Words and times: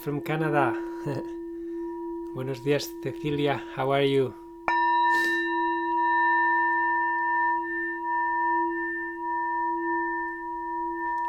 From 0.00 0.22
Canada. 0.22 0.74
Buenos 2.34 2.64
días, 2.64 2.90
Cecilia. 3.02 3.62
How 3.76 3.92
are 3.92 4.06
you? 4.06 4.32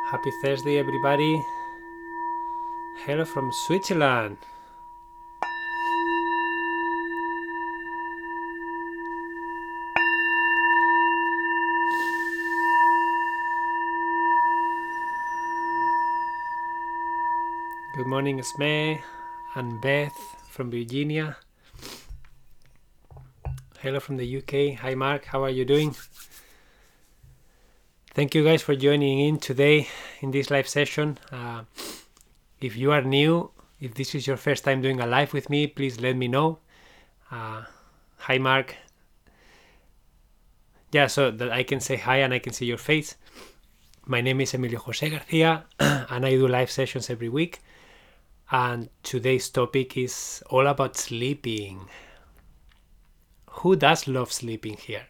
Happy 0.10 0.32
Thursday, 0.42 0.78
everybody. 0.78 1.44
Hello 3.06 3.26
from 3.26 3.52
Switzerland. 3.52 4.38
Morning, 18.22 18.44
Sme 18.44 19.02
and 19.56 19.82
Beth 19.82 20.14
from 20.52 20.70
Virginia. 20.70 21.38
Hello 23.80 24.00
from 24.00 24.18
the 24.18 24.38
UK. 24.38 24.78
Hi, 24.78 24.94
Mark. 24.94 25.26
How 25.26 25.42
are 25.42 25.50
you 25.50 25.66
doing? 25.66 25.96
Thank 28.14 28.36
you 28.36 28.44
guys 28.44 28.62
for 28.62 28.76
joining 28.76 29.18
in 29.22 29.40
today 29.40 29.88
in 30.22 30.30
this 30.30 30.52
live 30.52 30.68
session. 30.68 31.18
Uh, 31.32 31.64
if 32.62 32.78
you 32.78 32.92
are 32.92 33.02
new, 33.02 33.50
if 33.80 33.96
this 33.96 34.14
is 34.14 34.28
your 34.28 34.38
first 34.38 34.66
time 34.66 34.84
doing 34.84 35.02
a 35.02 35.08
live 35.08 35.34
with 35.34 35.50
me, 35.50 35.66
please 35.66 36.00
let 36.00 36.16
me 36.16 36.28
know. 36.28 36.60
Uh, 37.32 37.64
hi, 38.18 38.38
Mark. 38.38 38.76
Yeah, 40.92 41.08
so 41.08 41.32
that 41.32 41.50
I 41.50 41.64
can 41.64 41.80
say 41.80 41.96
hi 41.96 42.18
and 42.18 42.36
I 42.36 42.38
can 42.38 42.54
see 42.54 42.68
your 42.68 42.78
face. 42.78 43.16
My 44.06 44.22
name 44.22 44.42
is 44.42 44.54
Emilio 44.54 44.78
Jose 44.78 45.10
Garcia, 45.10 45.66
and 45.80 46.24
I 46.24 46.38
do 46.38 46.48
live 46.48 46.70
sessions 46.70 47.10
every 47.10 47.30
week. 47.30 47.62
And 48.54 48.90
today's 49.02 49.50
topic 49.50 49.96
is 49.96 50.44
all 50.50 50.68
about 50.68 50.98
sleeping. 50.98 51.88
Who 53.50 53.78
does 53.78 54.10
love 54.10 54.30
sleeping 54.34 54.76
here? 54.76 55.08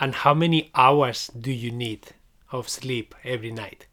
And 0.00 0.16
how 0.16 0.34
many 0.34 0.72
hours 0.74 1.28
do 1.28 1.52
you 1.52 1.70
need 1.70 2.08
of 2.50 2.68
sleep 2.68 3.14
every 3.22 3.52
night? 3.52 3.86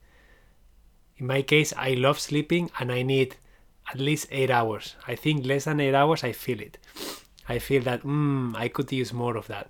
In 1.17 1.27
my 1.27 1.43
case, 1.43 1.71
I 1.77 1.91
love 1.91 2.19
sleeping 2.19 2.71
and 2.79 2.91
I 2.91 3.03
need 3.03 3.35
at 3.91 3.99
least 3.99 4.25
eight 4.31 4.49
hours. 4.49 4.95
I 5.07 5.13
think 5.13 5.45
less 5.45 5.65
than 5.65 5.79
eight 5.79 5.93
hours, 5.93 6.23
I 6.23 6.31
feel 6.31 6.59
it. 6.61 6.79
I 7.47 7.59
feel 7.59 7.83
that 7.83 8.01
mm, 8.01 8.55
I 8.55 8.69
could 8.69 8.91
use 8.91 9.13
more 9.13 9.37
of 9.37 9.45
that. 9.47 9.69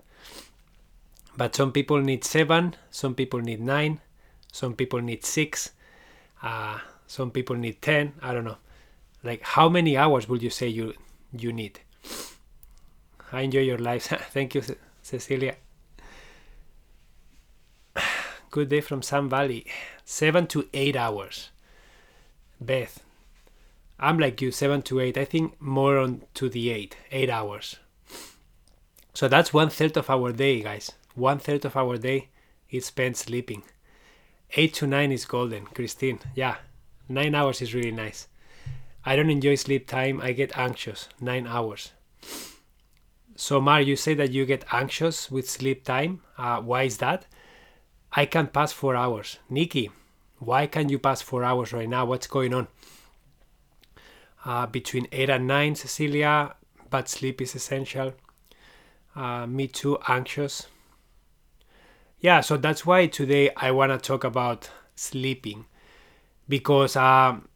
But 1.36 1.55
some 1.55 1.73
people 1.73 1.99
need 1.99 2.23
seven, 2.23 2.75
some 2.89 3.16
people 3.16 3.41
need 3.41 3.59
nine, 3.59 3.99
some 4.53 4.75
people 4.75 5.02
need 5.02 5.25
six, 5.25 5.71
uh, 6.42 6.80
some 7.08 7.32
people 7.32 7.56
need 7.56 7.82
ten. 7.82 8.14
I 8.22 8.34
don't 8.34 8.45
know. 8.45 8.58
Like, 9.23 9.42
how 9.44 9.70
many 9.70 9.98
hours 9.98 10.30
would 10.30 10.42
you 10.42 10.50
say 10.50 10.68
you 10.68 10.94
you 11.32 11.52
need? 11.52 11.80
I 13.32 13.42
enjoy 13.42 13.60
your 13.60 13.77
lives. 13.77 14.08
Thank 14.32 14.55
you, 14.55 14.64
Cecilia. 15.02 15.55
Good 18.52 18.70
day 18.70 18.82
from 18.82 19.02
Sun 19.02 19.30
Valley. 19.30 19.66
Seven 20.05 20.48
to 20.48 20.67
eight 20.73 20.95
hours. 20.95 21.49
Beth, 22.61 23.04
I'm 23.99 24.17
like 24.17 24.42
you, 24.42 24.52
seven 24.52 24.82
to 24.83 24.99
eight. 24.99 25.17
I 25.17 25.26
think 25.26 25.61
more 25.61 25.98
on 25.98 26.23
to 26.36 26.49
the 26.49 26.72
eight, 26.72 26.98
eight 27.11 27.30
hours. 27.30 27.78
So 29.14 29.28
that's 29.28 29.54
one 29.54 29.70
third 29.70 29.98
of 29.98 30.10
our 30.10 30.32
day, 30.32 30.61
guys. 30.61 30.92
One 31.16 31.39
third 31.39 31.66
of 31.66 31.76
our 31.76 31.98
day 31.98 32.30
is 32.70 32.86
spent 32.86 33.17
sleeping. 33.17 33.64
Eight 34.54 34.73
to 34.76 34.87
nine 34.87 35.11
is 35.11 35.26
golden, 35.26 35.65
Christine. 35.65 36.20
Yeah, 36.36 36.55
nine 37.08 37.36
hours 37.36 37.61
is 37.61 37.73
really 37.73 37.92
nice. 37.92 38.27
I 39.05 39.15
don't 39.15 39.30
enjoy 39.30 39.55
sleep 39.55 39.87
time. 39.87 40.20
I 40.21 40.33
get 40.33 40.58
anxious. 40.58 41.08
Nine 41.21 41.48
hours. 41.48 41.92
So, 43.36 43.61
Mar, 43.61 43.82
you 43.82 43.95
say 43.95 44.14
that 44.15 44.32
you 44.32 44.45
get 44.45 44.65
anxious 44.71 45.32
with 45.32 45.49
sleep 45.49 45.86
time. 45.86 46.21
Uh, 46.37 46.60
why 46.61 46.83
is 46.83 46.98
that? 46.98 47.26
I 48.11 48.26
can 48.26 48.48
pass 48.48 48.73
four 48.73 48.95
hours. 48.95 49.37
Nikki, 49.49 49.92
why 50.39 50.67
can 50.67 50.89
you 50.89 50.99
pass 50.99 51.21
four 51.21 51.43
hours 51.43 51.71
right 51.71 51.87
now? 51.87 52.05
What's 52.05 52.27
going 52.27 52.54
on? 52.54 52.67
Uh, 54.43 54.66
between 54.66 55.08
eight 55.11 55.30
and 55.30 55.48
nine, 55.48 55.76
Cecilia, 55.76 56.55
but 56.89 57.08
sleep 57.08 57.42
is 57.42 57.55
essential. 57.55 58.14
Uh, 59.16 59.45
me 59.45 59.67
too, 59.67 59.98
anxious. 60.08 60.67
Yeah, 62.21 62.41
so 62.41 62.57
that's 62.57 62.85
why 62.85 63.07
today 63.07 63.49
I 63.55 63.71
want 63.71 63.91
to 63.91 63.97
talk 63.97 64.23
about 64.23 64.69
sleeping 64.95 65.65
because 66.49 66.95
um, 66.95 67.47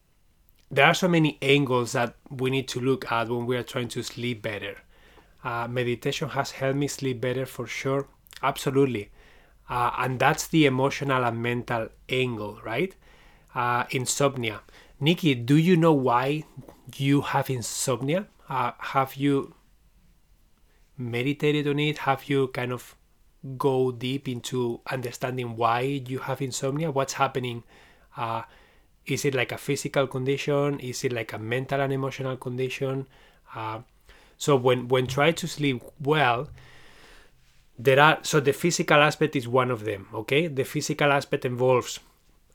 there 0.72 0.85
are 0.85 0.94
so 0.94 1.07
many 1.07 1.38
angles 1.41 1.94
that 1.94 2.16
we 2.29 2.50
need 2.50 2.68
to 2.69 2.79
look 2.79 3.12
at 3.12 3.29
when 3.29 3.46
we 3.46 3.57
are 3.57 3.63
trying 3.63 3.90
to 3.90 4.03
sleep 4.03 4.41
better. 4.41 4.78
Uh, 5.44 5.68
meditation 5.68 6.29
has 6.29 6.51
helped 6.51 6.78
me 6.78 6.88
sleep 6.88 7.19
better 7.22 7.46
for 7.46 7.68
sure, 7.68 8.07
absolutely. 8.41 9.12
Uh, 9.69 9.91
and 9.97 10.19
that's 10.19 10.47
the 10.47 10.66
emotional 10.66 11.24
and 11.25 11.41
mental 11.41 11.90
angle, 12.09 12.59
right? 12.63 12.95
Uh, 13.56 13.84
insomnia. 13.91 14.62
Nikki, 15.00 15.35
do 15.35 15.57
you 15.57 15.75
know 15.75 15.94
why 15.94 16.44
you 16.97 17.22
have 17.22 17.50
insomnia? 17.50 18.28
Uh, 18.47 18.72
have 18.80 19.16
you 19.16 19.56
meditated 20.97 21.68
on 21.68 21.80
it? 21.80 22.00
Have 22.00 22.30
you 22.30 22.47
kind 22.50 22.72
of 22.72 22.95
go 23.58 23.92
deep 23.92 24.28
into 24.28 24.80
understanding 24.90 25.56
why 25.56 25.81
you 25.81 26.20
have 26.20 26.42
insomnia? 26.42 26.92
What's 26.92 27.14
happening? 27.14 27.64
Uh, 28.16 28.44
is 29.06 29.26
it 29.26 29.36
like 29.36 29.52
a 29.52 29.58
physical 29.58 30.08
condition? 30.08 30.80
Is 30.80 31.04
it 31.04 31.12
like 31.12 31.34
a 31.34 31.40
mental 31.40 31.81
and 31.81 31.92
emotional 31.92 32.38
condition? 32.38 33.08
Uh, 33.54 33.80
so 34.38 34.56
when 34.56 34.88
when 34.88 35.08
try 35.08 35.31
to 35.31 35.48
sleep 35.48 35.81
well, 36.00 36.50
there 37.78 38.00
are 38.00 38.20
so 38.24 38.40
the 38.40 38.54
physical 38.54 38.98
aspect 39.02 39.36
is 39.36 39.48
one 39.48 39.72
of 39.72 39.84
them. 39.84 40.08
Okay, 40.14 40.48
the 40.48 40.64
physical 40.64 41.12
aspect 41.12 41.46
involves 41.46 42.00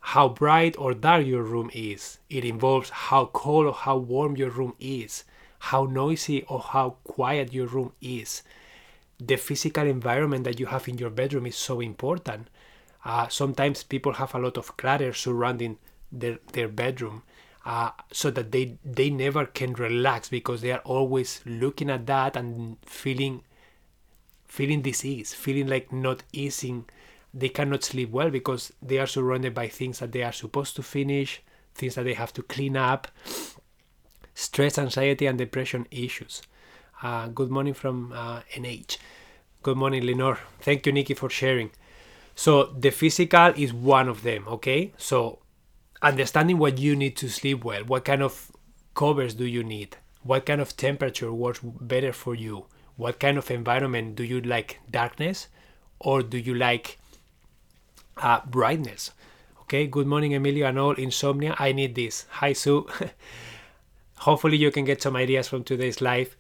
how 0.00 0.28
bright 0.28 0.76
or 0.78 0.94
dark 0.94 1.26
your 1.26 1.42
room 1.42 1.70
is. 1.74 2.18
It 2.30 2.44
involves 2.44 2.90
how 2.90 3.26
cold 3.26 3.66
or 3.66 3.72
how 3.74 3.98
warm 3.98 4.36
your 4.36 4.50
room 4.50 4.74
is, 4.78 5.24
how 5.58 5.84
noisy 5.84 6.42
or 6.44 6.60
how 6.60 6.96
quiet 7.04 7.52
your 7.52 7.66
room 7.66 7.92
is. 8.00 8.42
The 9.18 9.36
physical 9.36 9.86
environment 9.86 10.44
that 10.44 10.60
you 10.60 10.66
have 10.66 10.88
in 10.88 10.98
your 10.98 11.10
bedroom 11.10 11.46
is 11.46 11.56
so 11.56 11.80
important. 11.80 12.48
Uh, 13.04 13.28
sometimes 13.28 13.82
people 13.82 14.14
have 14.14 14.34
a 14.34 14.38
lot 14.38 14.56
of 14.56 14.76
clutter 14.76 15.12
surrounding 15.12 15.78
their, 16.12 16.38
their 16.52 16.68
bedroom 16.68 17.22
uh, 17.64 17.90
so 18.12 18.30
that 18.30 18.52
they, 18.52 18.78
they 18.84 19.10
never 19.10 19.44
can 19.46 19.72
relax 19.74 20.28
because 20.28 20.60
they 20.60 20.72
are 20.72 20.80
always 20.80 21.40
looking 21.44 21.90
at 21.90 22.06
that 22.06 22.36
and 22.36 22.76
feeling 22.84 23.42
feeling 24.46 24.80
disease, 24.80 25.34
feeling 25.34 25.66
like 25.66 25.92
not 25.92 26.22
easing 26.32 26.86
they 27.34 27.48
cannot 27.48 27.84
sleep 27.84 28.10
well 28.10 28.30
because 28.30 28.72
they 28.82 28.98
are 28.98 29.06
surrounded 29.06 29.54
by 29.54 29.68
things 29.68 29.98
that 29.98 30.12
they 30.12 30.22
are 30.22 30.32
supposed 30.32 30.76
to 30.76 30.82
finish, 30.82 31.42
things 31.74 31.94
that 31.94 32.04
they 32.04 32.14
have 32.14 32.32
to 32.32 32.42
clean 32.42 32.76
up, 32.76 33.08
stress, 34.34 34.78
anxiety, 34.78 35.26
and 35.26 35.38
depression 35.38 35.86
issues. 35.90 36.42
Uh, 37.02 37.28
good 37.28 37.50
morning 37.50 37.74
from 37.74 38.12
uh, 38.12 38.40
NH. 38.54 38.98
Good 39.62 39.76
morning, 39.76 40.04
Lenore. 40.04 40.38
Thank 40.60 40.86
you, 40.86 40.92
Nikki, 40.92 41.14
for 41.14 41.30
sharing. 41.30 41.70
So, 42.34 42.64
the 42.64 42.90
physical 42.90 43.52
is 43.56 43.72
one 43.72 44.08
of 44.08 44.22
them, 44.22 44.46
okay? 44.48 44.92
So, 44.96 45.40
understanding 46.02 46.58
what 46.58 46.78
you 46.78 46.94
need 46.96 47.16
to 47.18 47.28
sleep 47.28 47.64
well, 47.64 47.84
what 47.84 48.04
kind 48.04 48.22
of 48.22 48.50
covers 48.94 49.34
do 49.34 49.44
you 49.46 49.62
need, 49.62 49.96
what 50.22 50.46
kind 50.46 50.60
of 50.60 50.76
temperature 50.76 51.32
works 51.32 51.60
better 51.62 52.12
for 52.12 52.34
you, 52.34 52.66
what 52.96 53.20
kind 53.20 53.38
of 53.38 53.50
environment 53.50 54.16
do 54.16 54.24
you 54.24 54.40
like 54.40 54.80
darkness 54.90 55.48
or 56.00 56.22
do 56.22 56.38
you 56.38 56.54
like 56.54 56.98
uh, 58.16 58.40
brightness. 58.46 59.12
Okay, 59.62 59.86
good 59.86 60.06
morning, 60.06 60.34
Emilio 60.34 60.66
and 60.66 60.78
all. 60.78 60.92
Insomnia, 60.92 61.54
I 61.58 61.72
need 61.72 61.94
this. 61.94 62.26
Hi, 62.30 62.52
Sue. 62.52 62.88
Hopefully, 64.18 64.56
you 64.56 64.70
can 64.70 64.84
get 64.84 65.02
some 65.02 65.14
ideas 65.16 65.48
from 65.48 65.62
today's 65.62 66.00
live. 66.00 66.36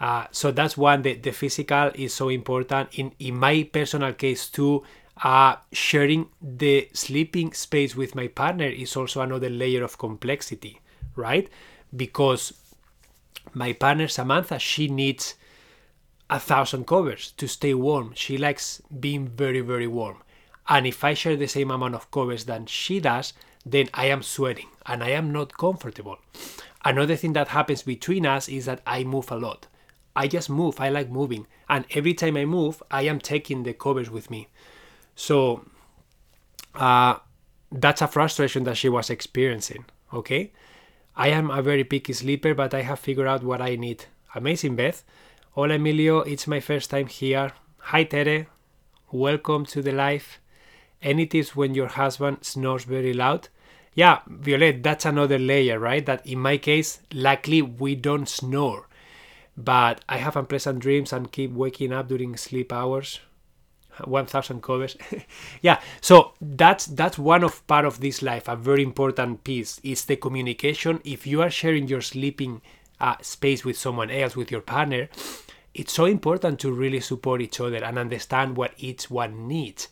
Uh, 0.00 0.26
so 0.30 0.50
that's 0.50 0.76
one. 0.76 1.02
The, 1.02 1.14
the 1.14 1.32
physical 1.32 1.90
is 1.94 2.14
so 2.14 2.28
important. 2.28 2.90
In 2.98 3.12
in 3.18 3.36
my 3.36 3.68
personal 3.72 4.12
case 4.12 4.48
too, 4.48 4.84
uh, 5.24 5.56
sharing 5.72 6.28
the 6.40 6.88
sleeping 6.92 7.52
space 7.52 7.96
with 7.96 8.14
my 8.14 8.28
partner 8.28 8.66
is 8.66 8.96
also 8.96 9.20
another 9.20 9.50
layer 9.50 9.82
of 9.82 9.98
complexity, 9.98 10.80
right? 11.16 11.48
Because 11.94 12.52
my 13.54 13.72
partner 13.72 14.08
Samantha, 14.08 14.58
she 14.58 14.88
needs 14.88 15.34
a 16.30 16.38
thousand 16.38 16.86
covers 16.86 17.32
to 17.32 17.48
stay 17.48 17.74
warm. 17.74 18.12
She 18.14 18.36
likes 18.38 18.82
being 19.00 19.26
very 19.28 19.60
very 19.60 19.86
warm 19.86 20.18
and 20.68 20.86
if 20.86 21.02
I 21.02 21.14
share 21.14 21.36
the 21.36 21.46
same 21.48 21.70
amount 21.70 21.94
of 21.94 22.10
covers 22.10 22.44
than 22.44 22.66
she 22.66 23.00
does, 23.00 23.32
then 23.64 23.88
I 23.94 24.06
am 24.06 24.22
sweating 24.22 24.68
and 24.86 25.02
I 25.02 25.10
am 25.10 25.32
not 25.32 25.56
comfortable. 25.56 26.18
Another 26.84 27.16
thing 27.16 27.32
that 27.32 27.48
happens 27.48 27.82
between 27.82 28.26
us 28.26 28.48
is 28.48 28.66
that 28.66 28.82
I 28.86 29.04
move 29.04 29.30
a 29.30 29.36
lot. 29.36 29.66
I 30.18 30.26
just 30.26 30.50
move, 30.50 30.80
I 30.80 30.88
like 30.88 31.08
moving, 31.08 31.46
and 31.68 31.84
every 31.94 32.12
time 32.12 32.36
I 32.36 32.44
move, 32.44 32.82
I 32.90 33.02
am 33.02 33.20
taking 33.20 33.62
the 33.62 33.72
covers 33.72 34.10
with 34.10 34.32
me. 34.32 34.48
So, 35.14 35.64
uh, 36.74 37.18
that's 37.70 38.02
a 38.02 38.08
frustration 38.08 38.64
that 38.64 38.76
she 38.76 38.88
was 38.88 39.10
experiencing. 39.10 39.84
Okay. 40.12 40.50
I 41.14 41.28
am 41.28 41.52
a 41.52 41.62
very 41.62 41.84
picky 41.84 42.14
sleeper, 42.14 42.52
but 42.52 42.74
I 42.74 42.82
have 42.82 42.98
figured 42.98 43.28
out 43.28 43.44
what 43.44 43.62
I 43.62 43.76
need. 43.76 44.06
Amazing, 44.34 44.74
Beth. 44.74 45.04
Hola, 45.52 45.74
Emilio. 45.74 46.20
It's 46.20 46.48
my 46.48 46.58
first 46.58 46.90
time 46.90 47.06
here. 47.06 47.52
Hi, 47.78 48.02
Tere. 48.02 48.48
Welcome 49.12 49.66
to 49.66 49.82
the 49.82 49.92
live. 49.92 50.40
Any 51.00 51.26
tips 51.26 51.54
when 51.54 51.76
your 51.76 51.88
husband 51.88 52.38
snores 52.42 52.82
very 52.82 53.12
loud? 53.12 53.48
Yeah, 53.94 54.18
Violet, 54.26 54.82
that's 54.82 55.04
another 55.04 55.38
layer, 55.38 55.78
right? 55.78 56.04
That 56.04 56.26
in 56.26 56.40
my 56.40 56.58
case, 56.58 57.00
luckily 57.12 57.62
we 57.62 57.94
don't 57.94 58.28
snore. 58.28 58.87
But 59.58 60.04
I 60.08 60.18
have 60.18 60.36
unpleasant 60.36 60.78
dreams 60.78 61.12
and 61.12 61.32
keep 61.32 61.50
waking 61.50 61.92
up 61.92 62.06
during 62.06 62.36
sleep 62.36 62.72
hours. 62.72 63.18
1000 64.04 64.62
covers. 64.62 64.96
Yeah 65.60 65.80
so 66.00 66.34
that's 66.40 66.86
that's 66.86 67.18
one 67.18 67.42
of 67.42 67.66
part 67.66 67.84
of 67.84 67.98
this 68.00 68.22
life 68.22 68.46
a 68.46 68.54
very 68.54 68.84
important 68.84 69.42
piece 69.42 69.80
is 69.82 70.04
the 70.04 70.14
communication. 70.14 71.00
If 71.04 71.26
you 71.26 71.42
are 71.42 71.50
sharing 71.50 71.88
your 71.88 72.00
sleeping 72.00 72.62
uh, 73.00 73.16
space 73.20 73.64
with 73.64 73.76
someone 73.76 74.10
else 74.10 74.36
with 74.36 74.52
your 74.52 74.60
partner 74.60 75.08
it's 75.74 75.92
so 75.92 76.04
important 76.04 76.60
to 76.60 76.70
really 76.70 77.00
support 77.00 77.40
each 77.40 77.60
other 77.60 77.82
and 77.84 77.98
understand 77.98 78.56
what 78.56 78.74
each 78.78 79.10
one 79.10 79.48
needs. 79.48 79.88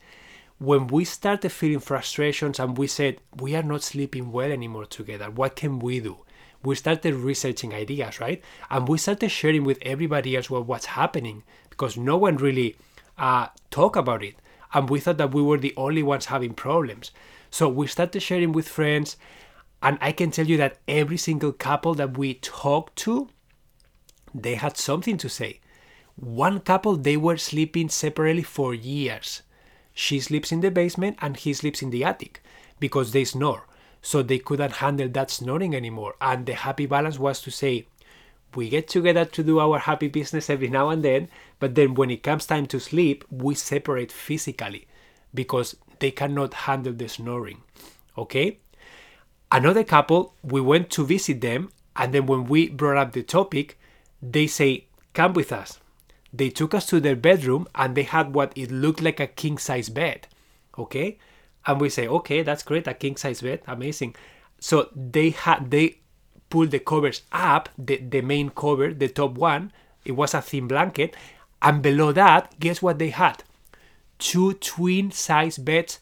When 0.58 0.86
we 0.86 1.04
started 1.04 1.50
feeling 1.50 1.80
frustrations 1.80 2.60
and 2.60 2.78
we 2.78 2.86
said 2.86 3.18
we 3.40 3.56
are 3.56 3.62
not 3.62 3.82
sleeping 3.82 4.30
well 4.30 4.52
anymore 4.52 4.86
together. 4.86 5.30
What 5.30 5.56
can 5.56 5.80
we 5.80 5.98
do 5.98 6.18
we 6.66 6.74
started 6.74 7.14
researching 7.14 7.72
ideas 7.72 8.20
right? 8.20 8.42
And 8.70 8.88
we 8.88 8.98
started 8.98 9.30
sharing 9.30 9.64
with 9.64 9.78
everybody 9.82 10.36
else 10.36 10.50
what, 10.50 10.66
what's 10.66 10.86
happening 10.86 11.42
because 11.70 11.96
no 11.96 12.16
one 12.16 12.36
really 12.36 12.76
uh, 13.18 13.48
about 13.76 14.22
it. 14.22 14.34
And 14.74 14.90
we 14.90 15.00
thought 15.00 15.18
that 15.18 15.32
we 15.32 15.42
were 15.42 15.58
the 15.58 15.74
only 15.76 16.02
ones 16.02 16.26
having 16.26 16.54
problems. 16.54 17.12
So 17.50 17.68
we 17.68 17.86
started 17.86 18.20
sharing 18.20 18.52
with 18.52 18.68
friends 18.68 19.16
and 19.82 19.98
i 20.00 20.10
can 20.10 20.30
tell 20.30 20.46
you 20.46 20.56
that 20.56 20.78
every 20.88 21.18
single 21.18 21.52
couple 21.52 21.94
that 21.94 22.16
we 22.16 22.34
talked 22.34 22.96
to 22.96 23.28
they 24.34 24.54
had 24.54 24.76
something 24.76 25.16
to 25.18 25.28
say. 25.28 25.60
One 26.16 26.60
couple 26.60 26.96
they 26.96 27.16
were 27.16 27.36
sleeping 27.36 27.88
separately 27.88 28.42
for 28.42 28.74
years. 28.74 29.42
She 29.94 30.20
sleeps 30.20 30.52
in 30.52 30.60
the 30.60 30.70
basement 30.70 31.16
and 31.20 31.36
he 31.36 31.54
sleeps 31.54 31.82
in 31.82 31.90
the 31.90 32.04
attic 32.04 32.42
because 32.78 33.12
they 33.12 33.24
snore. 33.24 33.65
So 34.06 34.22
they 34.22 34.38
couldn't 34.38 34.74
handle 34.74 35.08
that 35.08 35.30
snoring 35.30 35.74
anymore. 35.74 36.14
And 36.20 36.46
the 36.46 36.54
happy 36.54 36.86
balance 36.86 37.18
was 37.18 37.40
to 37.42 37.50
say, 37.50 37.86
we 38.54 38.68
get 38.68 38.86
together 38.88 39.24
to 39.24 39.42
do 39.42 39.58
our 39.58 39.80
happy 39.80 40.08
business 40.08 40.48
every 40.48 40.68
now 40.68 40.90
and 40.90 41.04
then, 41.04 41.28
but 41.58 41.74
then 41.74 41.94
when 41.94 42.10
it 42.10 42.22
comes 42.22 42.46
time 42.46 42.66
to 42.66 42.78
sleep, 42.78 43.24
we 43.30 43.54
separate 43.56 44.12
physically 44.12 44.86
because 45.34 45.76
they 45.98 46.12
cannot 46.12 46.54
handle 46.54 46.92
the 46.92 47.08
snoring. 47.08 47.62
Okay? 48.16 48.58
Another 49.50 49.84
couple, 49.84 50.34
we 50.42 50.60
went 50.60 50.88
to 50.90 51.04
visit 51.04 51.40
them, 51.40 51.72
and 51.96 52.14
then 52.14 52.26
when 52.26 52.44
we 52.44 52.68
brought 52.68 52.96
up 52.96 53.12
the 53.12 53.22
topic, 53.22 53.78
they 54.22 54.46
say, 54.46 54.86
Come 55.12 55.32
with 55.32 55.52
us 55.52 55.80
they 56.36 56.50
took 56.50 56.74
us 56.74 56.86
to 56.86 57.00
their 57.00 57.16
bedroom 57.16 57.66
and 57.74 57.94
they 57.94 58.02
had 58.02 58.34
what 58.34 58.52
it 58.56 58.70
looked 58.70 59.00
like 59.00 59.20
a 59.20 59.26
king 59.26 59.58
size 59.58 59.88
bed. 59.88 60.26
Okay? 60.78 61.18
And 61.66 61.80
we 61.80 61.88
say, 61.88 62.06
okay, 62.06 62.42
that's 62.42 62.62
great, 62.62 62.86
a 62.86 62.94
king 62.94 63.16
size 63.16 63.42
bed, 63.42 63.60
amazing. 63.66 64.14
So 64.60 64.88
they 64.94 65.30
had 65.30 65.70
they 65.70 65.98
pulled 66.48 66.70
the 66.70 66.78
covers 66.78 67.22
up, 67.32 67.68
the, 67.76 67.96
the 67.96 68.20
main 68.20 68.50
cover, 68.50 68.94
the 68.94 69.08
top 69.08 69.32
one, 69.32 69.72
it 70.04 70.12
was 70.12 70.34
a 70.34 70.40
thin 70.40 70.68
blanket, 70.68 71.16
and 71.60 71.82
below 71.82 72.12
that, 72.12 72.58
guess 72.60 72.80
what 72.80 72.98
they 72.98 73.10
had? 73.10 73.42
Two 74.18 74.54
twin 74.54 75.10
size 75.10 75.58
beds 75.58 75.98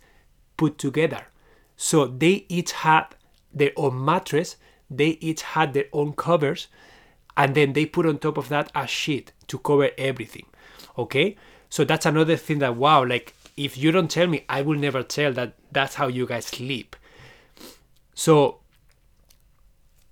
put 0.57 0.77
together. 0.77 1.27
So 1.77 2.07
they 2.07 2.45
each 2.49 2.73
had 2.73 3.07
their 3.53 3.73
own 3.77 4.05
mattress, 4.05 4.57
they 4.91 5.19
each 5.21 5.43
had 5.43 5.73
their 5.73 5.87
own 5.93 6.13
covers, 6.13 6.69
and 7.37 7.55
then 7.55 7.73
they 7.73 7.87
put 7.87 8.07
on 8.07 8.19
top 8.19 8.37
of 8.37 8.49
that 8.49 8.71
a 8.75 8.87
sheet 8.87 9.33
to 9.49 9.59
cover 9.59 9.91
everything 9.99 10.47
okay 10.99 11.37
so 11.69 11.85
that's 11.85 12.07
another 12.07 12.37
thing 12.37 12.59
that 12.59 12.77
wow 12.77 13.05
like 13.05 13.35
if 13.57 13.79
you 13.79 13.93
don't 13.93 14.11
tell 14.11 14.27
me 14.27 14.45
i 14.49 14.61
will 14.63 14.79
never 14.79 15.03
tell 15.03 15.33
that 15.33 15.55
that's 15.73 15.97
how 15.97 16.07
you 16.07 16.27
guys 16.27 16.47
sleep. 16.47 16.97
So 18.15 18.61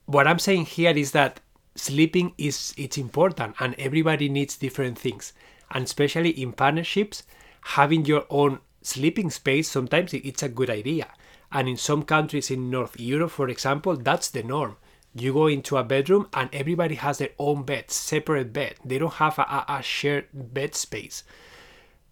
what 0.06 0.26
i'm 0.26 0.38
saying 0.38 0.66
here 0.66 0.96
is 0.96 1.12
that 1.12 1.40
sleeping 1.74 2.34
is 2.36 2.74
it's 2.76 2.98
important 2.98 3.54
and 3.60 3.74
everybody 3.78 4.28
needs 4.28 4.56
different 4.56 4.98
things. 4.98 5.32
And 5.70 5.84
especially 5.84 6.30
in 6.30 6.52
partnerships 6.52 7.22
having 7.62 8.04
your 8.04 8.26
own 8.28 8.58
sleeping 8.82 9.30
space 9.30 9.70
sometimes 9.70 10.12
it's 10.12 10.42
a 10.42 10.48
good 10.48 10.70
idea. 10.70 11.08
And 11.50 11.68
in 11.68 11.76
some 11.76 12.02
countries 12.02 12.50
in 12.50 12.70
north 12.70 12.98
europe 12.98 13.30
for 13.30 13.48
example 13.48 13.96
that's 13.96 14.30
the 14.30 14.42
norm. 14.42 14.76
You 15.14 15.32
go 15.34 15.46
into 15.46 15.76
a 15.76 15.84
bedroom 15.84 16.28
and 16.32 16.48
everybody 16.52 16.94
has 16.96 17.18
their 17.18 17.30
own 17.38 17.64
bed 17.64 17.90
separate 17.90 18.52
bed. 18.52 18.76
They 18.84 18.98
don't 18.98 19.14
have 19.14 19.38
a, 19.38 19.64
a 19.68 19.82
shared 19.82 20.26
bed 20.32 20.74
space. 20.74 21.22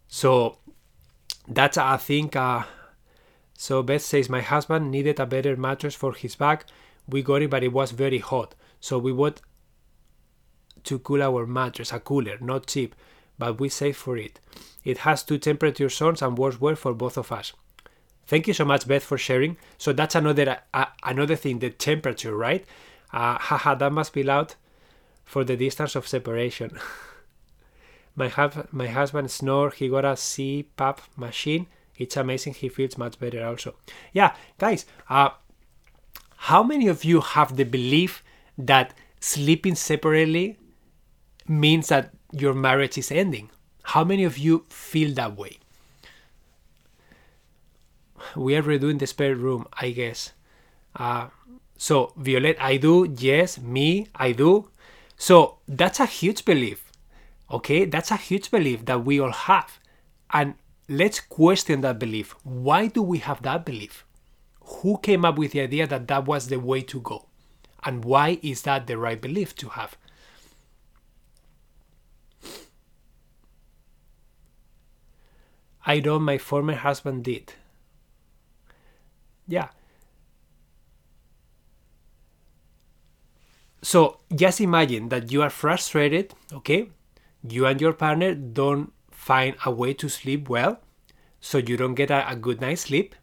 So 0.06 0.58
that's 1.50 1.76
i 1.76 1.96
think 1.96 2.36
uh, 2.36 2.62
so 3.60 3.82
beth 3.82 4.00
says 4.00 4.30
my 4.30 4.40
husband 4.40 4.90
needed 4.90 5.20
a 5.20 5.26
better 5.26 5.54
mattress 5.54 5.94
for 5.94 6.14
his 6.14 6.34
back. 6.34 6.64
We 7.06 7.22
got 7.22 7.42
it 7.42 7.50
but 7.50 7.62
it 7.62 7.74
was 7.74 7.90
very 7.90 8.16
hot. 8.18 8.54
So 8.80 8.98
we 8.98 9.12
bought 9.12 9.42
to 10.84 10.98
cool 11.00 11.22
our 11.22 11.46
mattress 11.46 11.92
a 11.92 12.00
cooler 12.00 12.38
not 12.40 12.66
cheap 12.68 12.94
but 13.38 13.60
we 13.60 13.68
saved 13.68 13.98
for 13.98 14.16
it. 14.16 14.40
It 14.82 14.98
has 14.98 15.22
two 15.22 15.36
temperature 15.36 15.90
zones 15.90 16.22
and 16.22 16.38
works 16.38 16.58
well 16.58 16.74
for 16.74 16.94
both 16.94 17.18
of 17.18 17.32
us. 17.32 17.52
Thank 18.26 18.48
you 18.48 18.54
so 18.54 18.64
much 18.64 18.88
beth 18.88 19.04
for 19.04 19.18
sharing. 19.18 19.58
So 19.76 19.92
that's 19.92 20.14
another 20.14 20.60
uh, 20.72 20.86
another 21.04 21.36
thing 21.36 21.58
the 21.58 21.68
temperature 21.68 22.34
right? 22.34 22.64
Uh, 23.12 23.36
haha, 23.38 23.74
that 23.74 23.92
must 23.92 24.14
be 24.14 24.22
loud 24.22 24.54
for 25.26 25.44
the 25.44 25.56
distance 25.56 25.96
of 25.96 26.08
separation. 26.08 26.78
my, 28.20 28.28
hub, 28.28 28.68
my 28.70 28.86
husband 28.86 29.30
snore, 29.30 29.70
he 29.70 29.88
got 29.88 30.04
a 30.04 30.14
CPAP 30.28 30.98
machine. 31.16 31.66
It's 31.96 32.16
amazing, 32.16 32.54
he 32.54 32.68
feels 32.68 32.96
much 32.96 33.18
better 33.18 33.44
also. 33.44 33.74
Yeah, 34.12 34.34
guys, 34.58 34.84
uh, 35.08 35.30
how 36.50 36.62
many 36.62 36.86
of 36.88 37.04
you 37.04 37.20
have 37.20 37.56
the 37.56 37.64
belief 37.64 38.22
that 38.56 38.94
sleeping 39.20 39.74
separately 39.74 40.58
means 41.48 41.88
that 41.88 42.12
your 42.32 42.54
marriage 42.54 42.96
is 42.98 43.10
ending? 43.10 43.50
How 43.94 44.04
many 44.04 44.24
of 44.24 44.38
you 44.38 44.64
feel 44.68 45.14
that 45.14 45.36
way? 45.36 45.58
We 48.36 48.54
are 48.56 48.62
redoing 48.62 48.98
the 48.98 49.06
spare 49.06 49.34
room, 49.34 49.66
I 49.72 49.90
guess. 49.90 50.32
Uh, 50.94 51.28
so, 51.76 52.12
Violet, 52.16 52.56
I 52.60 52.76
do. 52.76 53.14
Yes, 53.18 53.58
me, 53.58 54.08
I 54.14 54.32
do. 54.32 54.68
So, 55.16 55.56
that's 55.66 56.00
a 56.00 56.06
huge 56.06 56.44
belief. 56.44 56.89
Okay, 57.50 57.84
that's 57.84 58.10
a 58.10 58.16
huge 58.16 58.50
belief 58.50 58.84
that 58.84 59.04
we 59.04 59.20
all 59.20 59.32
have. 59.32 59.78
And 60.32 60.54
let's 60.88 61.20
question 61.20 61.80
that 61.80 61.98
belief. 61.98 62.34
Why 62.44 62.86
do 62.86 63.02
we 63.02 63.18
have 63.18 63.42
that 63.42 63.64
belief? 63.64 64.04
Who 64.60 64.98
came 64.98 65.24
up 65.24 65.36
with 65.36 65.52
the 65.52 65.62
idea 65.62 65.86
that 65.86 66.06
that 66.08 66.26
was 66.26 66.46
the 66.46 66.60
way 66.60 66.82
to 66.82 67.00
go? 67.00 67.26
And 67.84 68.04
why 68.04 68.38
is 68.42 68.62
that 68.62 68.86
the 68.86 68.98
right 68.98 69.20
belief 69.20 69.56
to 69.56 69.70
have? 69.70 69.96
I 75.84 75.98
don't, 75.98 76.22
my 76.22 76.38
former 76.38 76.74
husband 76.74 77.24
did. 77.24 77.54
Yeah, 79.48 79.70
So 83.82 84.20
just 84.34 84.60
imagine 84.60 85.08
that 85.08 85.32
you 85.32 85.42
are 85.42 85.50
frustrated, 85.50 86.34
okay? 86.52 86.90
You 87.42 87.66
and 87.66 87.80
your 87.80 87.92
partner 87.92 88.34
don't 88.34 88.92
find 89.10 89.56
a 89.64 89.70
way 89.70 89.94
to 89.94 90.08
sleep 90.08 90.48
well, 90.48 90.80
so 91.40 91.58
you 91.58 91.76
don't 91.76 91.94
get 91.94 92.10
a, 92.10 92.28
a 92.30 92.36
good 92.36 92.60
night's 92.60 92.82
sleep. 92.82 93.14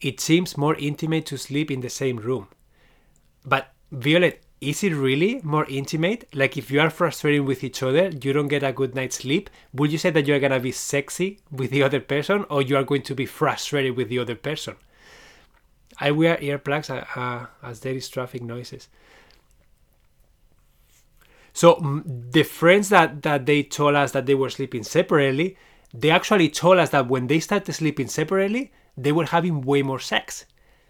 It 0.00 0.20
seems 0.20 0.56
more 0.56 0.74
intimate 0.76 1.26
to 1.26 1.36
sleep 1.36 1.70
in 1.70 1.80
the 1.80 1.90
same 1.90 2.16
room. 2.16 2.48
But 3.44 3.72
Violet, 3.92 4.42
is 4.60 4.84
it 4.84 4.92
really 4.94 5.40
more 5.42 5.66
intimate? 5.68 6.28
Like 6.34 6.56
if 6.56 6.70
you 6.70 6.80
are 6.80 6.90
frustrated 6.90 7.42
with 7.42 7.64
each 7.64 7.82
other, 7.82 8.08
you 8.08 8.32
don't 8.32 8.48
get 8.48 8.62
a 8.62 8.72
good 8.72 8.94
night's 8.94 9.16
sleep, 9.16 9.48
would 9.72 9.90
you 9.90 9.98
say 9.98 10.10
that 10.10 10.26
you're 10.26 10.40
gonna 10.40 10.60
be 10.60 10.72
sexy 10.72 11.40
with 11.50 11.70
the 11.70 11.82
other 11.82 12.00
person 12.00 12.44
or 12.50 12.62
you 12.62 12.76
are 12.76 12.84
going 12.84 13.02
to 13.02 13.14
be 13.14 13.26
frustrated 13.26 13.96
with 13.96 14.08
the 14.08 14.18
other 14.18 14.34
person? 14.34 14.76
I 15.98 16.10
wear 16.12 16.36
earplugs 16.36 16.90
uh, 16.90 17.04
uh, 17.18 17.46
as 17.62 17.80
there 17.80 17.94
is 17.94 18.08
traffic 18.08 18.42
noises. 18.42 18.88
So 21.52 22.02
the 22.06 22.42
friends 22.44 22.88
that 22.90 23.22
that 23.22 23.46
they 23.46 23.62
told 23.62 23.94
us 23.96 24.12
that 24.12 24.26
they 24.26 24.34
were 24.34 24.50
sleeping 24.50 24.82
separately, 24.84 25.56
they 25.92 26.10
actually 26.10 26.48
told 26.48 26.78
us 26.78 26.90
that 26.90 27.08
when 27.08 27.26
they 27.26 27.40
started 27.40 27.72
sleeping 27.72 28.08
separately, 28.08 28.72
they 28.96 29.12
were 29.12 29.26
having 29.26 29.62
way 29.62 29.82
more 29.82 30.00
sex. 30.00 30.46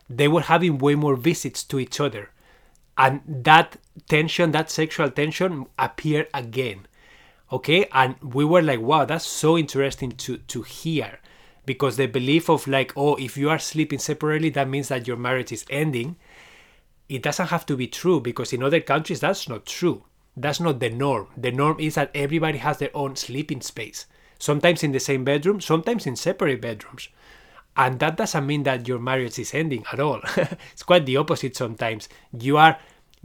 They 0.08 0.28
were 0.28 0.42
having 0.42 0.78
way 0.78 0.94
more 0.94 1.16
visits 1.16 1.64
to 1.64 1.78
each 1.78 2.00
other. 2.00 2.30
And 2.98 3.22
that 3.26 3.76
tension, 4.08 4.50
that 4.52 4.70
sexual 4.70 5.10
tension 5.10 5.66
appeared 5.78 6.28
again. 6.34 6.86
Okay? 7.52 7.86
And 7.92 8.16
we 8.22 8.44
were 8.44 8.62
like, 8.62 8.80
wow, 8.80 9.04
that's 9.04 9.26
so 9.26 9.56
interesting 9.58 10.12
to 10.12 10.38
to 10.38 10.62
hear. 10.62 11.20
because 11.66 11.96
the 11.96 12.06
belief 12.06 12.48
of 12.48 12.66
like 12.66 12.92
oh 12.96 13.14
if 13.16 13.36
you 13.36 13.48
are 13.50 13.58
sleeping 13.58 13.98
separately 13.98 14.50
that 14.50 14.68
means 14.68 14.88
that 14.88 15.06
your 15.06 15.16
marriage 15.16 15.52
is 15.52 15.64
ending 15.70 16.16
it 17.08 17.22
doesn't 17.22 17.48
have 17.48 17.66
to 17.66 17.76
be 17.76 17.86
true 17.86 18.20
because 18.20 18.52
in 18.52 18.62
other 18.62 18.80
countries 18.80 19.20
that's 19.20 19.48
not 19.48 19.66
true 19.66 20.04
that's 20.36 20.60
not 20.60 20.80
the 20.80 20.90
norm. 20.90 21.28
The 21.36 21.50
norm 21.50 21.78
is 21.80 21.94
that 21.96 22.10
everybody 22.14 22.58
has 22.58 22.78
their 22.78 22.94
own 22.94 23.16
sleeping 23.16 23.60
space. 23.60 24.06
Sometimes 24.38 24.82
in 24.82 24.92
the 24.92 25.00
same 25.00 25.24
bedroom 25.24 25.60
sometimes 25.60 26.06
in 26.06 26.16
separate 26.16 26.60
bedrooms. 26.60 27.08
And 27.76 27.98
that 28.00 28.16
doesn't 28.16 28.46
mean 28.46 28.64
that 28.64 28.88
your 28.88 28.98
marriage 28.98 29.38
is 29.38 29.54
ending 29.54 29.84
at 29.92 30.00
all. 30.00 30.20
It's 30.72 30.82
quite 30.82 31.06
the 31.06 31.16
opposite 31.16 31.56
sometimes. 31.56 32.08
You 32.32 32.56
are 32.56 32.78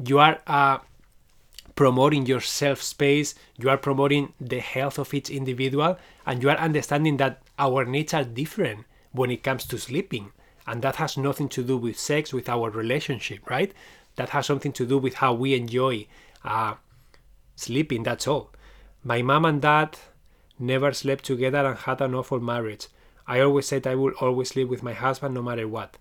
you 0.03 0.19
are 0.19 0.39
uh, 0.45 0.79
promoting 1.75 2.25
your 2.25 2.41
self 2.41 2.81
space, 2.81 3.35
you 3.57 3.69
are 3.69 3.77
promoting 3.77 4.33
the 4.39 4.59
health 4.59 4.97
of 4.97 5.13
each 5.13 5.29
individual, 5.29 5.97
and 6.25 6.41
you 6.41 6.49
are 6.49 6.57
understanding 6.57 7.17
that 7.17 7.41
our 7.59 7.85
needs 7.85 8.13
are 8.13 8.23
different 8.23 8.85
when 9.11 9.31
it 9.31 9.43
comes 9.43 9.65
to 9.65 9.77
sleeping. 9.77 10.31
And 10.67 10.81
that 10.81 10.95
has 10.95 11.17
nothing 11.17 11.49
to 11.49 11.63
do 11.63 11.77
with 11.77 11.99
sex, 11.99 12.33
with 12.33 12.49
our 12.49 12.69
relationship, 12.69 13.47
right? 13.49 13.71
That 14.15 14.29
has 14.29 14.45
something 14.47 14.73
to 14.73 14.85
do 14.85 14.97
with 14.97 15.15
how 15.15 15.33
we 15.33 15.53
enjoy 15.53 16.07
uh, 16.43 16.75
sleeping, 17.55 18.03
that's 18.03 18.27
all. 18.27 18.51
My 19.03 19.21
mom 19.21 19.45
and 19.45 19.61
dad 19.61 19.97
never 20.59 20.93
slept 20.93 21.25
together 21.25 21.65
and 21.65 21.77
had 21.77 22.01
an 22.01 22.15
awful 22.15 22.39
marriage. 22.39 22.87
I 23.27 23.39
always 23.39 23.67
said 23.67 23.87
I 23.87 23.95
would 23.95 24.13
always 24.15 24.49
sleep 24.49 24.67
with 24.67 24.83
my 24.83 24.93
husband 24.93 25.33
no 25.33 25.41
matter 25.41 25.67
what. 25.67 25.97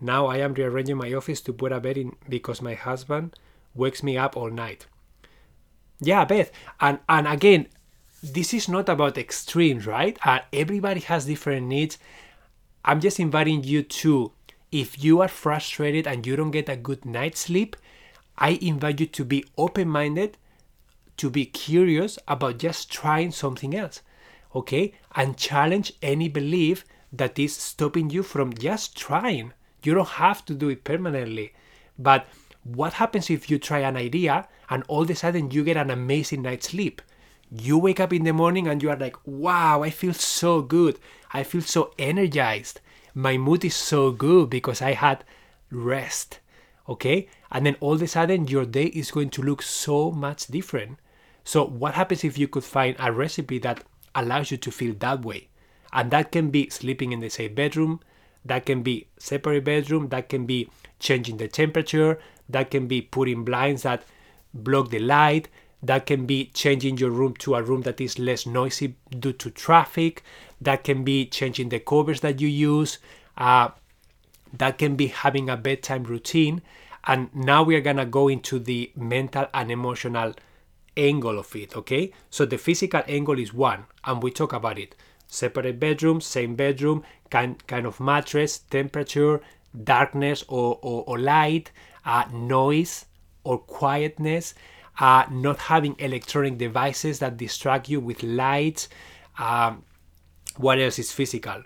Now 0.00 0.26
I 0.26 0.38
am 0.38 0.54
rearranging 0.54 0.96
my 0.96 1.12
office 1.12 1.40
to 1.42 1.52
put 1.52 1.72
a 1.72 1.80
bed 1.80 1.98
in 1.98 2.16
because 2.28 2.62
my 2.62 2.74
husband 2.74 3.34
wakes 3.74 4.02
me 4.02 4.16
up 4.16 4.36
all 4.36 4.50
night. 4.50 4.86
Yeah, 6.00 6.24
Beth. 6.24 6.50
And 6.80 7.00
and 7.08 7.26
again, 7.26 7.66
this 8.22 8.54
is 8.54 8.68
not 8.68 8.88
about 8.88 9.18
extremes, 9.18 9.86
right? 9.86 10.18
Uh, 10.24 10.40
everybody 10.52 11.00
has 11.00 11.26
different 11.26 11.66
needs. 11.66 11.98
I'm 12.84 13.00
just 13.00 13.20
inviting 13.20 13.64
you 13.64 13.82
to, 13.82 14.32
if 14.72 15.02
you 15.02 15.20
are 15.20 15.28
frustrated 15.28 16.06
and 16.06 16.26
you 16.26 16.36
don't 16.36 16.50
get 16.50 16.68
a 16.68 16.76
good 16.76 17.04
night's 17.04 17.40
sleep, 17.40 17.76
I 18.36 18.58
invite 18.62 19.00
you 19.00 19.06
to 19.06 19.24
be 19.24 19.44
open 19.56 19.88
minded, 19.88 20.36
to 21.18 21.30
be 21.30 21.44
curious 21.44 22.18
about 22.26 22.58
just 22.58 22.90
trying 22.90 23.30
something 23.30 23.74
else, 23.74 24.02
okay? 24.54 24.94
And 25.14 25.36
challenge 25.36 25.92
any 26.02 26.28
belief 26.28 26.84
that 27.12 27.38
is 27.38 27.56
stopping 27.56 28.10
you 28.10 28.22
from 28.22 28.52
just 28.52 28.96
trying. 28.96 29.52
You 29.82 29.94
don't 29.94 30.08
have 30.08 30.44
to 30.46 30.54
do 30.54 30.68
it 30.68 30.84
permanently. 30.84 31.52
But 31.98 32.26
what 32.64 32.94
happens 32.94 33.30
if 33.30 33.50
you 33.50 33.58
try 33.58 33.80
an 33.80 33.96
idea 33.96 34.46
and 34.70 34.84
all 34.88 35.02
of 35.02 35.10
a 35.10 35.14
sudden 35.14 35.50
you 35.50 35.64
get 35.64 35.76
an 35.76 35.90
amazing 35.90 36.42
night's 36.42 36.70
sleep? 36.70 37.02
You 37.50 37.78
wake 37.78 38.00
up 38.00 38.12
in 38.12 38.24
the 38.24 38.32
morning 38.32 38.68
and 38.68 38.82
you 38.82 38.90
are 38.90 38.96
like, 38.96 39.16
wow, 39.24 39.82
I 39.82 39.90
feel 39.90 40.12
so 40.12 40.60
good. 40.60 40.98
I 41.32 41.42
feel 41.42 41.62
so 41.62 41.92
energized. 41.98 42.80
My 43.14 43.38
mood 43.38 43.64
is 43.64 43.74
so 43.74 44.10
good 44.10 44.50
because 44.50 44.82
I 44.82 44.92
had 44.92 45.24
rest. 45.70 46.40
Okay? 46.88 47.28
And 47.50 47.64
then 47.64 47.76
all 47.80 47.94
of 47.94 48.02
a 48.02 48.06
sudden 48.06 48.48
your 48.48 48.66
day 48.66 48.86
is 48.86 49.10
going 49.10 49.30
to 49.30 49.42
look 49.42 49.62
so 49.62 50.10
much 50.10 50.46
different. 50.48 50.98
So, 51.48 51.64
what 51.64 51.94
happens 51.94 52.24
if 52.24 52.36
you 52.36 52.46
could 52.46 52.62
find 52.62 52.94
a 52.98 53.10
recipe 53.10 53.58
that 53.60 53.82
allows 54.14 54.50
you 54.50 54.58
to 54.58 54.70
feel 54.70 54.92
that 54.98 55.22
way? 55.22 55.48
And 55.94 56.10
that 56.10 56.30
can 56.30 56.50
be 56.50 56.68
sleeping 56.68 57.10
in 57.10 57.20
the 57.20 57.30
same 57.30 57.54
bedroom, 57.54 58.00
that 58.44 58.66
can 58.66 58.82
be 58.82 59.06
separate 59.16 59.64
bedroom, 59.64 60.10
that 60.10 60.28
can 60.28 60.44
be 60.44 60.68
changing 60.98 61.38
the 61.38 61.48
temperature, 61.48 62.18
that 62.50 62.70
can 62.70 62.86
be 62.86 63.00
putting 63.00 63.46
blinds 63.46 63.84
that 63.84 64.02
block 64.52 64.90
the 64.90 64.98
light, 64.98 65.48
that 65.82 66.04
can 66.04 66.26
be 66.26 66.50
changing 66.52 66.98
your 66.98 67.08
room 67.08 67.32
to 67.36 67.54
a 67.54 67.62
room 67.62 67.80
that 67.80 67.98
is 67.98 68.18
less 68.18 68.44
noisy 68.44 68.96
due 69.18 69.32
to 69.32 69.50
traffic, 69.50 70.22
that 70.60 70.84
can 70.84 71.02
be 71.02 71.24
changing 71.24 71.70
the 71.70 71.80
covers 71.80 72.20
that 72.20 72.42
you 72.42 72.48
use, 72.48 72.98
uh, 73.38 73.70
that 74.52 74.76
can 74.76 74.96
be 74.96 75.06
having 75.06 75.48
a 75.48 75.56
bedtime 75.56 76.04
routine. 76.04 76.60
And 77.04 77.34
now 77.34 77.62
we 77.62 77.74
are 77.74 77.80
gonna 77.80 78.04
go 78.04 78.28
into 78.28 78.58
the 78.58 78.92
mental 78.94 79.46
and 79.54 79.70
emotional 79.70 80.34
angle 80.98 81.38
of 81.38 81.54
it, 81.56 81.76
okay? 81.76 82.12
So 82.28 82.44
the 82.44 82.58
physical 82.58 83.02
angle 83.08 83.38
is 83.38 83.54
one, 83.54 83.84
and 84.04 84.22
we 84.22 84.30
talk 84.30 84.52
about 84.52 84.78
it. 84.78 84.94
Separate 85.28 85.78
bedroom, 85.78 86.20
same 86.20 86.56
bedroom, 86.56 87.04
kind, 87.30 87.64
kind 87.66 87.86
of 87.86 88.00
mattress, 88.00 88.58
temperature, 88.58 89.40
darkness 89.84 90.44
or, 90.48 90.78
or, 90.82 91.04
or 91.06 91.18
light, 91.18 91.70
uh, 92.04 92.24
noise 92.32 93.06
or 93.44 93.58
quietness, 93.58 94.54
uh, 94.98 95.24
not 95.30 95.58
having 95.58 95.94
electronic 95.98 96.58
devices 96.58 97.18
that 97.20 97.36
distract 97.36 97.88
you 97.88 98.00
with 98.00 98.22
lights. 98.22 98.88
Um, 99.38 99.84
what 100.56 100.78
else 100.78 100.98
is 100.98 101.12
physical? 101.12 101.62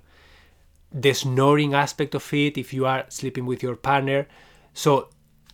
The 0.93 1.15
snoring 1.15 1.73
aspect 1.73 2.15
of 2.15 2.35
it, 2.35 2.59
if 2.59 2.75
you 2.75 2.85
are 2.85 3.07
sleeping 3.09 3.47
with 3.47 3.63
your 3.63 3.77
partner. 3.77 4.27
So, 4.75 5.09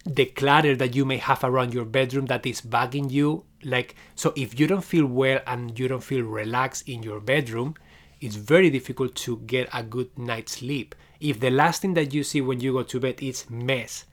the 0.09 0.27
clutter 0.27 0.75
that 0.77 0.95
you 0.95 1.05
may 1.05 1.19
have 1.19 1.45
around 1.45 1.75
your 1.75 1.85
bedroom 1.85 2.27
that 2.27 2.47
is 2.47 2.61
bugging 2.61 3.11
you. 3.11 3.45
Like, 3.63 3.95
so 4.15 4.33
if 4.37 4.59
you 4.59 4.67
don't 4.67 4.85
feel 4.85 5.07
well 5.07 5.41
and 5.47 5.79
you 5.79 5.89
don't 5.89 6.03
feel 6.03 6.23
relaxed 6.23 6.89
in 6.89 7.03
your 7.03 7.21
bedroom, 7.21 7.75
it's 8.21 8.37
very 8.37 8.71
difficult 8.71 9.15
to 9.17 9.39
get 9.39 9.69
a 9.73 9.83
good 9.83 10.19
night's 10.19 10.53
sleep. 10.59 10.95
If 11.21 11.41
the 11.41 11.51
last 11.51 11.83
thing 11.83 11.95
that 11.95 12.15
you 12.15 12.25
see 12.25 12.41
when 12.41 12.61
you 12.61 12.73
go 12.73 12.83
to 12.83 13.01
bed 13.01 13.23
is 13.23 13.49
mess, 13.51 14.05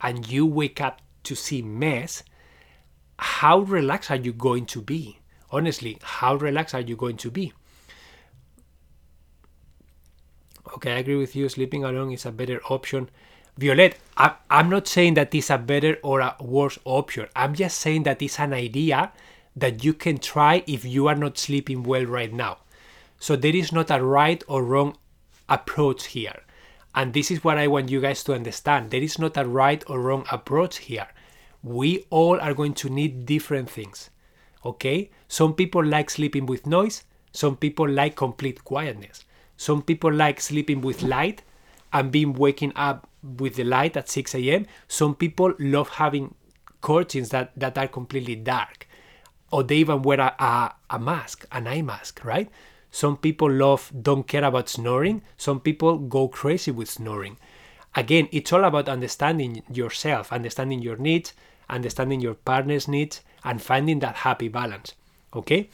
and 0.00 0.28
you 0.28 0.46
wake 0.46 0.80
up 0.80 1.00
to 1.24 1.34
see 1.34 1.62
mess, 1.62 2.22
how 3.18 3.60
relaxed 3.60 4.10
are 4.10 4.16
you 4.16 4.32
going 4.32 4.66
to 4.66 4.80
be? 4.80 5.18
Honestly, 5.50 5.98
how 6.02 6.36
relaxed 6.36 6.74
are 6.74 6.80
you 6.80 6.96
going 6.96 7.16
to 7.16 7.30
be? 7.30 7.52
Okay, 10.74 10.92
I 10.92 10.98
agree 10.98 11.16
with 11.16 11.34
you. 11.34 11.48
Sleeping 11.48 11.84
alone 11.84 12.12
is 12.12 12.26
a 12.26 12.32
better 12.32 12.60
option. 12.68 13.08
Violet, 13.58 13.98
I, 14.16 14.34
I'm 14.48 14.70
not 14.70 14.86
saying 14.86 15.14
that 15.14 15.34
it's 15.34 15.50
a 15.50 15.58
better 15.58 15.98
or 16.04 16.20
a 16.20 16.36
worse 16.40 16.78
option. 16.84 17.26
I'm 17.34 17.54
just 17.54 17.80
saying 17.80 18.04
that 18.04 18.22
it's 18.22 18.38
an 18.38 18.52
idea 18.52 19.10
that 19.56 19.82
you 19.84 19.94
can 19.94 20.18
try 20.18 20.62
if 20.68 20.84
you 20.84 21.08
are 21.08 21.16
not 21.16 21.38
sleeping 21.38 21.82
well 21.82 22.04
right 22.04 22.32
now. 22.32 22.58
So 23.18 23.34
there 23.34 23.56
is 23.56 23.72
not 23.72 23.90
a 23.90 24.00
right 24.00 24.44
or 24.46 24.62
wrong 24.62 24.96
approach 25.48 26.06
here. 26.06 26.42
And 26.94 27.12
this 27.12 27.32
is 27.32 27.42
what 27.42 27.58
I 27.58 27.66
want 27.66 27.90
you 27.90 28.00
guys 28.00 28.22
to 28.24 28.34
understand. 28.34 28.92
There 28.92 29.02
is 29.02 29.18
not 29.18 29.36
a 29.36 29.44
right 29.44 29.82
or 29.90 30.00
wrong 30.00 30.24
approach 30.30 30.78
here. 30.78 31.08
We 31.64 32.06
all 32.10 32.40
are 32.40 32.54
going 32.54 32.74
to 32.74 32.88
need 32.88 33.26
different 33.26 33.68
things. 33.68 34.10
Okay? 34.64 35.10
Some 35.26 35.54
people 35.54 35.84
like 35.84 36.10
sleeping 36.10 36.46
with 36.46 36.64
noise, 36.64 37.02
some 37.32 37.56
people 37.56 37.88
like 37.88 38.14
complete 38.14 38.62
quietness. 38.62 39.24
Some 39.56 39.82
people 39.82 40.12
like 40.12 40.40
sleeping 40.40 40.80
with 40.80 41.02
light 41.02 41.42
and 41.92 42.12
being 42.12 42.34
waking 42.34 42.72
up 42.76 43.07
with 43.22 43.56
the 43.56 43.64
light 43.64 43.96
at 43.96 44.08
6 44.08 44.34
a.m. 44.34 44.66
Some 44.86 45.14
people 45.14 45.54
love 45.58 45.88
having 45.90 46.34
curtains 46.80 47.30
that, 47.30 47.52
that 47.56 47.76
are 47.76 47.88
completely 47.88 48.36
dark. 48.36 48.88
Or 49.50 49.62
they 49.62 49.76
even 49.76 50.02
wear 50.02 50.20
a, 50.20 50.34
a, 50.38 50.74
a 50.90 50.98
mask, 50.98 51.46
an 51.50 51.66
eye 51.66 51.82
mask, 51.82 52.24
right? 52.24 52.50
Some 52.90 53.16
people 53.16 53.50
love, 53.50 53.92
don't 54.02 54.26
care 54.26 54.44
about 54.44 54.68
snoring. 54.68 55.22
Some 55.36 55.60
people 55.60 55.98
go 55.98 56.28
crazy 56.28 56.70
with 56.70 56.88
snoring. 56.88 57.38
Again, 57.94 58.28
it's 58.32 58.52
all 58.52 58.64
about 58.64 58.88
understanding 58.88 59.62
yourself, 59.72 60.32
understanding 60.32 60.80
your 60.80 60.96
needs, 60.96 61.32
understanding 61.68 62.20
your 62.20 62.34
partner's 62.34 62.88
needs, 62.88 63.22
and 63.44 63.60
finding 63.60 63.98
that 64.00 64.16
happy 64.16 64.48
balance. 64.48 64.94
Okay? 65.34 65.68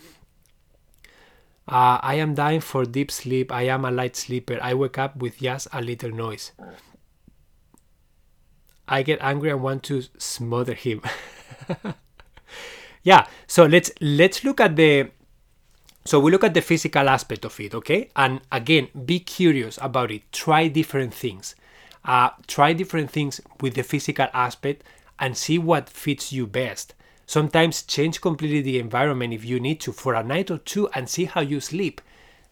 Uh, 1.66 1.98
I 2.02 2.14
am 2.14 2.34
dying 2.34 2.60
for 2.60 2.84
deep 2.84 3.10
sleep. 3.10 3.50
I 3.50 3.62
am 3.62 3.84
a 3.84 3.90
light 3.90 4.16
sleeper. 4.16 4.58
I 4.60 4.74
wake 4.74 4.98
up 4.98 5.16
with 5.16 5.38
just 5.38 5.68
a 5.72 5.80
little 5.80 6.10
noise. 6.10 6.52
I 8.86 9.02
get 9.02 9.18
angry 9.20 9.50
and 9.50 9.62
want 9.62 9.82
to 9.84 10.02
smother 10.18 10.74
him. 10.74 11.02
yeah, 13.02 13.26
so 13.46 13.64
let's 13.64 13.90
let's 14.00 14.44
look 14.44 14.60
at 14.60 14.76
the 14.76 15.10
so 16.04 16.20
we 16.20 16.30
look 16.30 16.44
at 16.44 16.52
the 16.52 16.60
physical 16.60 17.08
aspect 17.08 17.46
of 17.46 17.58
it, 17.60 17.74
okay? 17.74 18.10
And 18.14 18.42
again, 18.52 18.88
be 19.06 19.20
curious 19.20 19.78
about 19.80 20.10
it. 20.10 20.30
Try 20.32 20.68
different 20.68 21.14
things. 21.14 21.54
Uh, 22.04 22.30
try 22.46 22.74
different 22.74 23.10
things 23.10 23.40
with 23.62 23.74
the 23.74 23.82
physical 23.82 24.26
aspect 24.34 24.84
and 25.18 25.34
see 25.34 25.56
what 25.56 25.88
fits 25.88 26.30
you 26.30 26.46
best. 26.46 26.92
Sometimes 27.26 27.82
change 27.82 28.20
completely 28.20 28.60
the 28.60 28.78
environment 28.78 29.32
if 29.32 29.46
you 29.46 29.58
need 29.58 29.80
to 29.80 29.92
for 29.92 30.12
a 30.12 30.22
night 30.22 30.50
or 30.50 30.58
two 30.58 30.88
and 30.90 31.08
see 31.08 31.24
how 31.24 31.40
you 31.40 31.58
sleep. 31.58 32.02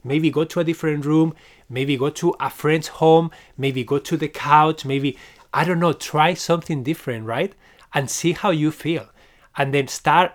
Maybe 0.03 0.31
go 0.31 0.45
to 0.45 0.61
a 0.61 0.65
different 0.65 1.05
room, 1.05 1.35
maybe 1.69 1.99
go 1.99 2.09
to 2.09 2.35
a 2.41 2.49
friend's 2.49 2.89
home, 2.89 3.31
maybe 3.59 3.85
go 3.85 3.99
to 3.99 4.17
the 4.17 4.29
couch, 4.29 4.87
maybe, 4.87 5.19
I 5.53 5.65
don't 5.65 5.81
know, 5.81 5.93
try 5.93 6.35
something 6.35 6.83
different, 6.83 7.27
right? 7.27 7.55
And 7.95 8.11
see 8.11 8.33
how 8.33 8.51
you 8.51 8.71
feel. 8.71 9.09
And 9.57 9.75
then 9.75 9.89
start 9.89 10.33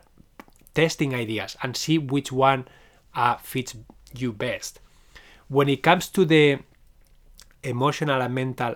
testing 0.74 1.16
ideas 1.16 1.58
and 1.64 1.76
see 1.76 1.98
which 1.98 2.32
one 2.32 2.68
uh, 3.16 3.38
fits 3.38 3.76
you 4.16 4.32
best. 4.32 4.80
When 5.48 5.70
it 5.70 5.82
comes 5.82 6.08
to 6.10 6.26
the 6.26 6.60
emotional 7.64 8.22
and 8.22 8.36
mental 8.36 8.76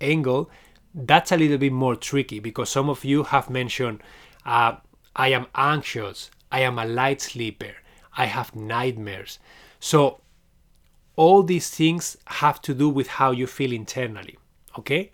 angle, 0.00 0.50
that's 0.94 1.32
a 1.32 1.36
little 1.36 1.58
bit 1.58 1.72
more 1.72 1.96
tricky 1.96 2.38
because 2.38 2.70
some 2.70 2.88
of 2.88 3.04
you 3.04 3.24
have 3.24 3.50
mentioned 3.50 4.02
uh, 4.46 4.76
I 5.16 5.28
am 5.28 5.46
anxious, 5.54 6.30
I 6.50 6.60
am 6.60 6.78
a 6.78 6.84
light 6.84 7.20
sleeper, 7.20 7.74
I 8.16 8.26
have 8.26 8.54
nightmares. 8.54 9.38
So, 9.80 10.20
all 11.16 11.42
these 11.42 11.70
things 11.70 12.16
have 12.26 12.60
to 12.62 12.74
do 12.74 12.88
with 12.88 13.06
how 13.06 13.30
you 13.30 13.46
feel 13.46 13.72
internally. 13.72 14.36
Okay? 14.78 15.12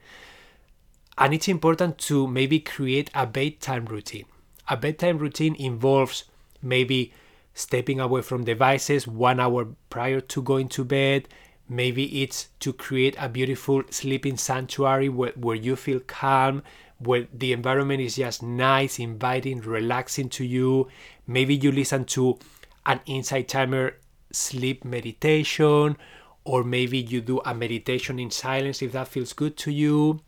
And 1.21 1.35
it's 1.35 1.49
important 1.49 1.99
to 1.99 2.27
maybe 2.27 2.61
create 2.61 3.11
a 3.15 3.27
bedtime 3.27 3.85
routine. 3.85 4.25
A 4.69 4.77
bedtime 4.77 5.19
routine 5.19 5.55
involves 5.55 6.25
maybe 6.63 7.13
stepping 7.53 8.01
away 8.01 8.23
from 8.23 8.45
devices 8.45 9.07
one 9.07 9.39
hour 9.39 9.69
prior 9.91 10.23
to 10.23 10.43
going 10.43 10.69
to 10.71 10.83
bed. 10.85 11.29
Maybe 11.69 12.23
it's 12.23 12.49
to 12.61 12.73
create 12.73 13.17
a 13.19 13.29
beautiful 13.29 13.83
sleeping 13.91 14.39
sanctuary 14.39 15.11
where, 15.11 15.33
where 15.37 15.57
you 15.57 15.77
feel 15.77 16.01
calm, 16.01 16.63
where 16.99 17.27
the 17.35 17.53
environment 17.53 18.01
is 18.01 18.17
just 18.17 18.43
nice, 18.43 18.99
inviting, 18.99 19.61
relaxing 19.61 20.31
to 20.31 20.45
you. 20.45 20.89
Maybe 21.27 21.55
you 21.55 21.71
listen 21.71 22.07
to 22.07 22.39
an 22.87 23.01
insight 23.05 23.49
timer 23.49 23.97
sleep 24.33 24.87
meditation, 24.87 25.99
or 26.45 26.65
maybe 26.65 26.99
you 26.99 27.21
do 27.21 27.41
a 27.45 27.55
meditation 27.55 28.19
in 28.19 28.31
silence 28.31 28.81
if 28.81 28.93
that 28.93 29.09
feels 29.09 29.35
good 29.35 29.57
to 29.59 29.71
you, 29.71 30.21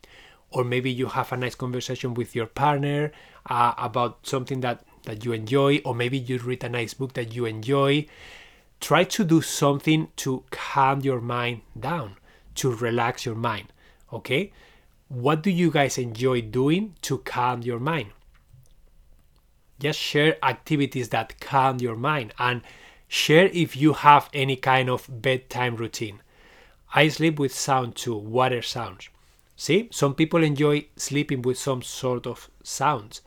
or 0.52 0.64
maybe 0.64 0.90
you 0.90 1.06
have 1.06 1.32
a 1.32 1.36
nice 1.36 1.54
conversation 1.54 2.14
with 2.14 2.34
your 2.34 2.46
partner 2.46 3.12
uh, 3.46 3.74
about 3.78 4.26
something 4.26 4.60
that 4.60 4.84
that 5.04 5.24
you 5.24 5.32
enjoy, 5.32 5.78
or 5.84 5.94
maybe 5.94 6.18
you 6.18 6.38
read 6.38 6.62
a 6.62 6.68
nice 6.68 6.94
book 6.94 7.14
that 7.14 7.34
you 7.34 7.44
enjoy. 7.44 8.06
Try 8.80 9.04
to 9.04 9.24
do 9.24 9.40
something 9.42 10.08
to 10.16 10.44
calm 10.50 11.00
your 11.00 11.20
mind 11.20 11.62
down, 11.78 12.16
to 12.56 12.72
relax 12.72 13.26
your 13.26 13.34
mind. 13.34 13.72
Okay? 14.12 14.52
What 15.08 15.42
do 15.42 15.50
you 15.50 15.70
guys 15.70 15.98
enjoy 15.98 16.40
doing 16.42 16.94
to 17.02 17.18
calm 17.18 17.62
your 17.62 17.80
mind? 17.80 18.10
Just 19.78 19.98
share 19.98 20.36
activities 20.44 21.08
that 21.08 21.40
calm 21.40 21.78
your 21.78 21.96
mind 21.96 22.32
and 22.38 22.62
share 23.08 23.46
if 23.46 23.76
you 23.76 23.92
have 23.92 24.30
any 24.32 24.56
kind 24.56 24.88
of 24.88 25.06
bedtime 25.20 25.76
routine. 25.76 26.22
I 26.94 27.08
sleep 27.08 27.38
with 27.38 27.54
sound 27.54 27.96
too, 27.96 28.16
water 28.16 28.62
sounds. 28.62 29.08
See, 29.56 29.88
some 29.92 30.14
people 30.14 30.42
enjoy 30.42 30.86
sleeping 30.96 31.42
with 31.42 31.58
some 31.58 31.82
sort 31.82 32.26
of 32.26 32.50
sounds. 32.62 33.20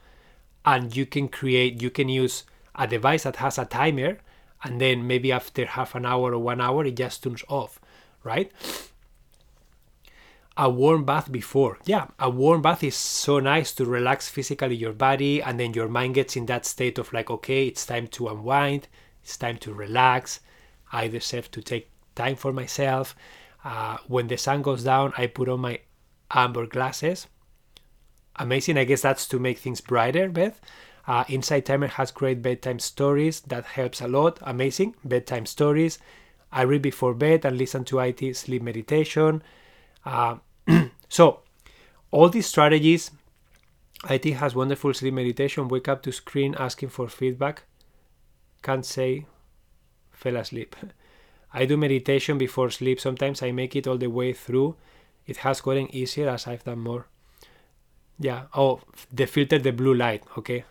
And 0.66 0.96
you 0.96 1.06
can 1.06 1.28
create 1.28 1.82
you 1.82 1.90
can 1.90 2.10
use 2.10 2.44
a 2.74 2.88
device 2.88 3.24
that 3.24 3.38
has 3.38 3.58
a 3.58 3.66
timer 3.66 4.18
and 4.64 4.82
then 4.82 5.08
maybe 5.08 5.32
after 5.32 5.66
half 5.66 5.96
an 5.96 6.06
hour 6.06 6.34
or 6.34 6.40
one 6.40 6.60
hour 6.60 6.86
it 6.86 6.96
just 6.96 7.24
turns 7.24 7.44
off 7.48 7.80
right? 8.24 8.52
A 10.58 10.70
warm 10.70 11.06
bath 11.06 11.32
before. 11.32 11.78
Yeah 11.86 12.08
a 12.20 12.30
warm 12.30 12.62
bath 12.62 12.84
is 12.84 12.96
so 12.96 13.40
nice 13.40 13.72
to 13.74 13.86
relax 13.86 14.28
physically 14.28 14.76
your 14.76 14.94
body 14.94 15.42
and 15.42 15.60
then 15.60 15.74
your 15.74 15.88
mind 15.88 16.16
gets 16.16 16.36
in 16.36 16.48
that 16.48 16.66
state 16.66 16.98
of 16.98 17.14
like 17.14 17.30
okay 17.30 17.68
it's 17.68 17.86
time 17.86 18.08
to 18.08 18.28
unwind 18.28 18.88
it's 19.24 19.38
time 19.38 19.58
to 19.58 19.74
relax. 19.74 20.40
I 20.92 21.08
deserve 21.08 21.52
to 21.52 21.62
take 21.62 21.90
time 22.16 22.36
for 22.36 22.52
myself. 22.54 23.16
Uh, 23.64 23.98
when 24.08 24.28
the 24.28 24.38
sun 24.38 24.62
goes 24.62 24.84
down 24.84 25.12
i 25.18 25.26
put 25.26 25.50
on 25.50 25.60
my 25.60 25.80
amber 26.32 26.66
glasses 26.66 27.28
amazing. 28.38 28.78
I 28.78 28.84
guess 28.84 29.02
that's 29.02 29.28
to 29.28 29.40
make 29.40 29.58
things 29.58 29.82
brighter, 29.82 30.30
Beth. 30.30 30.60
Uh, 31.08 31.24
Insight 31.30 31.66
Timer 31.66 31.88
has 31.88 32.12
great 32.12 32.42
bedtime 32.42 32.80
stories. 32.80 33.42
That 33.42 33.66
helps 33.66 34.02
a 34.02 34.08
lot. 34.08 34.40
Amazing. 34.42 34.96
Bedtime 35.04 35.46
stories. 35.46 36.00
I 36.52 36.64
read 36.64 36.82
before 36.82 37.14
bed 37.14 37.46
and 37.46 37.58
listen 37.58 37.84
to 37.86 38.00
IT 38.00 38.36
sleep 38.36 38.62
meditation. 38.62 39.44
Uh, 40.06 40.38
so, 41.10 41.42
all 42.12 42.30
these 42.30 42.48
strategies, 42.48 43.12
IT 44.10 44.26
has 44.26 44.56
wonderful 44.56 44.94
sleep 44.94 45.14
meditation. 45.14 45.68
Wake 45.68 45.88
up 45.88 46.02
to 46.04 46.12
screen 46.12 46.56
asking 46.58 46.90
for 46.90 47.08
feedback. 47.08 47.64
Can't 48.64 48.86
say, 48.86 49.26
fell 50.12 50.38
asleep. 50.38 50.76
I 51.54 51.66
do 51.66 51.78
meditation 51.78 52.38
before 52.38 52.70
sleep. 52.70 53.00
Sometimes 53.00 53.42
I 53.42 53.52
make 53.52 53.76
it 53.76 53.88
all 53.88 53.98
the 53.98 54.10
way 54.10 54.34
through. 54.34 54.76
It 55.28 55.38
has 55.38 55.62
gotten 55.62 55.94
easier 55.94 56.30
as 56.30 56.48
I've 56.48 56.64
done 56.64 56.80
more. 56.80 57.08
Yeah. 58.20 58.44
Oh, 58.54 58.82
the 59.12 59.26
filter 59.26 59.60
the 59.60 59.72
blue 59.72 59.94
light. 59.94 60.24
Okay. 60.38 60.66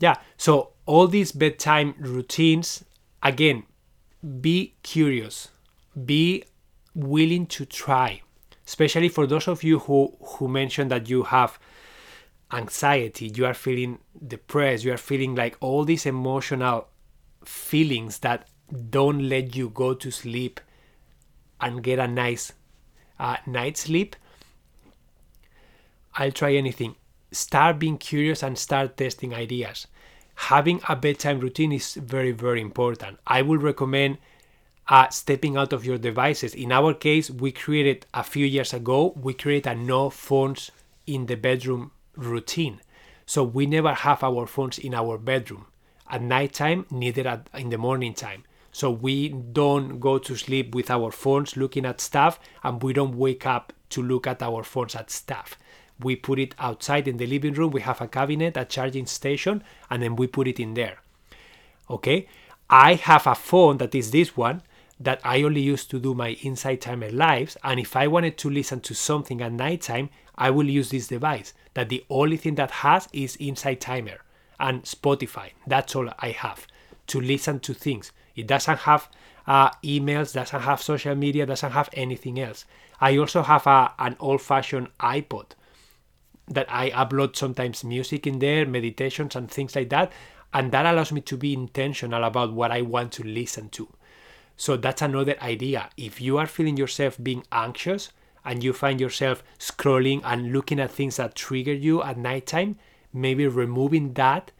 Yeah. 0.00 0.16
So 0.36 0.70
all 0.86 1.06
these 1.06 1.32
bedtime 1.32 1.94
routines, 1.98 2.84
again, 3.22 3.64
be 4.40 4.74
curious, 4.82 5.48
be 6.04 6.44
willing 6.94 7.46
to 7.46 7.64
try. 7.64 8.22
Especially 8.66 9.08
for 9.08 9.26
those 9.26 9.46
of 9.46 9.62
you 9.62 9.78
who 9.80 10.16
who 10.20 10.48
mentioned 10.48 10.90
that 10.90 11.08
you 11.08 11.24
have 11.24 11.58
anxiety, 12.52 13.30
you 13.34 13.44
are 13.44 13.54
feeling 13.54 13.98
depressed, 14.26 14.84
you 14.84 14.92
are 14.92 14.98
feeling 14.98 15.34
like 15.34 15.56
all 15.60 15.84
these 15.84 16.06
emotional 16.06 16.88
feelings 17.44 18.18
that 18.20 18.48
don't 18.90 19.28
let 19.28 19.54
you 19.54 19.68
go 19.68 19.92
to 19.92 20.10
sleep 20.10 20.60
and 21.64 21.82
get 21.82 21.98
a 21.98 22.06
nice 22.06 22.52
uh, 23.18 23.36
night 23.46 23.76
sleep 23.76 24.16
I'll 26.16 26.32
try 26.32 26.54
anything. 26.54 26.94
Start 27.32 27.78
being 27.78 27.98
curious 27.98 28.42
and 28.42 28.56
start 28.56 28.96
testing 28.96 29.34
ideas. 29.34 29.88
Having 30.36 30.80
a 30.88 30.96
bedtime 30.96 31.40
routine 31.40 31.72
is 31.72 31.94
very, 31.94 32.32
very 32.32 32.60
important. 32.60 33.18
I 33.26 33.42
would 33.42 33.62
recommend 33.62 34.18
uh, 34.88 35.08
stepping 35.08 35.56
out 35.56 35.72
of 35.72 35.84
your 35.84 35.98
devices. 35.98 36.54
In 36.54 36.70
our 36.70 36.94
case, 36.94 37.30
we 37.30 37.50
created 37.50 38.06
a 38.14 38.22
few 38.22 38.46
years 38.46 38.72
ago, 38.72 39.14
we 39.20 39.34
created 39.34 39.70
a 39.70 39.74
no 39.74 40.10
phones 40.10 40.70
in 41.06 41.26
the 41.26 41.36
bedroom 41.36 41.90
routine. 42.16 42.80
So 43.26 43.42
we 43.42 43.66
never 43.66 43.94
have 43.94 44.22
our 44.22 44.46
phones 44.46 44.78
in 44.78 44.94
our 44.94 45.18
bedroom. 45.18 45.66
At 46.08 46.22
nighttime, 46.22 46.86
neither 46.90 47.26
at, 47.26 47.48
in 47.54 47.70
the 47.70 47.78
morning 47.78 48.14
time. 48.14 48.44
So 48.74 48.90
we 48.90 49.28
don't 49.28 50.00
go 50.00 50.18
to 50.18 50.34
sleep 50.34 50.74
with 50.74 50.90
our 50.90 51.12
phones 51.12 51.56
looking 51.56 51.86
at 51.86 52.00
stuff 52.00 52.40
and 52.64 52.82
we 52.82 52.92
don't 52.92 53.16
wake 53.16 53.46
up 53.46 53.72
to 53.90 54.02
look 54.02 54.26
at 54.26 54.42
our 54.42 54.64
phones 54.64 54.96
at 54.96 55.12
stuff. 55.12 55.56
We 56.00 56.16
put 56.16 56.40
it 56.40 56.56
outside 56.58 57.06
in 57.06 57.18
the 57.18 57.26
living 57.28 57.54
room. 57.54 57.70
We 57.70 57.82
have 57.82 58.00
a 58.00 58.08
cabinet 58.08 58.56
a 58.56 58.64
charging 58.64 59.06
station 59.06 59.62
and 59.88 60.02
then 60.02 60.16
we 60.16 60.26
put 60.26 60.48
it 60.48 60.58
in 60.58 60.74
there. 60.74 60.98
Okay? 61.88 62.26
I 62.68 62.94
have 62.94 63.28
a 63.28 63.36
phone 63.36 63.78
that 63.78 63.94
is 63.94 64.10
this 64.10 64.36
one 64.36 64.62
that 64.98 65.20
i 65.24 65.42
only 65.42 65.60
use 65.60 65.84
to 65.86 66.00
do 66.00 66.12
my 66.12 66.30
Insight 66.42 66.80
Timer 66.80 67.10
lives 67.10 67.56
and 67.64 67.80
if 67.80 67.96
i 67.96 68.06
wanted 68.06 68.38
to 68.38 68.48
listen 68.48 68.80
to 68.80 68.94
something 68.94 69.42
at 69.42 69.52
nighttime 69.52 70.08
i 70.36 70.50
will 70.50 70.68
use 70.68 70.90
this 70.90 71.08
device 71.08 71.52
that 71.74 71.88
the 71.88 72.04
only 72.08 72.36
thing 72.36 72.54
that 72.54 72.70
has 72.70 73.08
is 73.12 73.36
Insight 73.40 73.80
Timer 73.80 74.18
and 74.60 74.84
spotify. 74.84 75.50
That's 75.66 75.96
all 75.96 76.08
i 76.20 76.30
have 76.30 76.68
to 77.08 77.20
listen 77.20 77.58
to 77.60 77.74
things 77.74 78.12
it 78.36 78.46
doesn't 78.46 78.80
have 78.80 79.08
uh, 79.46 79.70
emails 79.82 80.32
doesn't 80.34 80.62
have 80.62 80.80
social 80.80 81.14
media 81.14 81.44
doesn't 81.46 81.72
have 81.72 81.88
anything 81.92 82.40
else 82.40 82.64
i 83.00 83.16
also 83.16 83.42
have 83.42 83.66
a, 83.66 83.92
an 83.98 84.16
old-fashioned 84.20 84.88
ipod 84.98 85.46
that 86.48 86.70
I 86.70 86.90
upload 86.90 87.36
sometimes 87.36 87.84
music 87.84 88.26
in 88.26 88.38
there, 88.38 88.66
meditations 88.66 89.34
and 89.36 89.50
things 89.50 89.74
like 89.74 89.88
that. 89.90 90.12
And 90.52 90.70
that 90.72 90.86
allows 90.86 91.10
me 91.10 91.20
to 91.22 91.36
be 91.36 91.52
intentional 91.52 92.22
about 92.24 92.52
what 92.52 92.70
I 92.70 92.82
want 92.82 93.12
to 93.12 93.24
listen 93.24 93.70
to. 93.70 93.88
So 94.56 94.76
that's 94.76 95.02
another 95.02 95.36
idea. 95.42 95.90
If 95.96 96.20
you 96.20 96.38
are 96.38 96.46
feeling 96.46 96.76
yourself 96.76 97.18
being 97.20 97.44
anxious 97.50 98.10
and 98.44 98.62
you 98.62 98.72
find 98.72 99.00
yourself 99.00 99.42
scrolling 99.58 100.20
and 100.22 100.52
looking 100.52 100.78
at 100.78 100.92
things 100.92 101.16
that 101.16 101.34
trigger 101.34 101.72
you 101.72 102.02
at 102.02 102.18
nighttime, 102.18 102.76
maybe 103.12 103.48
removing 103.48 104.12
that 104.14 104.52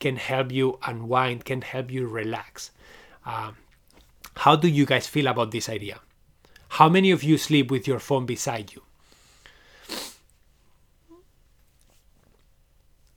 can 0.00 0.16
help 0.16 0.52
you 0.52 0.78
unwind, 0.84 1.44
can 1.44 1.62
help 1.62 1.90
you 1.90 2.06
relax. 2.06 2.72
Um, 3.24 3.56
how 4.36 4.56
do 4.56 4.68
you 4.68 4.86
guys 4.86 5.06
feel 5.06 5.26
about 5.26 5.50
this 5.50 5.68
idea? 5.68 6.00
How 6.68 6.88
many 6.88 7.10
of 7.10 7.22
you 7.22 7.38
sleep 7.38 7.70
with 7.70 7.86
your 7.86 7.98
phone 7.98 8.26
beside 8.26 8.72
you? 8.72 8.82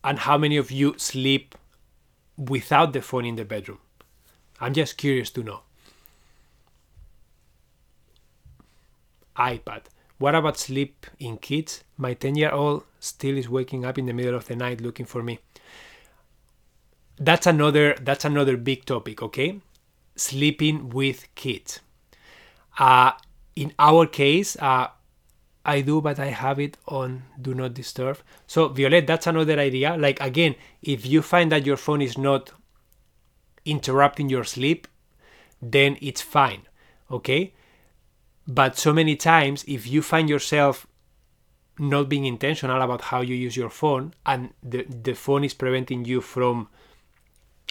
And 0.04 0.20
how 0.20 0.38
many 0.38 0.58
of 0.58 0.72
you 0.72 0.96
sleep 0.98 1.56
without 2.38 2.94
the 2.94 3.02
phone 3.02 3.26
in 3.26 3.36
the 3.36 3.46
bedroom? 3.46 3.80
I'm 4.60 4.74
just 4.74 4.98
curious 4.98 5.32
to 5.32 5.44
know. 5.44 5.62
iPad. 9.38 9.82
What 10.18 10.36
about 10.36 10.58
sleep 10.58 11.08
in 11.20 11.38
kids? 11.38 11.84
My 11.98 12.14
10 12.14 12.36
year 12.36 12.52
old 12.52 12.84
still 13.00 13.38
is 13.38 13.50
waking 13.50 13.86
up 13.86 13.98
in 13.98 14.06
the 14.06 14.14
middle 14.14 14.36
of 14.36 14.46
the 14.46 14.56
night 14.56 14.82
looking 14.82 15.06
for 15.06 15.22
me. 15.22 15.40
That's 17.18 17.48
another 17.48 17.96
that's 18.00 18.26
another 18.26 18.58
big 18.58 18.86
topic, 18.86 19.22
okay? 19.22 19.60
Sleeping 20.16 20.90
with 20.90 21.28
kids. 21.36 21.82
Uh, 22.78 23.12
in 23.56 23.74
our 23.80 24.06
case, 24.06 24.56
uh, 24.58 24.88
I 25.66 25.82
do, 25.82 26.00
but 26.00 26.20
I 26.20 26.28
have 26.28 26.60
it 26.60 26.78
on 26.88 27.24
do 27.42 27.54
not 27.54 27.74
disturb. 27.74 28.20
So, 28.46 28.68
Violet, 28.68 29.08
that's 29.08 29.28
another 29.28 29.60
idea. 29.60 29.98
Like, 29.98 30.22
again, 30.22 30.56
if 30.82 31.06
you 31.06 31.22
find 31.22 31.52
that 31.52 31.66
your 31.66 31.78
phone 31.78 32.02
is 32.02 32.18
not 32.18 32.52
interrupting 33.66 34.30
your 34.30 34.44
sleep, 34.44 34.88
then 35.62 35.98
it's 36.02 36.22
fine. 36.22 36.62
Okay? 37.10 37.54
But 38.48 38.78
so 38.78 38.94
many 38.94 39.16
times, 39.16 39.66
if 39.68 39.88
you 39.88 40.04
find 40.04 40.30
yourself 40.30 40.86
not 41.80 42.08
being 42.08 42.26
intentional 42.26 42.82
about 42.82 43.02
how 43.02 43.22
you 43.22 43.36
use 43.36 43.58
your 43.58 43.70
phone 43.70 44.14
and 44.26 44.54
the, 44.64 44.84
the 44.84 45.14
phone 45.14 45.44
is 45.44 45.54
preventing 45.54 46.06
you 46.06 46.22
from 46.22 46.70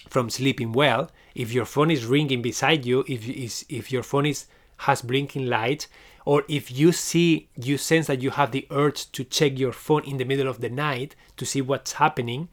from 0.08 0.30
sleeping 0.30 0.72
well 0.72 1.10
if 1.34 1.52
your 1.52 1.64
phone 1.64 1.90
is 1.90 2.06
ringing 2.06 2.42
beside 2.42 2.84
you 2.84 3.04
if 3.08 3.28
is 3.28 3.64
if 3.68 3.90
your 3.90 4.02
phone 4.02 4.26
is 4.26 4.46
has 4.78 5.02
blinking 5.02 5.46
lights 5.46 5.86
or 6.24 6.44
if 6.48 6.70
you 6.70 6.92
see 6.92 7.48
you 7.54 7.76
sense 7.76 8.06
that 8.06 8.22
you 8.22 8.30
have 8.30 8.50
the 8.52 8.66
urge 8.70 9.10
to 9.12 9.24
check 9.24 9.58
your 9.58 9.72
phone 9.72 10.04
in 10.04 10.16
the 10.16 10.24
middle 10.24 10.48
of 10.48 10.60
the 10.60 10.68
night 10.68 11.14
to 11.36 11.44
see 11.44 11.60
what's 11.60 11.94
happening 11.94 12.48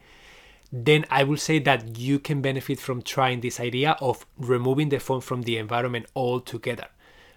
then 0.72 1.04
i 1.10 1.22
will 1.22 1.36
say 1.36 1.58
that 1.58 1.98
you 1.98 2.18
can 2.18 2.40
benefit 2.40 2.78
from 2.78 3.02
trying 3.02 3.40
this 3.40 3.60
idea 3.60 3.96
of 4.00 4.24
removing 4.38 4.88
the 4.88 4.98
phone 4.98 5.20
from 5.20 5.42
the 5.42 5.56
environment 5.56 6.06
altogether 6.16 6.88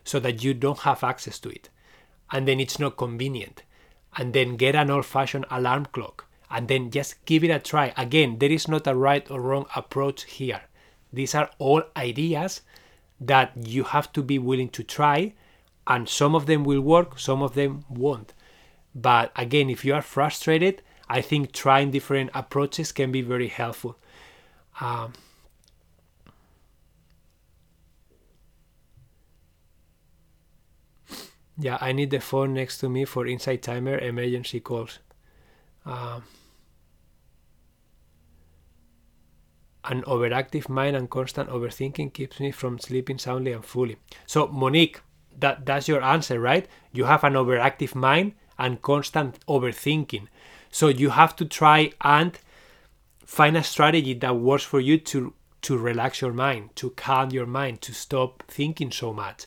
so 0.06 0.19
that 0.19 0.43
you 0.43 0.54
don't 0.54 0.80
have 0.80 1.04
access 1.04 1.39
to 1.39 1.49
it. 1.49 1.69
And 2.32 2.47
then 2.47 2.62
it's 2.62 2.80
not 2.80 2.95
convenient. 2.95 3.63
And 4.15 4.34
then 4.34 4.56
get 4.56 4.75
an 4.75 4.89
old 4.89 5.06
fashioned 5.06 5.45
alarm 5.51 5.88
clock 5.91 6.24
and 6.49 6.67
then 6.67 6.91
just 6.91 7.23
give 7.25 7.43
it 7.43 7.49
a 7.49 7.60
try. 7.60 7.93
Again 7.97 8.39
there 8.39 8.51
is 8.51 8.67
not 8.67 8.88
a 8.88 8.95
right 8.95 9.29
or 9.29 9.41
wrong 9.41 9.65
approach 9.75 10.23
here. 10.25 10.62
These 11.12 11.36
are 11.36 11.49
all 11.60 11.84
ideas 11.95 12.62
that 13.19 13.53
you 13.55 13.84
have 13.84 14.12
to 14.13 14.21
be 14.21 14.38
willing 14.38 14.69
to 14.69 14.84
try 14.84 15.34
and 15.88 16.10
some 16.10 16.36
of 16.36 16.45
them 16.45 16.63
will 16.63 16.81
work 16.81 17.19
some 17.19 17.41
of 17.41 17.53
them 17.53 17.86
won't. 17.89 18.34
But 18.93 19.31
again 19.36 19.69
if 19.69 19.86
you 19.86 19.93
are 19.93 20.01
frustrated 20.01 20.81
i 21.08 21.21
think 21.21 21.51
trying 21.51 21.91
different 21.91 22.31
approaches 22.34 22.91
can 22.91 23.12
be 23.12 23.21
very 23.21 23.47
helpful. 23.47 23.97
Um, 24.81 25.13
yeah 31.58 31.77
i 31.79 31.91
need 31.91 32.10
the 32.10 32.19
phone 32.19 32.53
next 32.53 32.79
to 32.79 32.89
me 32.89 33.05
for 33.05 33.25
Insight 33.25 33.62
Timer 33.62 33.97
emergency 33.97 34.60
calls 34.60 34.99
um, 35.86 36.24
an 39.86 40.02
overactive 40.04 40.67
mind 40.67 40.95
and 40.95 41.10
constant 41.10 41.50
overthinking 41.50 42.13
keeps 42.13 42.39
me 42.39 42.52
from 42.52 42.80
sleeping 42.80 43.17
soundly 43.17 43.52
and 43.52 43.63
fully. 43.63 43.98
So, 44.26 44.48
Monique, 44.48 45.02
that, 45.39 45.65
that's 45.65 45.88
your 45.88 46.02
answer, 46.02 46.39
right? 46.39 46.67
You 46.91 47.06
have 47.06 47.24
an 47.24 47.34
overactive 47.34 47.93
mind 47.93 48.34
and 48.58 48.82
constant 48.82 49.45
overthinking. 49.45 50.28
So, 50.71 50.88
you 50.88 51.12
have 51.12 51.36
to 51.38 51.45
try 51.45 51.91
and 52.02 52.38
find 53.26 53.56
a 53.58 53.63
strategy 53.63 54.13
that 54.15 54.36
works 54.36 54.63
for 54.63 54.80
you 54.80 54.98
to, 55.00 55.34
to 55.63 55.78
relax 55.78 56.21
your 56.21 56.34
mind, 56.34 56.76
to 56.78 56.91
calm 56.91 57.30
your 57.32 57.45
mind, 57.45 57.82
to 57.82 57.93
stop 57.93 58.43
thinking 58.48 58.91
so 58.91 59.13
much. 59.13 59.45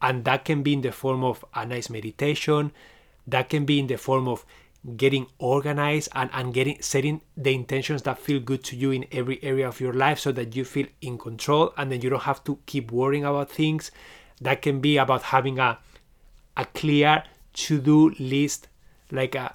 And 0.00 0.24
that 0.24 0.44
can 0.46 0.62
be 0.62 0.72
in 0.72 0.80
the 0.80 0.92
form 0.92 1.22
of 1.24 1.44
a 1.54 1.66
nice 1.66 1.90
meditation, 1.90 2.72
that 3.26 3.50
can 3.50 3.66
be 3.66 3.78
in 3.78 3.86
the 3.86 3.98
form 3.98 4.26
of 4.28 4.46
getting 4.96 5.26
organized 5.38 6.08
and, 6.14 6.30
and 6.32 6.54
getting 6.54 6.80
setting 6.80 7.20
the 7.36 7.54
intentions 7.54 8.02
that 8.02 8.18
feel 8.18 8.40
good 8.40 8.64
to 8.64 8.76
you 8.76 8.90
in 8.90 9.04
every 9.12 9.42
area 9.42 9.68
of 9.68 9.78
your 9.80 9.92
life 9.92 10.18
so 10.18 10.32
that 10.32 10.56
you 10.56 10.64
feel 10.64 10.86
in 11.02 11.18
control 11.18 11.74
and 11.76 11.92
then 11.92 12.00
you 12.00 12.08
don't 12.08 12.22
have 12.22 12.42
to 12.44 12.58
keep 12.66 12.90
worrying 12.90 13.24
about 13.24 13.50
things. 13.50 13.90
That 14.40 14.62
can 14.62 14.80
be 14.80 14.96
about 14.96 15.22
having 15.24 15.58
a 15.58 15.78
a 16.56 16.64
clear 16.64 17.24
to-do 17.52 18.10
list 18.18 18.68
like 19.10 19.34
a 19.34 19.54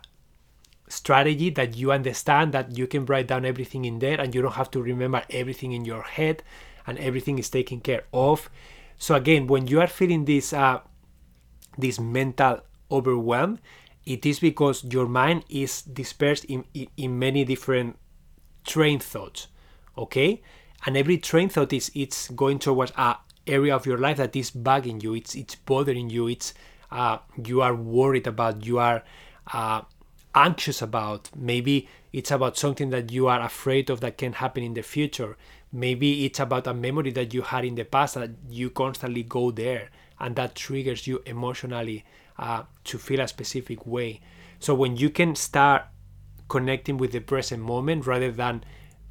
strategy 0.88 1.50
that 1.50 1.76
you 1.76 1.92
understand 1.92 2.54
that 2.54 2.78
you 2.78 2.86
can 2.86 3.06
write 3.06 3.28
down 3.28 3.46
everything 3.46 3.86
in 3.86 4.00
there 4.00 4.20
and 4.22 4.36
you 4.36 4.42
don't 4.42 4.54
have 4.54 4.70
to 4.72 4.82
remember 4.82 5.24
everything 5.32 5.72
in 5.72 5.86
your 5.86 6.04
head 6.04 6.44
and 6.86 7.00
everything 7.00 7.40
is 7.40 7.50
taken 7.50 7.80
care 7.80 8.04
of. 8.14 8.50
So 8.98 9.16
again 9.16 9.48
when 9.48 9.68
you 9.68 9.82
are 9.82 9.88
feeling 9.88 10.26
this 10.26 10.54
uh 10.54 10.82
this 11.78 12.00
mental 12.00 12.62
overwhelm 12.92 13.60
it 14.06 14.26
is 14.26 14.40
because 14.40 14.84
your 14.84 15.08
mind 15.08 15.44
is 15.50 15.82
dispersed 15.82 16.46
in, 16.46 16.64
in, 16.74 16.88
in 16.98 17.20
many 17.20 17.44
different 17.44 17.98
train 18.66 19.00
thoughts 19.00 19.48
okay? 19.98 20.42
And 20.86 20.98
every 20.98 21.18
train 21.18 21.50
thought 21.50 21.74
is 21.74 21.92
it's 21.96 22.30
going 22.30 22.60
towards 22.60 22.92
a 22.96 23.18
area 23.48 23.76
of 23.76 23.86
your 23.86 23.98
life 23.98 24.18
that 24.18 24.36
is 24.36 24.52
bugging 24.52 25.02
you. 25.02 25.14
It's 25.14 25.36
it's 25.36 25.56
bothering 25.56 26.10
you. 26.10 26.28
It's 26.28 26.54
uh, 26.92 27.20
you 27.44 27.62
are 27.62 27.76
worried 27.76 28.28
about 28.28 28.66
you 28.66 28.80
are 28.80 29.04
uh, 29.52 29.82
anxious 30.34 30.82
about. 30.82 31.30
Maybe 31.36 31.88
it's 32.14 32.32
about 32.32 32.58
something 32.58 32.90
that 32.92 33.12
you 33.12 33.28
are 33.28 33.42
afraid 33.42 33.90
of 33.90 34.02
that 34.02 34.18
can 34.18 34.34
happen 34.34 34.64
in 34.64 34.74
the 34.74 34.84
future. 34.84 35.38
Maybe 35.72 36.26
it's 36.26 36.40
about 36.40 36.68
a 36.68 36.74
memory 36.74 37.12
that 37.12 37.34
you 37.34 37.42
had 37.42 37.66
in 37.66 37.76
the 37.76 37.84
past 37.84 38.16
that 38.16 38.32
you 38.50 38.70
constantly 38.70 39.24
go 39.24 39.52
there 39.52 39.90
and 40.20 40.36
that 40.38 40.56
triggers 40.56 41.06
you 41.06 41.22
emotionally 41.26 42.06
uh, 42.38 42.64
to 42.86 42.98
feel 42.98 43.22
a 43.22 43.28
specific 43.28 43.86
way. 43.86 44.22
So 44.60 44.74
when 44.74 44.98
you 44.98 45.10
can 45.10 45.36
start 45.36 45.84
connecting 46.48 46.98
with 46.98 47.12
the 47.12 47.20
present 47.20 47.62
moment 47.62 48.06
rather 48.06 48.32
than 48.32 48.64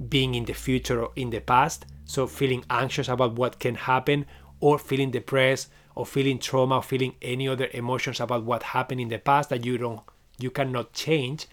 being 0.08 0.34
in 0.34 0.44
the 0.44 0.52
future 0.52 1.02
or 1.02 1.12
in 1.16 1.30
the 1.30 1.40
past, 1.40 1.86
so 2.04 2.26
feeling 2.26 2.64
anxious 2.70 3.08
about 3.08 3.34
what 3.34 3.58
can 3.58 3.74
happen 3.74 4.26
or 4.60 4.78
feeling 4.78 5.10
depressed 5.10 5.68
or 5.94 6.06
feeling 6.06 6.38
trauma 6.38 6.76
or 6.76 6.82
feeling 6.82 7.14
any 7.22 7.48
other 7.48 7.68
emotions 7.72 8.20
about 8.20 8.44
what 8.44 8.62
happened 8.62 9.00
in 9.00 9.08
the 9.08 9.18
past 9.18 9.50
that 9.50 9.64
you 9.64 9.78
don't 9.78 10.00
you 10.38 10.50
cannot 10.50 10.92
change 10.92 11.46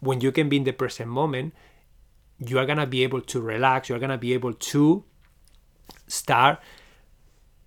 when 0.00 0.20
you 0.20 0.30
can 0.30 0.48
be 0.48 0.56
in 0.56 0.64
the 0.64 0.72
present 0.72 1.08
moment 1.08 1.54
you 2.38 2.58
are 2.58 2.66
going 2.66 2.78
to 2.78 2.86
be 2.86 3.02
able 3.02 3.20
to 3.20 3.40
relax 3.40 3.88
you're 3.88 3.98
going 3.98 4.10
to 4.10 4.18
be 4.18 4.34
able 4.34 4.52
to 4.52 5.04
start 6.06 6.58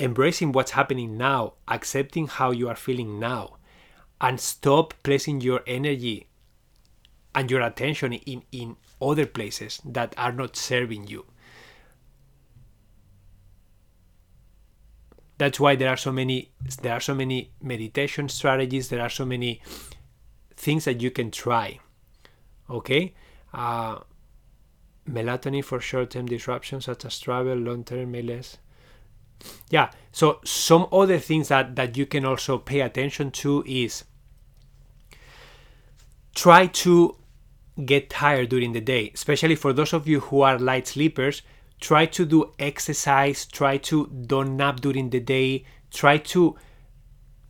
embracing 0.01 0.51
what's 0.51 0.71
happening 0.71 1.15
now, 1.15 1.53
accepting 1.67 2.27
how 2.27 2.49
you 2.49 2.67
are 2.67 2.75
feeling 2.75 3.19
now, 3.19 3.57
and 4.19 4.39
stop 4.39 4.95
placing 5.03 5.41
your 5.41 5.61
energy 5.67 6.27
and 7.35 7.51
your 7.51 7.61
attention 7.61 8.13
in, 8.13 8.43
in 8.51 8.75
other 8.99 9.27
places 9.27 9.79
that 9.85 10.13
are 10.17 10.31
not 10.31 10.57
serving 10.57 11.07
you. 11.07 11.25
That's 15.37 15.59
why 15.59 15.75
there 15.75 15.89
are 15.89 15.97
so 15.97 16.11
many 16.11 16.51
there 16.81 16.93
are 16.93 16.99
so 16.99 17.15
many 17.15 17.51
meditation 17.61 18.29
strategies, 18.29 18.89
there 18.89 19.01
are 19.01 19.09
so 19.09 19.25
many 19.25 19.61
things 20.55 20.85
that 20.85 21.01
you 21.01 21.09
can 21.09 21.31
try. 21.31 21.79
Okay? 22.69 23.13
Uh, 23.53 23.99
melatonin 25.09 25.63
for 25.63 25.79
short-term 25.79 26.25
disruptions 26.27 26.85
such 26.85 27.05
as 27.05 27.19
travel, 27.19 27.55
long-term 27.55 28.13
less 28.13 28.57
yeah 29.69 29.89
so 30.11 30.39
some 30.43 30.87
other 30.91 31.19
things 31.19 31.47
that 31.47 31.75
that 31.75 31.97
you 31.97 32.05
can 32.05 32.25
also 32.25 32.57
pay 32.57 32.81
attention 32.81 33.31
to 33.31 33.63
is 33.65 34.03
try 36.35 36.67
to 36.67 37.15
get 37.85 38.09
tired 38.09 38.49
during 38.49 38.73
the 38.73 38.81
day. 38.81 39.11
Especially 39.13 39.55
for 39.55 39.73
those 39.73 39.93
of 39.93 40.07
you 40.07 40.19
who 40.19 40.41
are 40.41 40.57
light 40.59 40.87
sleepers 40.87 41.41
try 41.79 42.05
to 42.05 42.25
do 42.25 42.51
exercise 42.59 43.45
try 43.45 43.75
to 43.75 44.05
don't 44.27 44.55
nap 44.55 44.79
during 44.81 45.09
the 45.09 45.19
day 45.19 45.65
try 45.89 46.15
to 46.15 46.55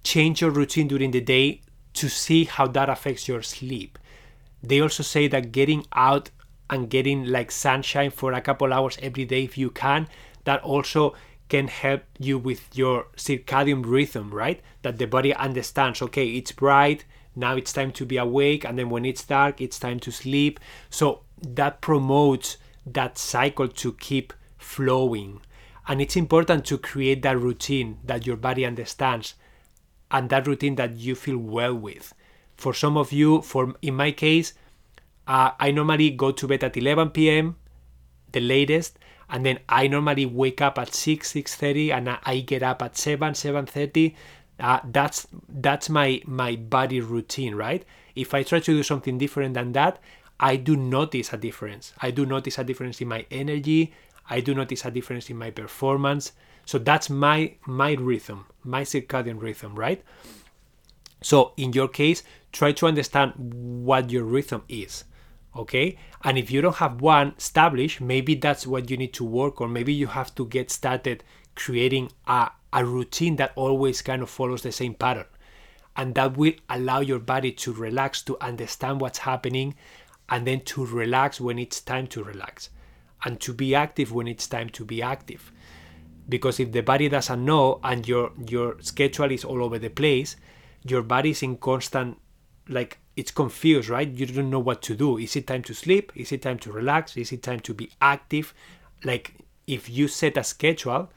change 0.04 0.40
your 0.40 0.50
routine 0.50 0.88
during 0.88 1.12
the 1.12 1.20
day 1.20 1.62
to 1.94 2.08
see 2.08 2.46
how 2.46 2.66
that 2.66 2.90
affects 2.90 3.28
your 3.28 3.42
sleep. 3.42 4.00
They 4.64 4.80
also 4.80 5.04
say 5.04 5.28
that 5.28 5.52
getting 5.52 5.86
out 5.92 6.30
and 6.70 6.90
getting 6.90 7.26
like 7.26 7.52
sunshine 7.52 8.12
for 8.12 8.32
a 8.32 8.42
couple 8.42 8.72
hours 8.72 8.98
every 9.02 9.26
day 9.26 9.44
if 9.44 9.58
you 9.58 9.70
can 9.70 10.08
that 10.46 10.62
also 10.64 11.14
can 11.52 11.68
help 11.68 12.04
you 12.18 12.38
with 12.38 12.70
your 12.74 13.08
circadian 13.18 13.84
rhythm, 13.86 14.34
right? 14.34 14.62
That 14.84 14.98
the 15.00 15.06
body 15.06 15.36
understands, 15.36 16.02
okay, 16.02 16.30
it's 16.30 16.54
bright, 16.54 17.04
now 17.36 17.58
it's 17.58 17.74
time 17.74 17.92
to 17.92 18.06
be 18.06 18.16
awake, 18.16 18.64
and 18.64 18.80
then 18.80 18.90
when 18.90 19.04
it's 19.04 19.26
dark, 19.26 19.60
it's 19.60 19.78
time 19.78 20.00
to 20.00 20.12
sleep. 20.12 20.62
So 20.90 21.24
that 21.46 21.82
promotes 21.82 22.56
that 22.86 23.18
cycle 23.18 23.68
to 23.68 23.92
keep 23.92 24.32
flowing. 24.58 25.42
And 25.90 26.02
it's 26.02 26.16
important 26.16 26.64
to 26.68 26.78
create 26.78 27.22
that 27.24 27.38
routine 27.38 27.98
that 28.06 28.26
your 28.26 28.38
body 28.38 28.66
understands 28.66 29.34
and 30.10 30.30
that 30.30 30.48
routine 30.48 30.76
that 30.76 30.96
you 30.96 31.16
feel 31.16 31.38
well 31.38 31.76
with. 31.76 32.14
For 32.56 32.74
some 32.74 32.96
of 32.96 33.12
you, 33.12 33.42
for 33.42 33.76
in 33.82 33.96
my 33.96 34.12
case, 34.14 34.54
uh, 35.28 35.52
I 35.60 35.72
normally 35.72 36.12
go 36.12 36.32
to 36.32 36.48
bed 36.48 36.64
at 36.64 36.78
11 36.78 37.10
p.m. 37.10 37.58
the 38.32 38.40
latest 38.40 38.98
and 39.32 39.46
then 39.46 39.60
I 39.70 39.88
normally 39.88 40.26
wake 40.26 40.62
up 40.62 40.78
at 40.78 40.94
6 40.94 41.34
6:30 41.34 41.92
and 41.92 42.20
I 42.24 42.40
get 42.42 42.62
up 42.64 42.82
at 42.82 42.98
7 42.98 43.34
7:30 43.34 44.16
uh, 44.60 44.80
that's 44.92 45.28
that's 45.50 45.90
my 45.90 46.22
my 46.26 46.56
body 46.56 47.02
routine 47.02 47.56
right? 47.56 47.86
If 48.14 48.34
I 48.34 48.44
try 48.44 48.60
to 48.60 48.72
do 48.72 48.84
something 48.84 49.18
different 49.18 49.54
than 49.56 49.72
that 49.72 50.00
I 50.40 50.56
do 50.56 50.76
notice 50.76 51.34
a 51.34 51.38
difference. 51.38 51.94
I 52.02 52.10
do 52.12 52.26
notice 52.26 52.58
a 52.58 52.64
difference 52.64 53.00
in 53.00 53.08
my 53.08 53.26
energy. 53.30 53.94
I 54.28 54.42
do 54.42 54.56
notice 54.56 54.86
a 54.86 54.92
difference 54.92 55.30
in 55.30 55.38
my 55.38 55.52
performance. 55.52 56.32
So 56.66 56.78
that's 56.78 57.10
my 57.10 57.56
my 57.66 57.94
rhythm 57.94 58.46
my 58.64 58.84
circadian 58.84 59.42
rhythm 59.42 59.76
right? 59.76 60.04
So 61.22 61.54
in 61.58 61.74
your 61.74 61.88
case 61.88 62.24
try 62.52 62.72
to 62.74 62.88
understand 62.88 63.34
what 63.38 64.10
your 64.10 64.24
rhythm 64.24 64.64
is 64.68 65.04
okay? 65.56 65.98
And 66.24 66.38
if 66.38 66.52
you 66.52 66.62
don't 66.62 66.78
have 66.78 67.02
one 67.02 67.34
established 67.38 68.02
maybe 68.02 68.36
that's 68.36 68.66
what 68.68 68.90
you 68.90 68.98
need 68.98 69.14
to 69.14 69.24
work 69.24 69.62
on. 69.62 69.74
Maybe 69.74 69.94
you 69.94 70.08
have 70.08 70.34
to 70.36 70.46
get 70.46 70.72
started 70.72 71.24
creating 71.56 72.12
a, 72.28 72.52
a 72.74 72.86
routine 72.86 73.36
that 73.38 73.52
always 73.56 74.02
kind 74.02 74.22
of 74.22 74.30
follows 74.30 74.62
the 74.62 74.72
same 74.72 74.94
pattern. 74.94 75.26
And 75.96 76.16
that 76.16 76.38
will 76.38 76.54
allow 76.70 77.02
your 77.02 77.20
body 77.20 77.52
to 77.52 77.74
relax 77.74 78.22
to 78.24 78.38
understand 78.40 79.02
what's 79.02 79.20
happening 79.20 79.76
and 80.30 80.48
then 80.48 80.62
to 80.62 80.86
relax 80.86 81.42
when 81.42 81.60
it's 81.60 81.82
time 81.82 82.08
to 82.08 82.24
relax 82.24 82.70
and 83.26 83.40
to 83.42 83.54
be 83.54 83.76
active 83.76 84.14
when 84.14 84.28
it's 84.28 84.48
time 84.48 84.70
to 84.70 84.86
be 84.86 85.02
active. 85.02 85.52
Because 86.30 86.62
if 86.62 86.72
the 86.72 86.82
body 86.82 87.10
doesn't 87.10 87.44
know 87.44 87.82
and 87.84 88.08
your 88.08 88.32
your 88.48 88.78
schedule 88.80 89.32
is 89.32 89.44
all 89.44 89.62
over 89.62 89.78
the 89.78 89.90
place 89.90 90.38
your 90.84 91.04
body 91.04 91.32
is 91.32 91.44
in 91.44 91.58
constant 91.58 92.18
like 92.68 93.00
it's 93.16 93.32
confused 93.32 93.90
right? 93.90 94.10
You 94.10 94.26
don't 94.26 94.50
know 94.50 94.60
what 94.60 94.82
to 94.84 94.96
do. 94.96 95.18
Is 95.18 95.36
it 95.36 95.48
time 95.48 95.64
to 95.64 95.74
sleep? 95.74 96.12
Is 96.16 96.32
it 96.32 96.42
time 96.42 96.60
to 96.60 96.72
relax? 96.72 97.18
Is 97.18 97.32
it 97.32 97.44
time 97.44 97.60
to 97.62 97.74
be 97.74 97.92
active? 98.02 98.54
Like 99.04 99.36
if 99.68 99.90
you 99.90 100.08
set 100.08 100.38
a 100.38 100.44
schedule 100.44 101.12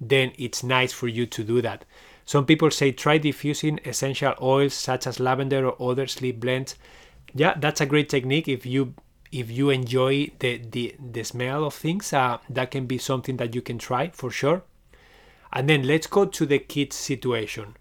then 0.00 0.32
it's 0.38 0.62
nice 0.62 0.92
for 0.92 1.08
you 1.08 1.24
to 1.26 1.44
do 1.44 1.62
that. 1.62 1.84
Some 2.26 2.46
people 2.46 2.70
say 2.70 2.92
try 2.92 3.18
diffusing 3.18 3.80
essential 3.84 4.34
oils 4.40 4.74
such 4.74 5.06
as 5.06 5.20
lavender 5.20 5.68
or 5.68 5.90
other 5.90 6.06
sleep 6.06 6.40
blends. 6.40 6.76
Yeah 7.34 7.54
that's 7.56 7.80
a 7.80 7.86
great 7.86 8.08
technique 8.08 8.48
if 8.48 8.64
you 8.64 8.94
if 9.32 9.50
you 9.50 9.70
enjoy 9.70 10.30
the 10.38 10.58
the, 10.58 10.94
the 11.12 11.24
smell 11.24 11.64
of 11.64 11.74
things. 11.74 12.12
Uh, 12.12 12.38
that 12.48 12.70
can 12.70 12.86
be 12.86 12.98
something 12.98 13.36
that 13.38 13.54
you 13.54 13.62
can 13.62 13.78
try 13.78 14.10
for 14.10 14.30
sure. 14.30 14.62
And 15.52 15.68
then 15.68 15.84
let's 15.86 16.08
go 16.08 16.24
to 16.24 16.46
the 16.46 16.58
kids 16.58 16.96
situation 16.96 17.76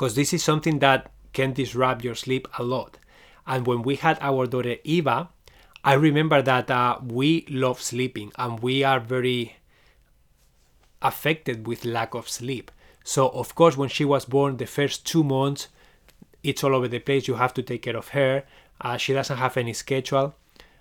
because 0.00 0.14
this 0.14 0.32
is 0.32 0.42
something 0.42 0.78
that 0.78 1.10
can 1.32 1.52
disrupt 1.52 2.04
your 2.04 2.14
sleep 2.14 2.48
a 2.58 2.62
lot. 2.62 2.98
And 3.46 3.66
when 3.66 3.82
we 3.82 3.96
had 3.96 4.18
our 4.20 4.46
daughter 4.46 4.76
eva 4.84 5.28
i 5.82 5.94
remember 5.94 6.42
that 6.42 6.70
uh, 6.70 6.98
we 7.02 7.46
love 7.48 7.80
sleeping 7.80 8.30
and 8.36 8.60
we 8.60 8.84
are 8.84 9.00
very 9.00 9.56
affected 11.02 11.66
with 11.66 11.86
lack 11.86 12.14
of 12.14 12.28
sleep. 12.28 12.70
So 13.02 13.28
of 13.30 13.54
course 13.54 13.76
when 13.76 13.88
she 13.88 14.04
was 14.04 14.26
born 14.26 14.58
the 14.58 14.66
first 14.66 15.06
two 15.06 15.24
months 15.24 15.68
it's 16.42 16.62
all 16.64 16.74
over 16.74 16.88
the 16.88 16.98
place. 16.98 17.28
You 17.28 17.34
have 17.34 17.54
to 17.54 17.62
take 17.62 17.82
care 17.82 17.96
of 17.96 18.08
her. 18.08 18.44
Uh, 18.80 18.96
she 18.96 19.12
doesn't 19.12 19.36
have 19.38 19.56
any 19.56 19.72
schedule 19.72 20.34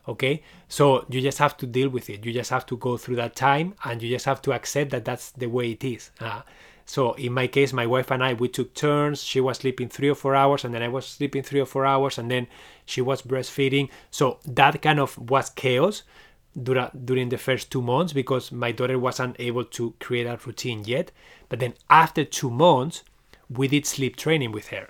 okay? 0.08 0.42
So 0.68 1.06
you 1.10 1.22
just 1.22 1.38
have 1.38 1.56
to 1.58 1.66
deal 1.66 1.90
with 1.90 2.10
it. 2.10 2.26
You 2.26 2.34
just 2.34 2.50
have 2.50 2.66
to 2.68 2.78
go 2.78 2.98
through 2.98 3.18
that 3.18 3.36
time 3.36 3.76
and 3.86 4.02
you 4.02 4.10
just 4.10 4.26
have 4.26 4.42
to 4.44 4.54
accept 4.54 4.92
that 4.92 5.06
that's 5.06 5.32
the 5.32 5.48
way 5.48 5.72
it 5.72 5.84
is. 5.84 6.12
Uh, 6.20 6.42
so 6.90 7.14
in 7.14 7.34
my 7.34 7.46
case 7.46 7.72
my 7.72 7.86
wife 7.86 8.10
and 8.10 8.24
i 8.24 8.34
we 8.34 8.48
took 8.48 8.74
turns. 8.74 9.22
She 9.24 9.40
was 9.40 9.60
sleeping 9.60 9.90
three 9.90 10.10
or 10.10 10.16
four 10.16 10.34
hours 10.34 10.66
and 10.66 10.74
then 10.74 10.82
i 10.82 10.88
was 10.88 11.06
sleeping 11.06 11.44
three 11.44 11.60
or 11.60 11.68
four 11.68 11.86
hours 11.86 12.18
and 12.18 12.32
then 12.32 12.48
she 12.84 13.00
was 13.00 13.22
breastfeeding. 13.22 13.90
So 14.10 14.40
that 14.44 14.82
kind 14.82 15.00
of 15.00 15.16
was 15.30 15.52
chaos 15.52 16.02
during 16.64 17.30
the 17.30 17.38
first 17.38 17.72
two 17.72 17.84
months 17.84 18.12
because 18.12 18.52
my 18.52 18.72
daughter 18.72 18.98
wasn't 18.98 19.36
able 19.38 19.66
to 19.66 19.94
create 20.00 20.26
a 20.26 20.40
routine 20.44 20.84
yet. 20.84 21.12
But 21.48 21.60
then 21.60 21.76
after 21.92 22.26
two 22.26 22.50
months 22.50 23.04
we 23.48 23.68
did 23.68 23.86
sleep 23.86 24.16
training 24.16 24.52
with 24.52 24.70
her 24.70 24.90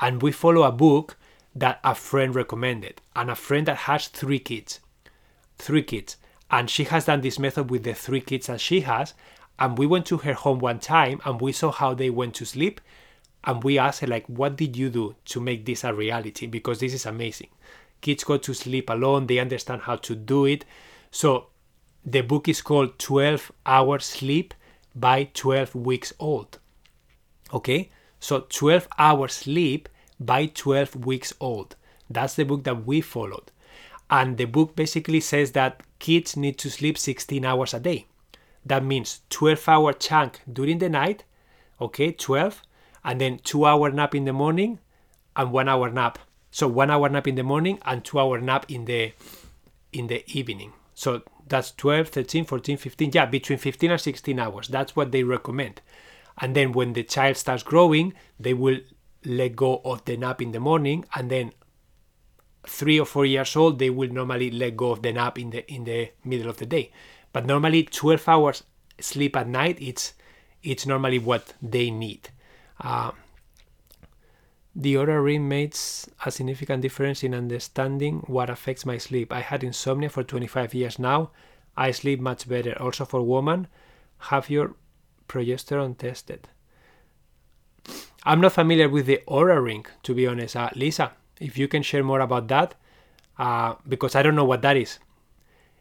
and 0.00 0.22
we 0.22 0.32
follow 0.32 0.64
a 0.64 0.72
book 0.72 1.16
that 1.54 1.78
a 1.84 1.94
friend 1.94 2.34
recommended 2.34 3.00
and 3.14 3.30
a 3.30 3.36
friend 3.36 3.66
that 3.68 3.86
has 3.88 4.08
three 4.08 4.40
kids 4.40 4.80
three 5.58 5.84
kids. 5.84 6.16
And 6.50 6.68
she 6.68 6.84
has 6.84 7.04
done 7.04 7.20
this 7.20 7.38
method 7.38 7.70
with 7.70 7.84
the 7.84 7.94
three 7.94 8.20
kids 8.20 8.48
that 8.48 8.60
she 8.60 8.80
has 8.80 9.14
and 9.58 9.78
we 9.78 9.86
went 9.86 10.06
to 10.06 10.18
her 10.18 10.34
home 10.34 10.58
one 10.58 10.78
time 10.78 11.20
and 11.24 11.40
we 11.40 11.52
saw 11.52 11.70
how 11.70 11.94
they 11.94 12.10
went 12.10 12.34
to 12.34 12.44
sleep 12.44 12.80
and 13.44 13.62
we 13.62 13.78
asked 13.78 14.00
her 14.00 14.06
like 14.06 14.26
what 14.26 14.56
did 14.56 14.76
you 14.76 14.90
do 14.90 15.14
to 15.24 15.40
make 15.40 15.64
this 15.64 15.84
a 15.84 15.94
reality 15.94 16.46
because 16.46 16.80
this 16.80 16.94
is 16.94 17.06
amazing 17.06 17.48
kids 18.00 18.24
go 18.24 18.36
to 18.36 18.52
sleep 18.52 18.90
alone 18.90 19.26
they 19.26 19.38
understand 19.38 19.82
how 19.82 19.96
to 19.96 20.14
do 20.14 20.44
it 20.44 20.64
so 21.10 21.46
the 22.04 22.20
book 22.20 22.48
is 22.48 22.60
called 22.60 22.98
12 22.98 23.50
hours 23.64 24.04
sleep 24.04 24.54
by 24.94 25.24
12 25.34 25.74
weeks 25.74 26.12
old 26.18 26.58
okay 27.52 27.88
so 28.20 28.46
12 28.48 28.88
hours 28.98 29.34
sleep 29.34 29.88
by 30.18 30.46
12 30.46 31.06
weeks 31.06 31.32
old. 31.40 31.76
That's 32.08 32.34
the 32.34 32.44
book 32.44 32.64
that 32.64 32.86
we 32.86 33.00
followed. 33.00 33.50
And 34.10 34.36
the 34.36 34.44
book 34.44 34.76
basically 34.76 35.20
says 35.20 35.52
that 35.52 35.82
kids 35.98 36.36
need 36.36 36.58
to 36.58 36.70
sleep 36.70 36.96
16 36.96 37.44
hours 37.44 37.74
a 37.74 37.80
day. 37.80 38.06
That 38.66 38.84
means 38.84 39.20
12 39.30 39.68
hour 39.68 39.92
chunk 39.92 40.40
during 40.52 40.78
the 40.78 40.88
night, 40.88 41.24
okay, 41.80 42.10
12, 42.10 42.62
and 43.04 43.20
then 43.20 43.38
2 43.38 43.64
hour 43.64 43.90
nap 43.90 44.14
in 44.14 44.24
the 44.24 44.32
morning 44.32 44.80
and 45.36 45.52
1 45.52 45.68
hour 45.68 45.88
nap. 45.88 46.18
So 46.50 46.66
1 46.66 46.90
hour 46.90 47.08
nap 47.08 47.28
in 47.28 47.36
the 47.36 47.44
morning 47.44 47.78
and 47.86 48.04
2 48.04 48.18
hour 48.18 48.40
nap 48.40 48.66
in 48.68 48.86
the 48.86 49.12
in 49.92 50.08
the 50.08 50.24
evening. 50.26 50.72
So 50.94 51.22
that's 51.46 51.70
12, 51.72 52.08
13, 52.08 52.44
14, 52.44 52.76
15, 52.76 53.10
yeah, 53.14 53.26
between 53.26 53.58
15 53.58 53.92
and 53.92 54.00
16 54.00 54.38
hours. 54.40 54.68
That's 54.68 54.96
what 54.96 55.12
they 55.12 55.22
recommend. 55.22 55.80
And 56.38 56.56
then 56.56 56.72
when 56.72 56.92
the 56.92 57.04
child 57.04 57.36
starts 57.36 57.62
growing, 57.62 58.14
they 58.40 58.52
will 58.52 58.80
let 59.24 59.54
go 59.54 59.80
of 59.84 60.04
the 60.06 60.16
nap 60.16 60.42
in 60.42 60.52
the 60.52 60.60
morning 60.60 61.04
and 61.14 61.30
then 61.30 61.52
three 62.66 62.98
or 62.98 63.06
four 63.06 63.24
years 63.24 63.54
old 63.56 63.78
they 63.78 63.90
will 63.90 64.10
normally 64.10 64.50
let 64.50 64.76
go 64.76 64.90
of 64.90 65.02
the 65.02 65.12
nap 65.12 65.38
in 65.38 65.50
the 65.50 65.72
in 65.72 65.84
the 65.84 66.10
middle 66.24 66.48
of 66.48 66.56
the 66.58 66.66
day 66.66 66.90
but 67.36 67.44
normally 67.44 67.82
12 67.82 68.26
hours 68.30 68.62
sleep 68.98 69.36
at 69.36 69.46
night 69.46 69.76
it's 69.78 70.14
it's 70.62 70.86
normally 70.86 71.18
what 71.18 71.52
they 71.60 71.90
need 71.90 72.30
uh, 72.80 73.10
the 74.74 74.94
Oura 74.94 75.22
ring 75.22 75.46
makes 75.46 76.08
a 76.24 76.30
significant 76.30 76.80
difference 76.80 77.22
in 77.22 77.34
understanding 77.34 78.22
what 78.26 78.50
affects 78.50 78.84
my 78.84 78.98
sleep. 78.98 79.32
I 79.32 79.40
had 79.40 79.64
insomnia 79.64 80.10
for 80.10 80.22
25 80.22 80.74
years 80.74 80.98
now. 80.98 81.30
I 81.76 81.92
sleep 81.92 82.20
much 82.20 82.46
better. 82.46 82.76
Also 82.78 83.06
for 83.06 83.22
women, 83.22 83.68
have 84.30 84.50
your 84.50 84.74
progesterone 85.28 85.96
tested. 85.96 86.48
I'm 88.24 88.42
not 88.42 88.52
familiar 88.52 88.90
with 88.90 89.06
the 89.06 89.22
Oura 89.26 89.62
ring, 89.62 89.86
to 90.02 90.14
be 90.14 90.26
honest. 90.26 90.56
Uh, 90.56 90.68
Lisa, 90.74 91.12
if 91.40 91.56
you 91.56 91.68
can 91.68 91.82
share 91.82 92.04
more 92.04 92.20
about 92.20 92.48
that, 92.48 92.74
uh, 93.38 93.74
because 93.88 94.14
I 94.14 94.22
don't 94.22 94.36
know 94.36 94.44
what 94.44 94.62
that 94.62 94.76
is. 94.76 94.98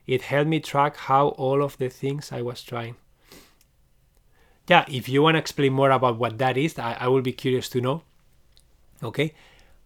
It 0.07 0.23
helped 0.23 0.49
me 0.49 0.59
track 0.59 0.97
how 0.97 1.29
all 1.29 1.63
of 1.63 1.77
the 1.77 1.89
things 1.89 2.31
I 2.31 2.41
was 2.41 2.61
trying. 2.61 2.95
Yeah, 4.67 4.85
if 4.87 5.07
you 5.07 5.21
want 5.21 5.35
to 5.35 5.39
explain 5.39 5.73
more 5.73 5.91
about 5.91 6.17
what 6.17 6.37
that 6.39 6.57
is, 6.57 6.77
I, 6.79 6.93
I 6.99 7.07
will 7.07 7.21
be 7.21 7.31
curious 7.31 7.69
to 7.69 7.81
know. 7.81 8.01
Okay, 9.03 9.33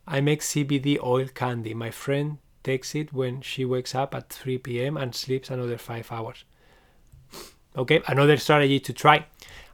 I 0.07 0.21
make 0.21 0.41
CBD 0.41 1.01
oil 1.01 1.27
candy. 1.33 1.73
My 1.73 1.91
friend 1.91 2.37
takes 2.63 2.95
it 2.95 3.11
when 3.13 3.41
she 3.41 3.65
wakes 3.65 3.95
up 3.95 4.13
at 4.15 4.29
3 4.29 4.57
p.m. 4.59 4.97
and 4.97 5.13
sleeps 5.13 5.49
another 5.49 5.77
five 5.77 6.11
hours. 6.11 6.43
Okay, 7.75 8.01
another 8.07 8.37
strategy 8.37 8.79
to 8.79 8.93
try. 8.93 9.25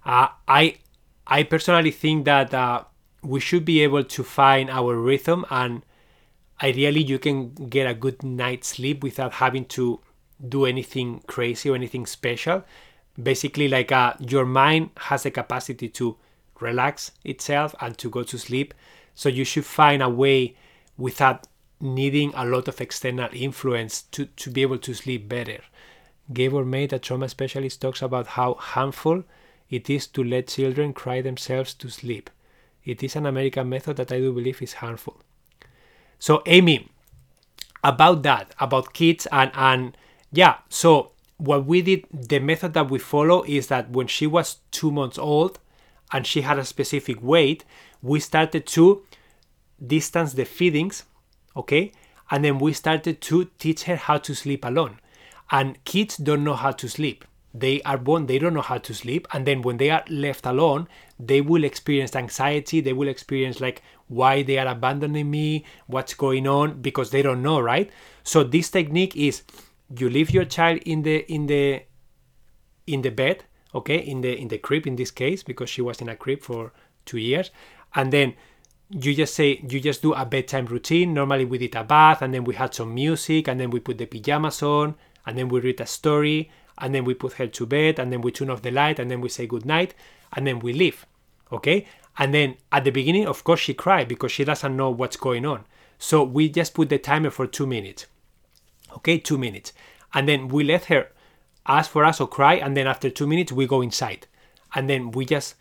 Uh, 0.05 0.27
I 0.47 0.77
I 1.27 1.43
personally 1.43 1.91
think 1.91 2.25
that 2.25 2.53
uh, 2.53 2.83
we 3.23 3.39
should 3.39 3.65
be 3.65 3.81
able 3.81 4.03
to 4.03 4.23
find 4.23 4.69
our 4.69 4.95
rhythm 4.95 5.45
and 5.49 5.83
ideally 6.61 7.03
you 7.03 7.17
can 7.19 7.53
get 7.53 7.89
a 7.89 7.93
good 7.93 8.23
night's 8.23 8.67
sleep 8.69 9.03
without 9.03 9.33
having 9.33 9.65
to 9.65 9.99
do 10.49 10.65
anything 10.65 11.21
crazy 11.27 11.69
or 11.69 11.75
anything 11.75 12.05
special 12.05 12.63
basically 13.21 13.67
like 13.67 13.91
uh, 13.91 14.13
your 14.19 14.45
mind 14.45 14.89
has 14.97 15.23
the 15.23 15.31
capacity 15.31 15.87
to 15.87 16.17
relax 16.59 17.11
itself 17.23 17.73
and 17.79 17.97
to 17.97 18.09
go 18.09 18.23
to 18.23 18.37
sleep 18.37 18.73
so 19.13 19.29
you 19.29 19.45
should 19.45 19.65
find 19.65 20.01
a 20.01 20.09
way 20.09 20.55
without 20.97 21.47
needing 21.79 22.33
a 22.35 22.45
lot 22.45 22.67
of 22.67 22.81
external 22.81 23.29
influence 23.33 24.03
to, 24.03 24.25
to 24.25 24.49
be 24.49 24.61
able 24.61 24.77
to 24.77 24.93
sleep 24.93 25.29
better 25.29 25.59
Gabor 26.33 26.65
Mate, 26.65 26.93
a 26.93 26.99
trauma 26.99 27.29
specialist, 27.29 27.81
talks 27.81 28.01
about 28.01 28.27
how 28.27 28.55
harmful 28.55 29.23
it 29.69 29.89
is 29.89 30.07
to 30.07 30.23
let 30.23 30.47
children 30.47 30.93
cry 30.93 31.21
themselves 31.21 31.73
to 31.75 31.89
sleep. 31.89 32.29
It 32.83 33.03
is 33.03 33.15
an 33.15 33.25
American 33.25 33.69
method 33.69 33.97
that 33.97 34.11
I 34.11 34.17
do 34.19 34.33
believe 34.33 34.61
is 34.61 34.73
harmful. 34.73 35.21
So, 36.19 36.41
Amy, 36.45 36.89
about 37.83 38.23
that, 38.23 38.55
about 38.59 38.93
kids, 38.93 39.27
and, 39.31 39.51
and 39.53 39.97
yeah, 40.35 40.57
so 40.69 41.11
what 41.37 41.65
we 41.65 41.81
did, 41.81 42.05
the 42.11 42.39
method 42.39 42.73
that 42.73 42.89
we 42.89 42.99
follow 42.99 43.43
is 43.43 43.67
that 43.67 43.89
when 43.89 44.07
she 44.07 44.27
was 44.27 44.57
two 44.71 44.91
months 44.91 45.17
old 45.17 45.59
and 46.11 46.27
she 46.27 46.41
had 46.41 46.59
a 46.59 46.65
specific 46.65 47.21
weight, 47.21 47.63
we 48.01 48.19
started 48.19 48.65
to 48.67 49.03
distance 49.85 50.33
the 50.33 50.45
feedings, 50.45 51.03
okay? 51.55 51.91
And 52.29 52.43
then 52.43 52.59
we 52.59 52.73
started 52.73 53.21
to 53.21 53.45
teach 53.59 53.83
her 53.83 53.95
how 53.95 54.17
to 54.19 54.35
sleep 54.35 54.65
alone. 54.65 54.99
And 55.51 55.83
kids 55.85 56.17
don't 56.17 56.43
know 56.43 56.55
how 56.55 56.71
to 56.71 56.89
sleep 56.89 57.23
they 57.57 57.81
are 57.83 57.97
born 57.97 58.25
they 58.25 58.37
don't 58.37 58.53
know 58.53 58.61
how 58.61 58.77
to 58.77 58.93
sleep 58.93 59.27
and 59.31 59.45
then 59.45 59.61
when 59.61 59.77
they 59.77 59.89
are 59.89 60.03
left 60.09 60.45
alone 60.45 60.87
they 61.17 61.39
will 61.39 61.63
experience 61.63 62.15
anxiety 62.15 62.81
they 62.81 62.91
will 62.91 63.07
experience 63.07 63.61
like 63.61 63.81
why 64.07 64.43
they 64.43 64.57
are 64.57 64.67
abandoning 64.67 65.31
me 65.31 65.63
what's 65.87 66.13
going 66.13 66.45
on 66.45 66.81
because 66.81 67.11
they 67.11 67.21
don't 67.21 67.41
know 67.41 67.59
right 67.59 67.89
so 68.23 68.43
this 68.43 68.69
technique 68.69 69.15
is 69.15 69.43
you 69.97 70.09
leave 70.09 70.31
your 70.31 70.45
child 70.45 70.79
in 70.85 71.03
the 71.03 71.31
in 71.31 71.45
the 71.47 71.83
in 72.87 73.01
the 73.01 73.09
bed 73.09 73.43
okay 73.73 73.97
in 73.97 74.21
the 74.21 74.35
in 74.35 74.47
the 74.47 74.57
crib 74.57 74.87
in 74.87 74.95
this 74.95 75.11
case 75.11 75.43
because 75.43 75.69
she 75.69 75.81
was 75.81 76.01
in 76.01 76.09
a 76.09 76.15
crib 76.15 76.41
for 76.41 76.71
two 77.05 77.17
years 77.17 77.51
and 77.93 78.11
then 78.11 78.33
you 78.89 79.15
just 79.15 79.33
say 79.33 79.63
you 79.67 79.79
just 79.79 80.01
do 80.01 80.13
a 80.13 80.25
bedtime 80.25 80.65
routine. 80.65 81.13
Normally 81.13 81.45
we 81.45 81.57
did 81.57 81.75
a 81.75 81.83
bath 81.83 82.21
and 82.21 82.33
then 82.33 82.43
we 82.43 82.55
had 82.55 82.73
some 82.73 82.93
music 82.93 83.47
and 83.47 83.59
then 83.59 83.71
we 83.71 83.79
put 83.79 83.97
the 83.97 84.05
pajamas 84.05 84.61
on 84.61 84.95
and 85.25 85.37
then 85.37 85.49
we 85.49 85.59
read 85.59 85.81
a 85.81 85.85
story 85.85 86.51
and 86.77 86.93
then 86.93 87.03
we 87.03 87.13
put 87.13 87.33
her 87.33 87.47
to 87.47 87.65
bed 87.65 87.99
and 87.99 88.11
then 88.11 88.21
we 88.21 88.31
turn 88.31 88.49
off 88.49 88.61
the 88.61 88.71
light 88.71 88.99
and 88.99 89.09
then 89.09 89.21
we 89.21 89.29
say 89.29 89.47
good 89.47 89.65
night 89.65 89.95
and 90.33 90.45
then 90.45 90.59
we 90.59 90.73
leave 90.73 91.05
okay? 91.51 91.87
And 92.17 92.33
then 92.33 92.57
at 92.71 92.83
the 92.83 92.91
beginning 92.91 93.27
of 93.27 93.43
course 93.43 93.59
she 93.59 93.73
cried 93.73 94.07
because 94.07 94.31
she 94.31 94.43
doesn't 94.43 94.75
know 94.75 94.89
what's 94.89 95.17
going 95.17 95.45
on. 95.45 95.65
So 95.97 96.23
we 96.23 96.49
just 96.49 96.73
put 96.73 96.89
the 96.89 96.99
timer 96.99 97.31
for 97.31 97.47
two 97.47 97.65
minutes 97.65 98.05
okay 98.95 99.17
two 99.17 99.37
minutes. 99.37 99.73
And 100.13 100.27
then 100.27 100.47
we 100.47 100.63
let 100.63 100.85
her 100.85 101.09
ask 101.67 101.89
for 101.89 102.05
us 102.05 102.21
or 102.21 102.27
cry 102.27 102.55
and 102.55 102.75
then 102.77 102.87
after 102.87 103.09
two 103.09 103.27
minutes 103.27 103.51
we 103.51 103.67
go 103.67 103.81
inside. 103.81 104.27
And 104.73 104.89
then 104.89 105.11
we 105.11 105.25
just 105.25 105.55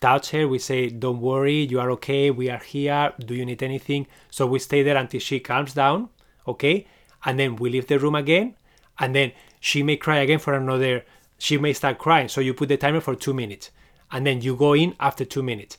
touch 0.00 0.30
her 0.30 0.46
we 0.46 0.58
say 0.60 0.88
don't 0.88 1.20
worry 1.20 1.56
you 1.56 1.80
are 1.80 1.90
okay 1.90 2.30
we 2.30 2.48
are 2.48 2.62
here 2.62 3.12
do 3.18 3.34
you 3.34 3.44
need 3.44 3.62
anything? 3.62 4.06
So 4.30 4.46
we 4.46 4.58
stay 4.58 4.82
there 4.82 4.96
until 4.96 5.20
she 5.20 5.40
calms 5.40 5.74
down 5.74 6.10
okay? 6.46 6.86
And 7.24 7.38
then 7.38 7.56
we 7.56 7.70
leave 7.70 7.86
the 7.86 7.98
room 7.98 8.14
again 8.14 8.54
and 8.98 9.14
then 9.14 9.32
she 9.60 9.82
may 9.82 9.96
cry 9.96 10.18
again 10.18 10.38
for 10.38 10.54
another 10.54 11.04
she 11.38 11.56
may 11.56 11.72
start 11.72 11.98
crying. 11.98 12.28
So 12.28 12.40
you 12.40 12.54
put 12.54 12.68
the 12.68 12.76
timer 12.76 13.00
for 13.00 13.14
two 13.14 13.34
minutes 13.34 13.70
and 14.10 14.26
then 14.26 14.40
you 14.40 14.56
go 14.56 14.74
in 14.74 14.94
after 14.98 15.24
two 15.24 15.42
minutes. 15.42 15.78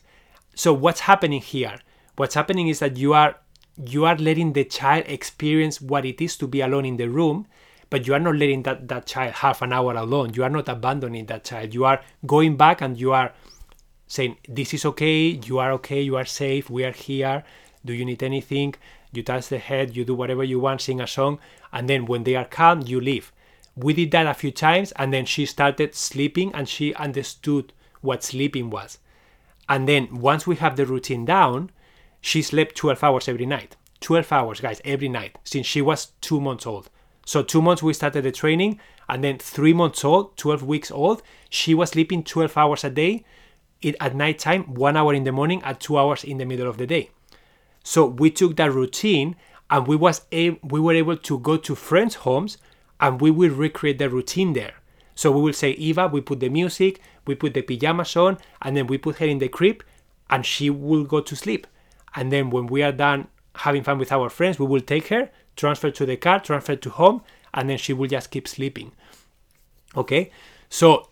So 0.54 0.72
what's 0.72 1.00
happening 1.00 1.40
here? 1.40 1.78
What's 2.16 2.34
happening 2.34 2.68
is 2.68 2.78
that 2.80 2.96
you 2.96 3.12
are 3.12 3.36
you 3.86 4.04
are 4.04 4.16
letting 4.16 4.52
the 4.52 4.64
child 4.64 5.04
experience 5.06 5.80
what 5.80 6.04
it 6.04 6.20
is 6.20 6.36
to 6.36 6.46
be 6.46 6.60
alone 6.60 6.84
in 6.84 6.96
the 6.96 7.08
room 7.08 7.46
but 7.90 8.06
you 8.06 8.14
are 8.14 8.20
not 8.20 8.36
letting 8.36 8.62
that, 8.62 8.86
that 8.86 9.06
child 9.06 9.34
half 9.34 9.62
an 9.62 9.72
hour 9.72 9.92
alone. 9.94 10.32
You 10.34 10.44
are 10.44 10.50
not 10.50 10.68
abandoning 10.68 11.26
that 11.26 11.44
child. 11.44 11.74
You 11.74 11.84
are 11.84 12.00
going 12.24 12.56
back 12.56 12.80
and 12.80 12.96
you 12.96 13.12
are 13.12 13.32
saying 14.06 14.36
this 14.48 14.72
is 14.72 14.84
okay. 14.84 15.40
You 15.44 15.58
are 15.58 15.72
okay. 15.72 16.00
You 16.00 16.16
are 16.16 16.24
safe. 16.24 16.70
We 16.70 16.84
are 16.84 16.92
here. 16.92 17.42
Do 17.84 17.92
you 17.92 18.04
need 18.04 18.22
anything? 18.22 18.76
You 19.12 19.24
touch 19.24 19.48
the 19.48 19.58
head. 19.58 19.96
You 19.96 20.04
do 20.04 20.14
whatever 20.14 20.44
you 20.44 20.60
want 20.60 20.80
sing 20.80 21.00
a 21.00 21.06
song. 21.06 21.40
And 21.72 21.90
then 21.90 22.06
when 22.06 22.22
they 22.22 22.36
are 22.36 22.44
calm 22.44 22.82
you 22.82 23.00
leave. 23.00 23.32
We 23.74 23.92
did 23.92 24.12
that 24.12 24.26
a 24.26 24.34
few 24.34 24.52
times 24.52 24.92
and 24.92 25.12
then 25.12 25.26
she 25.26 25.44
started 25.44 25.94
sleeping 25.94 26.54
and 26.54 26.68
she 26.68 26.94
understood 26.94 27.72
what 28.02 28.22
sleeping 28.22 28.70
was. 28.70 28.98
And 29.68 29.88
then 29.88 30.20
once 30.20 30.46
we 30.46 30.56
have 30.56 30.76
the 30.76 30.86
routine 30.86 31.24
down 31.24 31.70
she 32.20 32.42
slept 32.42 32.76
12 32.76 33.02
hours 33.02 33.28
every 33.28 33.46
night. 33.46 33.76
12 34.00 34.32
hours 34.32 34.60
guys 34.60 34.80
every 34.84 35.08
night 35.08 35.36
since 35.44 35.66
she 35.66 35.82
was 35.82 36.12
two 36.20 36.40
months 36.40 36.66
old. 36.66 36.90
So 37.26 37.42
two 37.42 37.62
months 37.62 37.82
we 37.82 37.92
started 37.92 38.24
the 38.24 38.32
training 38.32 38.80
and 39.08 39.22
then 39.22 39.38
three 39.38 39.72
months 39.72 40.04
old 40.04 40.36
12 40.36 40.62
weeks 40.62 40.90
old 40.90 41.22
she 41.48 41.74
was 41.74 41.90
sleeping 41.90 42.24
12 42.24 42.56
hours 42.56 42.84
a 42.84 42.90
day 42.90 43.24
it 43.82 43.94
at 44.00 44.14
night 44.14 44.38
time 44.38 44.62
one 44.74 44.96
hour 44.96 45.14
in 45.14 45.24
the 45.24 45.32
morning 45.32 45.62
at 45.62 45.80
two 45.80 45.98
hours 45.98 46.24
in 46.24 46.38
the 46.38 46.44
middle 46.44 46.68
of 46.68 46.76
the 46.76 46.86
day. 46.86 47.10
So 47.84 48.06
we 48.06 48.30
took 48.30 48.56
that 48.56 48.72
routine 48.72 49.36
and 49.70 49.86
we 49.86 49.96
was 49.96 50.22
a, 50.32 50.50
we 50.62 50.80
were 50.80 50.94
able 50.94 51.16
to 51.16 51.38
go 51.38 51.56
to 51.56 51.74
friends 51.74 52.16
homes 52.16 52.58
and 53.00 53.20
we 53.20 53.30
will 53.30 53.50
recreate 53.50 53.98
the 53.98 54.10
routine 54.10 54.52
there. 54.52 54.74
So 55.14 55.30
we 55.30 55.40
will 55.42 55.52
say 55.52 55.72
eva 55.72 56.08
we 56.08 56.20
put 56.20 56.40
the 56.40 56.48
music 56.48 57.00
we 57.26 57.34
put 57.34 57.54
the 57.54 57.62
pajamas 57.62 58.16
on 58.16 58.38
and 58.62 58.76
then 58.76 58.86
we 58.86 58.98
put 58.98 59.16
her 59.16 59.26
in 59.26 59.38
the 59.38 59.48
crib 59.48 59.84
and 60.30 60.44
she 60.46 60.70
will 60.70 61.04
go 61.04 61.20
to 61.20 61.36
sleep 61.36 61.66
and 62.14 62.32
then 62.32 62.50
when 62.50 62.66
we 62.66 62.82
are 62.82 62.92
done 62.92 63.28
having 63.56 63.82
fun 63.82 63.98
with 63.98 64.12
our 64.12 64.28
friends 64.28 64.58
we 64.58 64.66
will 64.66 64.80
take 64.80 65.08
her 65.08 65.30
transfer 65.56 65.90
to 65.90 66.06
the 66.06 66.16
car 66.16 66.40
transfer 66.40 66.76
to 66.76 66.90
home 66.90 67.22
and 67.52 67.68
then 67.68 67.78
she 67.78 67.92
will 67.92 68.08
just 68.08 68.30
keep 68.30 68.46
sleeping. 68.46 68.92
Okay? 69.96 70.30
So 70.68 71.08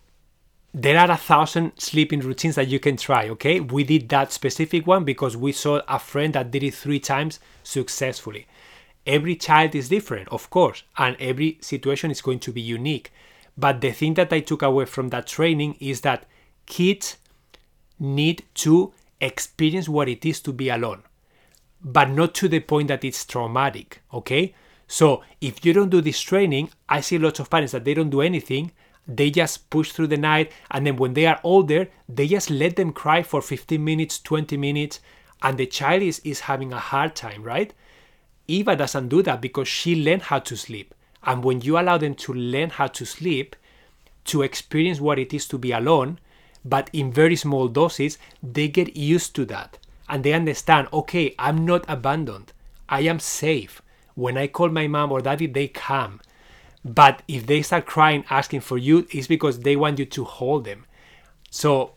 there 0.73 0.99
are 0.99 1.11
a 1.11 1.17
thousand 1.17 1.73
sleeping 1.79 2.21
routines 2.21 2.55
that 2.55 2.69
you 2.69 2.79
can 2.79 2.97
try 2.97 3.29
okay? 3.31 3.61
We 3.61 3.85
did 3.85 4.09
that 4.11 4.33
specific 4.33 4.87
one 4.87 5.05
because 5.05 5.37
we 5.37 5.53
saw 5.53 5.83
a 5.89 5.99
friend 5.99 6.35
that 6.35 6.51
did 6.51 6.63
it 6.63 6.75
three 6.75 7.01
times 7.01 7.41
successfully. 7.63 8.47
Every 9.07 9.37
child 9.37 9.75
is 9.75 9.89
different 9.89 10.29
of 10.29 10.51
course 10.51 10.83
and 10.97 11.17
every 11.19 11.59
situation 11.61 12.11
is 12.11 12.21
going 12.21 12.41
to 12.41 12.53
be 12.53 12.61
unique. 12.61 13.13
But 13.57 13.81
the 13.81 13.91
thing 13.91 14.15
that 14.15 14.33
i 14.33 14.41
took 14.41 14.63
away 14.63 14.85
from 14.85 15.09
that 15.09 15.27
training 15.27 15.77
is 15.81 16.03
that 16.03 16.27
kids 16.67 17.17
need 17.99 18.45
to 18.55 18.93
experience 19.21 19.89
what 19.89 20.09
it 20.09 20.25
is 20.25 20.41
to 20.41 20.53
be 20.53 20.69
alone 20.69 21.03
but 21.81 22.11
not 22.11 22.35
to 22.35 22.49
the 22.49 22.61
point 22.61 22.89
that 22.89 23.05
it's 23.05 23.25
traumatic 23.25 24.03
okay? 24.13 24.55
So 24.87 25.23
if 25.41 25.65
you 25.65 25.73
don't 25.73 25.91
do 25.91 26.01
this 26.01 26.21
training 26.21 26.71
i 26.89 27.01
see 27.01 27.19
lots 27.19 27.41
of 27.41 27.51
parents 27.51 27.73
that 27.73 27.85
they 27.85 27.95
don't 27.95 28.11
do 28.11 28.21
anything 28.21 28.73
they 29.07 29.31
just 29.31 29.71
push 29.71 29.93
through 29.93 30.07
the 30.07 30.17
night 30.17 30.53
and 30.71 30.87
then 30.87 30.97
when 30.97 31.15
they 31.15 31.27
are 31.27 31.41
older 31.43 31.89
they 32.09 32.27
just 32.27 32.51
let 32.51 32.77
them 32.77 32.93
cry 32.93 33.23
for 33.23 33.41
15 33.41 33.83
minutes 33.83 34.21
20 34.21 34.57
minutes 34.57 35.01
and 35.43 35.57
the 35.57 35.67
child 35.67 36.03
is, 36.03 36.21
is 36.25 36.41
having 36.41 36.73
a 36.73 36.79
hard 36.79 37.15
time 37.15 37.43
right? 37.43 37.73
Eva 38.47 38.75
doesn't 38.77 39.09
do 39.09 39.23
that 39.23 39.41
because 39.41 39.69
she 39.69 39.95
learned 39.95 40.23
how 40.23 40.39
to 40.39 40.57
sleep 40.57 40.95
and 41.25 41.45
when 41.45 41.61
you 41.61 41.79
allow 41.79 41.99
them 41.99 42.15
to 42.15 42.33
learn 42.33 42.71
how 42.71 42.87
to 42.87 43.05
sleep 43.05 43.57
to 44.25 44.43
experience 44.43 45.01
what 45.01 45.19
it 45.19 45.33
is 45.33 45.47
to 45.49 45.59
be 45.59 45.73
alone 45.73 46.19
but 46.65 46.91
in 46.93 47.13
very 47.13 47.37
small 47.37 47.69
doses 47.69 48.19
they 48.43 48.69
get 48.69 48.97
used 48.97 49.35
to 49.37 49.45
that. 49.47 49.79
And 50.09 50.25
they 50.25 50.33
understand 50.33 50.89
okay 50.93 51.35
i'm 51.39 51.65
not 51.65 51.85
abandoned. 51.89 52.53
I 52.89 53.01
am 53.01 53.21
safe. 53.21 53.83
When 54.15 54.37
i 54.37 54.47
call 54.47 54.69
my 54.71 54.87
mom 54.87 55.13
or 55.13 55.21
daddy 55.21 55.47
they 55.47 55.69
come. 55.69 56.21
But 56.85 57.23
if 57.29 57.47
they 57.47 57.63
start 57.63 57.87
crying 57.87 58.25
asking 58.31 58.61
for 58.61 58.79
you 58.79 59.07
it's 59.11 59.27
because 59.27 59.61
they 59.61 59.77
want 59.77 59.99
you 59.99 60.07
to 60.07 60.25
hold 60.25 60.65
them. 60.65 60.87
So 61.51 61.95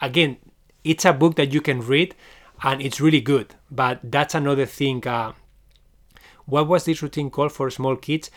again 0.00 0.38
it's 0.84 1.04
a 1.04 1.12
book 1.12 1.36
that 1.36 1.52
you 1.52 1.60
can 1.60 1.80
read 1.80 2.14
and 2.62 2.80
it's 2.82 3.00
really 3.00 3.20
good. 3.20 3.54
But 3.70 4.00
that's 4.02 4.34
another 4.34 4.66
thing 4.66 5.06
uh, 5.06 5.32
what 6.46 6.66
was 6.66 6.84
this 6.84 7.02
routine 7.02 7.30
called 7.30 7.52
for 7.52 7.70
small 7.70 7.96
kids 7.96 8.30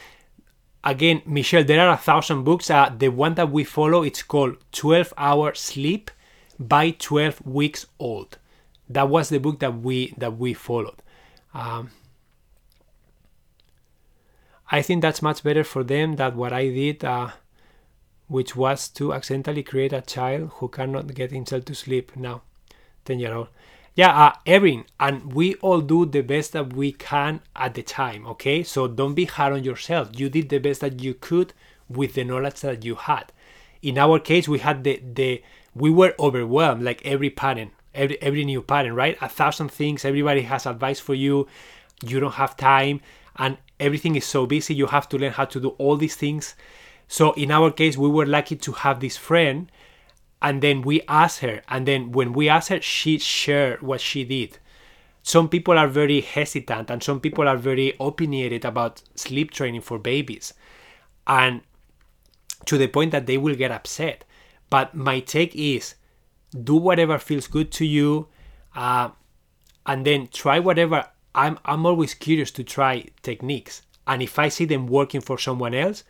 again 0.83 1.21
michelle 1.25 1.63
there 1.63 1.87
are 1.87 1.93
a 1.93 1.97
thousand 1.97 2.43
books. 2.43 2.69
Uh, 2.69 2.89
the 2.97 3.09
one 3.09 3.35
that 3.35 3.51
we 3.51 3.63
follow 3.63 4.03
it's 4.03 4.23
called 4.23 4.57
12 4.71 5.13
hour 5.17 5.53
sleep 5.53 6.11
by 6.59 6.91
12 6.91 7.45
weeks 7.45 7.85
old. 7.99 8.37
That 8.89 9.09
was 9.09 9.29
the 9.29 9.39
book 9.39 9.59
that 9.59 9.79
we 9.79 10.13
that 10.17 10.37
we 10.37 10.53
followed. 10.53 11.01
Um, 11.53 11.91
I 14.71 14.81
think 14.81 15.01
that's 15.01 15.21
much 15.21 15.43
better 15.43 15.63
for 15.63 15.83
them 15.83 16.15
than 16.15 16.35
what 16.35 16.51
I 16.51 16.67
did, 16.69 17.05
uh, 17.05 17.29
which 18.27 18.55
was 18.55 18.87
to 18.89 19.13
accidentally 19.13 19.61
create 19.61 19.93
a 19.93 20.01
child 20.01 20.51
who 20.55 20.67
cannot 20.67 21.13
get 21.13 21.31
himself 21.31 21.65
to 21.65 21.75
sleep 21.75 22.15
now, 22.15 22.41
10 23.05 23.19
year 23.19 23.33
old. 23.33 23.49
Yeah, 23.95 24.09
uh, 24.25 24.33
Erin, 24.47 24.85
and 24.99 25.33
we 25.33 25.53
all 25.55 25.79
do 25.79 26.05
the 26.05 26.21
best 26.21 26.53
that 26.53 26.73
we 26.73 26.91
can 26.93 27.41
at 27.55 27.75
the 27.75 27.83
time, 27.83 28.25
okay? 28.25 28.63
So 28.63 28.87
don't 28.87 29.13
be 29.13 29.25
hard 29.25 29.53
on 29.53 29.63
yourself. 29.63 30.09
You 30.19 30.29
did 30.29 30.49
the 30.49 30.57
best 30.57 30.81
that 30.81 30.99
you 31.01 31.13
could 31.13 31.53
with 31.87 32.15
the 32.15 32.23
knowledge 32.23 32.61
that 32.61 32.83
you 32.83 32.95
had. 32.95 33.31
In 33.83 33.99
our 33.99 34.17
case, 34.17 34.47
we 34.47 34.59
had 34.59 34.83
the, 34.83 34.99
the 35.13 35.43
we 35.75 35.91
were 35.91 36.15
overwhelmed, 36.19 36.81
like 36.81 37.05
every 37.05 37.29
parent, 37.29 37.71
every, 37.93 38.19
every 38.21 38.45
new 38.45 38.63
parent, 38.63 38.95
right? 38.95 39.15
A 39.21 39.29
thousand 39.29 39.69
things, 39.69 40.05
everybody 40.05 40.41
has 40.41 40.65
advice 40.65 40.99
for 40.99 41.13
you, 41.13 41.47
you 42.03 42.19
don't 42.19 42.33
have 42.33 42.57
time, 42.57 42.99
and 43.37 43.57
everything 43.79 44.15
is 44.15 44.25
so 44.25 44.45
busy 44.47 44.73
you 44.73 44.87
have 44.87 45.07
to 45.09 45.17
learn 45.17 45.33
how 45.33 45.45
to 45.45 45.59
do 45.59 45.69
all 45.79 45.97
these 45.97 46.15
things 46.15 46.55
so 47.07 47.33
in 47.33 47.51
our 47.51 47.71
case 47.71 47.97
we 47.97 48.07
were 48.07 48.25
lucky 48.25 48.55
to 48.55 48.71
have 48.71 48.99
this 48.99 49.17
friend 49.17 49.71
and 50.43 50.61
then 50.61 50.81
we 50.81 51.01
asked 51.07 51.39
her 51.39 51.61
and 51.69 51.87
then 51.87 52.11
when 52.11 52.33
we 52.33 52.49
asked 52.49 52.67
her 52.67 52.81
she 52.81 53.17
shared 53.17 53.81
what 53.81 54.01
she 54.01 54.25
did. 54.25 54.59
Some 55.23 55.47
people 55.47 55.77
are 55.77 55.87
very 55.87 56.19
hesitant 56.19 56.91
and 56.91 57.01
some 57.01 57.21
people 57.21 57.47
are 57.47 57.55
very 57.55 57.93
opinionated 57.97 58.65
about 58.65 59.01
sleep 59.15 59.51
training 59.51 59.81
for 59.81 59.97
babies 59.97 60.53
and 61.25 61.61
to 62.65 62.77
the 62.77 62.87
point 62.87 63.11
that 63.11 63.25
they 63.25 63.37
will 63.37 63.55
get 63.55 63.71
upset. 63.71 64.25
But 64.69 64.93
my 64.93 65.21
take 65.21 65.55
is 65.55 65.95
do 66.63 66.75
whatever 66.75 67.17
feels 67.19 67.47
good 67.47 67.71
to 67.71 67.85
you 67.85 68.27
uh, 68.75 69.11
and 69.85 70.05
then 70.05 70.27
try 70.27 70.59
whatever. 70.59 71.07
I'm 71.33 71.57
I'm 71.63 71.85
always 71.85 72.13
curious 72.13 72.51
to 72.51 72.63
try 72.63 73.05
techniques, 73.23 73.81
and 74.05 74.21
if 74.21 74.37
I 74.37 74.49
see 74.49 74.65
them 74.65 74.85
working 74.85 75.19
for 75.21 75.39
someone 75.39 75.73
else, 75.73 76.03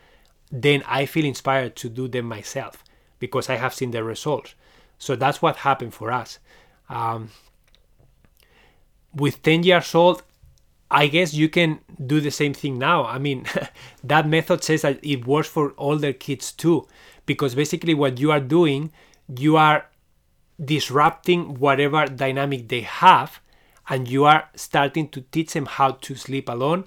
then 0.52 0.84
I 0.86 1.06
feel 1.06 1.24
inspired 1.24 1.78
to 1.78 1.90
do 1.90 2.10
them 2.10 2.26
myself 2.26 2.83
because 3.24 3.50
I 3.50 3.56
have 3.56 3.74
seen 3.74 3.92
the 3.92 4.04
results. 4.04 4.54
So 5.00 5.16
that's 5.16 5.42
what 5.42 5.56
happened 5.68 5.94
for 5.94 6.12
us. 6.12 6.40
Um, 6.90 7.30
with 9.16 9.42
10 9.44 9.64
years 9.64 9.96
old, 9.96 10.24
I 10.92 11.08
guess 11.08 11.34
you 11.34 11.48
can 11.48 11.80
do 12.06 12.20
the 12.20 12.32
same 12.32 12.54
thing 12.54 12.78
now. 12.78 13.06
I 13.06 13.20
mean, 13.20 13.46
that 14.04 14.28
method 14.28 14.62
says 14.62 14.82
that 14.82 15.00
it 15.02 15.26
works 15.26 15.48
for 15.48 15.74
older 15.78 16.12
kids 16.12 16.52
too, 16.52 16.86
because 17.26 17.56
basically 17.56 17.94
what 17.94 18.20
you 18.20 18.30
are 18.30 18.42
doing, 18.42 18.92
you 19.38 19.56
are 19.56 19.86
disrupting 20.64 21.60
whatever 21.60 22.06
dynamic 22.08 22.68
they 22.68 22.82
have 22.82 23.40
and 23.88 24.10
you 24.10 24.26
are 24.26 24.50
starting 24.56 25.08
to 25.10 25.22
teach 25.32 25.54
them 25.54 25.66
how 25.66 25.92
to 25.92 26.14
sleep 26.16 26.50
alone, 26.50 26.84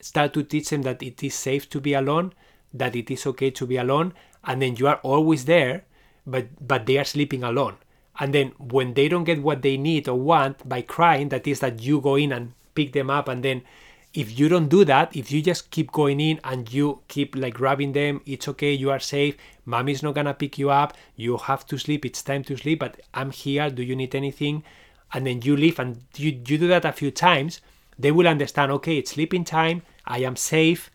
start 0.00 0.32
to 0.34 0.44
teach 0.44 0.70
them 0.70 0.82
that 0.82 1.02
it 1.02 1.24
is 1.24 1.34
safe 1.34 1.68
to 1.70 1.80
be 1.80 1.94
alone, 1.94 2.32
that 2.72 2.94
it 2.94 3.10
is 3.10 3.26
okay 3.26 3.50
to 3.50 3.66
be 3.66 3.76
alone, 3.76 4.14
and 4.44 4.60
then 4.60 4.76
you 4.76 4.86
are 4.88 5.00
always 5.02 5.44
there, 5.44 5.84
but 6.26 6.46
but 6.66 6.86
they 6.86 6.98
are 6.98 7.04
sleeping 7.04 7.42
alone. 7.42 7.76
And 8.20 8.34
then 8.34 8.52
when 8.58 8.94
they 8.94 9.08
don't 9.08 9.24
get 9.24 9.42
what 9.42 9.62
they 9.62 9.76
need 9.76 10.08
or 10.08 10.18
want 10.18 10.68
by 10.68 10.82
crying, 10.82 11.30
that 11.30 11.46
is 11.46 11.60
that 11.60 11.80
you 11.82 12.00
go 12.00 12.16
in 12.16 12.32
and 12.32 12.52
pick 12.74 12.92
them 12.92 13.10
up 13.10 13.28
and 13.28 13.42
then 13.42 13.62
if 14.14 14.38
you 14.38 14.46
don't 14.46 14.68
do 14.68 14.84
that, 14.84 15.16
if 15.16 15.32
you 15.32 15.40
just 15.40 15.70
keep 15.70 15.90
going 15.90 16.20
in 16.20 16.38
and 16.44 16.70
you 16.70 17.00
keep 17.08 17.34
like 17.34 17.54
grabbing 17.54 17.92
them, 17.92 18.20
it's 18.26 18.46
okay, 18.46 18.70
you 18.70 18.90
are 18.90 19.00
safe, 19.00 19.38
mommy's 19.64 20.02
not 20.02 20.14
gonna 20.14 20.34
pick 20.34 20.58
you 20.58 20.68
up, 20.68 20.94
you 21.16 21.38
have 21.38 21.64
to 21.66 21.78
sleep, 21.78 22.04
it's 22.04 22.22
time 22.22 22.44
to 22.44 22.56
sleep, 22.58 22.80
but 22.80 23.00
I'm 23.14 23.30
here, 23.30 23.70
do 23.70 23.82
you 23.82 23.96
need 23.96 24.14
anything? 24.14 24.64
and 25.12 25.26
then 25.26 25.42
you 25.42 25.56
leave 25.56 25.78
and 25.78 26.02
you, 26.16 26.30
you 26.46 26.58
do 26.58 26.68
that 26.68 26.84
a 26.84 26.92
few 26.92 27.10
times, 27.10 27.60
they 27.98 28.10
will 28.10 28.26
understand 28.26 28.72
okay, 28.72 28.98
it's 28.98 29.12
sleeping 29.12 29.44
time, 29.44 29.82
I 30.06 30.18
am 30.18 30.36
safe, 30.36 30.90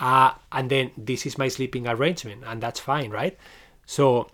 uh, 0.00 0.32
and 0.52 0.70
then 0.70 0.90
this 0.96 1.26
is 1.26 1.38
my 1.38 1.48
sleeping 1.48 1.86
arrangement 1.86 2.42
and 2.46 2.60
that's 2.60 2.80
fine 2.80 3.10
right 3.10 3.36
so 3.86 4.28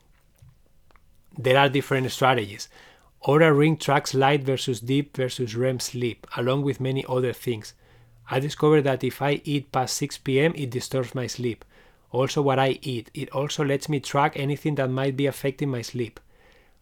there 1.37 1.59
are 1.59 1.69
different 1.69 2.11
strategies 2.11 2.69
Oura 3.27 3.57
Ring 3.57 3.79
tracks 3.79 4.13
light 4.13 4.43
versus 4.43 4.81
deep 4.81 5.17
versus 5.17 5.57
REM 5.57 5.81
sleep, 5.81 6.27
along 6.37 6.63
with 6.63 6.79
many 6.79 7.07
other 7.09 7.33
things. 7.33 7.73
I 8.31 8.39
discovered 8.39 8.83
that 8.83 9.03
if 9.03 9.23
I 9.23 9.41
eat 9.45 9.73
past 9.73 9.97
6 9.97 10.19
pm, 10.19 10.53
it 10.57 10.69
disturbs 10.71 11.15
my 11.15 11.27
sleep. 11.27 11.65
Also, 12.11 12.43
what 12.43 12.59
I 12.59 12.79
eat. 12.83 13.11
It 13.15 13.31
also 13.31 13.65
lets 13.65 13.89
me 13.89 13.99
track 13.99 14.35
anything 14.37 14.75
that 14.75 14.91
might 14.91 15.17
be 15.17 15.25
affecting 15.25 15.71
my 15.71 15.81
sleep. 15.81 16.21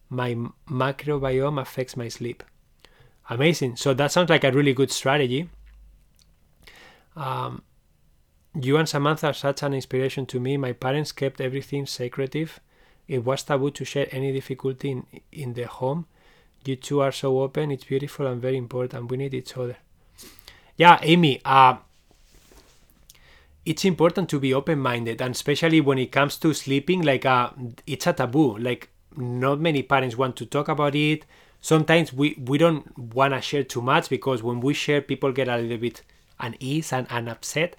My 0.09 0.35
microbiome 0.69 1.61
affects 1.61 1.95
my 1.95 2.09
sleep. 2.09 2.43
Amazing. 3.29 3.77
So, 3.77 3.93
that 3.93 4.11
sounds 4.11 4.29
like 4.29 4.43
a 4.43 4.51
really 4.51 4.73
good 4.73 4.91
strategy. 4.91 5.49
Um, 7.15 7.63
you 8.59 8.77
and 8.77 8.87
Samantha 8.87 9.27
are 9.27 9.33
such 9.33 9.63
an 9.63 9.73
inspiration 9.73 10.25
to 10.27 10.39
me. 10.39 10.57
My 10.57 10.73
parents 10.73 11.11
kept 11.11 11.41
everything 11.41 11.85
secretive. 11.85 12.59
It 13.07 13.25
was 13.25 13.43
taboo 13.43 13.71
to 13.71 13.85
share 13.85 14.07
any 14.11 14.31
difficulty 14.31 14.91
in, 14.91 15.05
in 15.31 15.53
the 15.53 15.67
home 15.67 16.05
you 16.67 16.75
two 16.75 17.01
are 17.01 17.11
so 17.11 17.41
open. 17.41 17.71
It's 17.71 17.83
beautiful 17.83 18.27
and 18.27 18.41
very 18.41 18.57
important. 18.57 19.11
We 19.11 19.17
need 19.17 19.33
each 19.33 19.57
other. 19.57 19.77
Yeah, 20.77 20.99
Amy. 21.01 21.41
Uh, 21.43 21.77
it's 23.65 23.85
important 23.85 24.29
to 24.29 24.39
be 24.39 24.53
open-minded, 24.53 25.21
and 25.21 25.33
especially 25.33 25.79
when 25.81 25.97
it 25.97 26.11
comes 26.11 26.37
to 26.37 26.53
sleeping. 26.53 27.01
Like, 27.01 27.25
uh, 27.25 27.51
it's 27.87 28.07
a 28.07 28.13
taboo. 28.13 28.57
Like, 28.57 28.89
not 29.15 29.59
many 29.59 29.83
parents 29.83 30.17
want 30.17 30.35
to 30.37 30.45
talk 30.45 30.67
about 30.67 30.95
it. 30.95 31.25
Sometimes 31.61 32.11
we 32.11 32.35
we 32.45 32.57
don't 32.57 32.97
want 32.97 33.33
to 33.33 33.41
share 33.41 33.63
too 33.63 33.81
much 33.81 34.09
because 34.09 34.43
when 34.43 34.59
we 34.59 34.73
share, 34.73 35.01
people 35.01 35.31
get 35.31 35.47
a 35.47 35.57
little 35.57 35.77
bit 35.77 36.01
unease 36.39 36.91
and, 36.91 37.07
and 37.09 37.29
upset. 37.29 37.75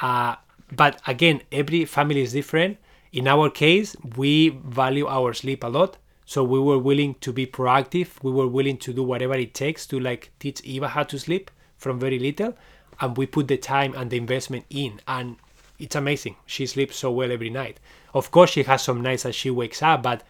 Uh, 0.00 0.36
but 0.72 1.00
again, 1.06 1.42
every 1.50 1.84
family 1.84 2.20
is 2.22 2.32
different. 2.32 2.78
In 3.12 3.26
our 3.26 3.50
case, 3.50 3.96
we 4.16 4.50
value 4.50 5.06
our 5.06 5.32
sleep 5.32 5.64
a 5.64 5.68
lot 5.68 5.96
so 6.28 6.44
we 6.44 6.60
were 6.60 6.78
willing 6.78 7.14
to 7.22 7.32
be 7.32 7.46
proactive. 7.46 8.22
We 8.22 8.30
were 8.30 8.46
willing 8.46 8.76
to 8.78 8.92
do 8.92 9.02
whatever 9.02 9.32
it 9.32 9.54
takes 9.54 9.86
to 9.86 9.98
like 9.98 10.30
teach 10.38 10.60
Eva 10.60 10.88
how 10.88 11.04
to 11.04 11.18
sleep 11.18 11.50
from 11.78 11.98
very 11.98 12.18
little. 12.18 12.54
And 13.00 13.16
we 13.16 13.24
put 13.24 13.48
the 13.48 13.56
time 13.56 13.94
and 13.94 14.10
the 14.10 14.18
investment 14.18 14.66
in. 14.68 15.00
And 15.08 15.36
it's 15.78 15.96
amazing. 15.96 16.36
She 16.44 16.66
sleeps 16.66 16.96
so 16.96 17.10
well 17.10 17.32
every 17.32 17.48
night. 17.48 17.80
Of 18.12 18.30
course, 18.30 18.50
she 18.50 18.64
has 18.64 18.82
some 18.82 19.00
nights 19.00 19.22
that 19.22 19.34
she 19.34 19.48
wakes 19.48 19.82
up, 19.82 20.02
but 20.02 20.22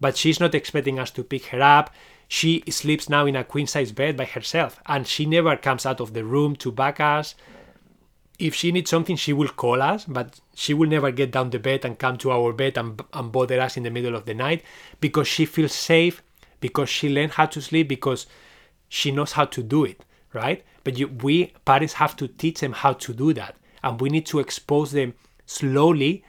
but 0.00 0.16
she's 0.16 0.38
not 0.38 0.54
expecting 0.54 1.00
us 1.00 1.10
to 1.10 1.24
pick 1.24 1.46
her 1.46 1.60
up. 1.60 1.92
She 2.28 2.62
sleeps 2.70 3.08
now 3.08 3.26
in 3.26 3.34
a 3.34 3.42
queen 3.42 3.66
size 3.66 3.90
bed 3.90 4.16
by 4.16 4.26
herself, 4.26 4.78
and 4.86 5.08
she 5.08 5.26
never 5.26 5.56
comes 5.56 5.84
out 5.84 6.00
of 6.00 6.12
the 6.12 6.24
room 6.24 6.54
to 6.56 6.70
back 6.70 7.00
us 7.00 7.34
if 8.38 8.54
she 8.54 8.72
needs 8.72 8.90
something, 8.90 9.16
she 9.16 9.32
will 9.32 9.48
call 9.48 9.82
us, 9.82 10.04
but 10.04 10.40
she 10.54 10.74
will 10.74 10.88
never 10.88 11.10
get 11.10 11.30
down 11.30 11.50
the 11.50 11.58
bed 11.58 11.84
and 11.84 11.98
come 11.98 12.16
to 12.18 12.30
our 12.30 12.52
bed 12.52 12.76
and, 12.78 13.00
and 13.12 13.32
bother 13.32 13.60
us 13.60 13.76
in 13.76 13.82
the 13.82 13.90
middle 13.90 14.14
of 14.14 14.24
the 14.24 14.34
night 14.34 14.62
because 15.00 15.28
she 15.28 15.44
feels 15.44 15.72
safe, 15.72 16.22
because 16.60 16.88
she 16.88 17.08
learned 17.08 17.32
how 17.32 17.46
to 17.46 17.60
sleep, 17.60 17.88
because 17.88 18.26
she 18.88 19.10
knows 19.10 19.32
how 19.32 19.44
to 19.44 19.62
do 19.62 19.84
it, 19.84 20.04
right? 20.32 20.64
But 20.84 20.98
you, 20.98 21.08
we 21.08 21.52
parents 21.64 21.94
have 21.94 22.16
to 22.16 22.28
teach 22.28 22.60
them 22.60 22.72
how 22.72 22.94
to 22.94 23.12
do 23.12 23.32
that, 23.34 23.56
and 23.82 24.00
we 24.00 24.08
need 24.10 24.26
to 24.26 24.40
expose 24.40 24.92
them 24.92 25.14
slowly 25.46 26.24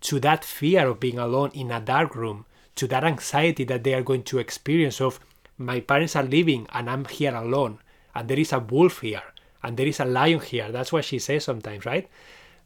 to 0.00 0.20
that 0.20 0.44
fear 0.44 0.86
of 0.86 1.00
being 1.00 1.18
alone 1.18 1.50
in 1.52 1.70
a 1.70 1.80
dark 1.80 2.14
room, 2.14 2.46
to 2.76 2.86
that 2.86 3.04
anxiety 3.04 3.64
that 3.64 3.84
they 3.84 3.94
are 3.94 4.02
going 4.02 4.22
to 4.22 4.38
experience 4.38 5.00
of 5.00 5.18
my 5.58 5.80
parents 5.80 6.14
are 6.14 6.22
leaving 6.22 6.68
and 6.72 6.88
I'm 6.88 7.04
here 7.06 7.34
alone, 7.34 7.80
and 8.14 8.28
there 8.28 8.38
is 8.38 8.52
a 8.52 8.60
wolf 8.60 9.00
here 9.00 9.22
and 9.62 9.76
there 9.76 9.86
is 9.86 10.00
a 10.00 10.04
lion 10.04 10.40
here. 10.40 10.70
That's 10.70 10.92
what 10.92 11.04
she 11.04 11.18
says 11.18 11.44
sometimes, 11.44 11.84
right? 11.84 12.08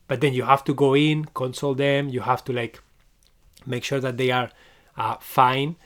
But 0.08 0.20
then 0.20 0.34
you 0.34 0.44
have 0.44 0.64
to 0.64 0.74
go 0.74 0.94
in, 0.94 1.26
console 1.26 1.74
them. 1.74 2.08
You 2.08 2.20
have 2.20 2.44
to 2.44 2.52
like 2.52 2.80
make 3.66 3.84
sure 3.84 4.00
that 4.00 4.16
they 4.16 4.30
are 4.30 4.50
uh, 4.96 5.16
fine, 5.20 5.76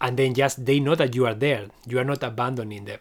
and 0.00 0.16
then 0.16 0.34
just 0.34 0.64
they 0.64 0.80
know 0.80 0.94
that 0.94 1.14
you 1.14 1.26
are 1.26 1.34
there. 1.34 1.66
You 1.86 1.98
are 1.98 2.04
not 2.04 2.22
abandoning 2.22 2.84
them. 2.84 3.00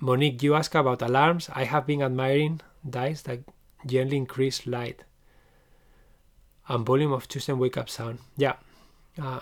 Monique, 0.00 0.42
you 0.42 0.54
ask 0.54 0.74
about 0.74 1.02
alarms. 1.02 1.48
I 1.54 1.64
have 1.64 1.86
been 1.86 2.02
admiring 2.02 2.60
dice 2.88 3.22
that 3.22 3.40
gently 3.86 4.16
increase 4.16 4.66
light 4.66 5.04
and 6.68 6.84
volume 6.84 7.12
of 7.12 7.26
and 7.48 7.58
wake 7.58 7.76
up 7.76 7.88
sound. 7.88 8.18
Yeah. 8.36 8.56
Uh, 9.20 9.40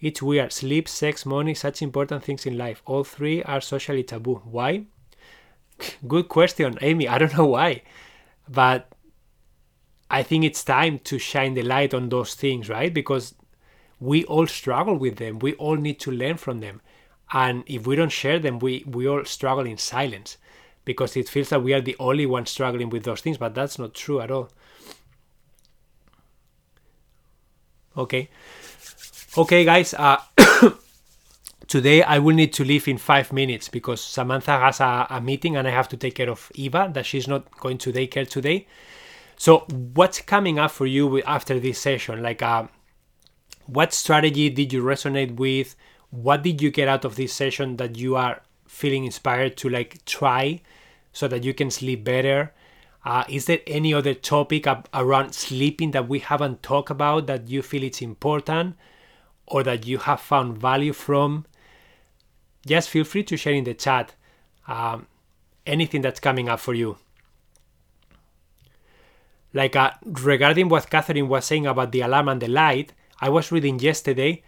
it's 0.00 0.22
weird. 0.22 0.52
Sleep, 0.52 0.88
sex, 0.88 1.26
money, 1.26 1.54
such 1.54 1.82
important 1.82 2.24
things 2.24 2.46
in 2.46 2.56
life. 2.56 2.82
All 2.86 3.04
three 3.04 3.42
are 3.42 3.60
socially 3.60 4.04
taboo. 4.04 4.40
Why? 4.44 4.86
Good 6.06 6.28
question, 6.28 6.78
Amy. 6.80 7.08
I 7.08 7.18
don't 7.18 7.36
know 7.36 7.46
why, 7.46 7.82
but 8.48 8.88
I 10.10 10.22
think 10.22 10.44
it's 10.44 10.64
time 10.64 11.00
to 11.00 11.18
shine 11.18 11.54
the 11.54 11.62
light 11.62 11.92
on 11.92 12.08
those 12.08 12.34
things, 12.34 12.68
right? 12.68 12.92
Because 12.92 13.34
we 14.00 14.24
all 14.24 14.46
struggle 14.46 14.96
with 14.96 15.16
them. 15.16 15.38
We 15.38 15.54
all 15.54 15.76
need 15.76 16.00
to 16.00 16.10
learn 16.10 16.36
from 16.36 16.60
them. 16.60 16.80
And 17.32 17.64
if 17.66 17.86
we 17.86 17.96
don't 17.96 18.12
share 18.12 18.38
them, 18.38 18.58
we, 18.58 18.84
we 18.86 19.08
all 19.08 19.24
struggle 19.24 19.66
in 19.66 19.78
silence 19.78 20.38
because 20.84 21.16
it 21.16 21.28
feels 21.28 21.48
that 21.48 21.62
we 21.62 21.74
are 21.74 21.80
the 21.80 21.96
only 21.98 22.26
ones 22.26 22.50
struggling 22.50 22.88
with 22.90 23.04
those 23.04 23.20
things, 23.20 23.38
but 23.38 23.54
that's 23.54 23.78
not 23.78 23.94
true 23.94 24.20
at 24.20 24.30
all. 24.30 24.50
Okay. 27.96 28.28
Okay, 29.36 29.64
guys. 29.64 29.94
Uh, 29.94 30.20
today 31.68 32.02
I 32.02 32.18
will 32.18 32.34
need 32.34 32.52
to 32.54 32.64
leave 32.64 32.88
in 32.88 32.98
five 32.98 33.32
minutes 33.32 33.68
because 33.68 34.00
Samantha 34.00 34.58
has 34.58 34.80
a, 34.80 35.06
a, 35.10 35.20
meeting 35.20 35.56
and 35.56 35.66
I 35.66 35.70
have 35.70 35.88
to 35.88 35.96
take 35.96 36.14
care 36.14 36.30
of 36.30 36.50
Eva 36.54 36.90
that 36.94 37.06
she's 37.06 37.26
not 37.26 37.50
going 37.58 37.78
to 37.78 37.92
daycare 37.92 38.28
today. 38.28 38.66
So 39.36 39.60
what's 39.94 40.20
coming 40.20 40.58
up 40.58 40.70
for 40.70 40.86
you 40.86 41.22
after 41.22 41.60
this 41.60 41.78
session? 41.78 42.22
Like, 42.22 42.42
uh, 42.42 42.66
what 43.66 43.92
strategy 43.92 44.48
did 44.48 44.72
you 44.72 44.82
resonate 44.82 45.36
with? 45.36 45.76
What 46.10 46.42
did 46.42 46.62
you 46.62 46.70
get 46.70 46.88
out 46.88 47.04
of 47.04 47.16
this 47.16 47.32
session 47.32 47.76
that 47.76 47.96
you 47.96 48.16
are 48.16 48.40
feeling 48.66 49.04
inspired 49.04 49.56
to 49.58 49.68
like 49.68 50.04
try 50.04 50.60
so 51.12 51.28
that 51.28 51.44
you 51.44 51.52
can 51.52 51.70
sleep 51.70 52.04
better? 52.04 52.54
Uh, 53.04 53.24
is 53.28 53.46
there 53.46 53.60
any 53.66 53.92
other 53.92 54.14
topic 54.14 54.66
around 54.94 55.32
sleeping 55.32 55.92
that 55.92 56.08
we 56.08 56.18
haven't 56.18 56.62
talked 56.62 56.90
about 56.90 57.26
that 57.26 57.48
you 57.48 57.62
feel 57.62 57.84
it's 57.84 58.02
important 58.02 58.76
or 59.46 59.62
that 59.62 59.86
you 59.86 59.98
have 59.98 60.20
found 60.20 60.58
value 60.58 60.92
from? 60.92 61.44
Just 62.66 62.90
feel 62.90 63.04
free 63.04 63.22
to 63.24 63.36
share 63.36 63.54
in 63.54 63.64
the 63.64 63.74
chat 63.74 64.14
um, 64.68 65.06
anything 65.66 66.02
that's 66.02 66.20
coming 66.20 66.48
up 66.48 66.60
for 66.60 66.74
you. 66.74 66.96
Like 69.54 69.76
uh, 69.76 69.92
regarding 70.04 70.68
what 70.68 70.90
Catherine 70.90 71.28
was 71.28 71.46
saying 71.46 71.66
about 71.66 71.92
the 71.92 72.02
alarm 72.02 72.28
and 72.28 72.42
the 72.42 72.48
light, 72.48 72.92
I 73.20 73.30
was 73.30 73.50
reading 73.50 73.78
yesterday 73.78 74.42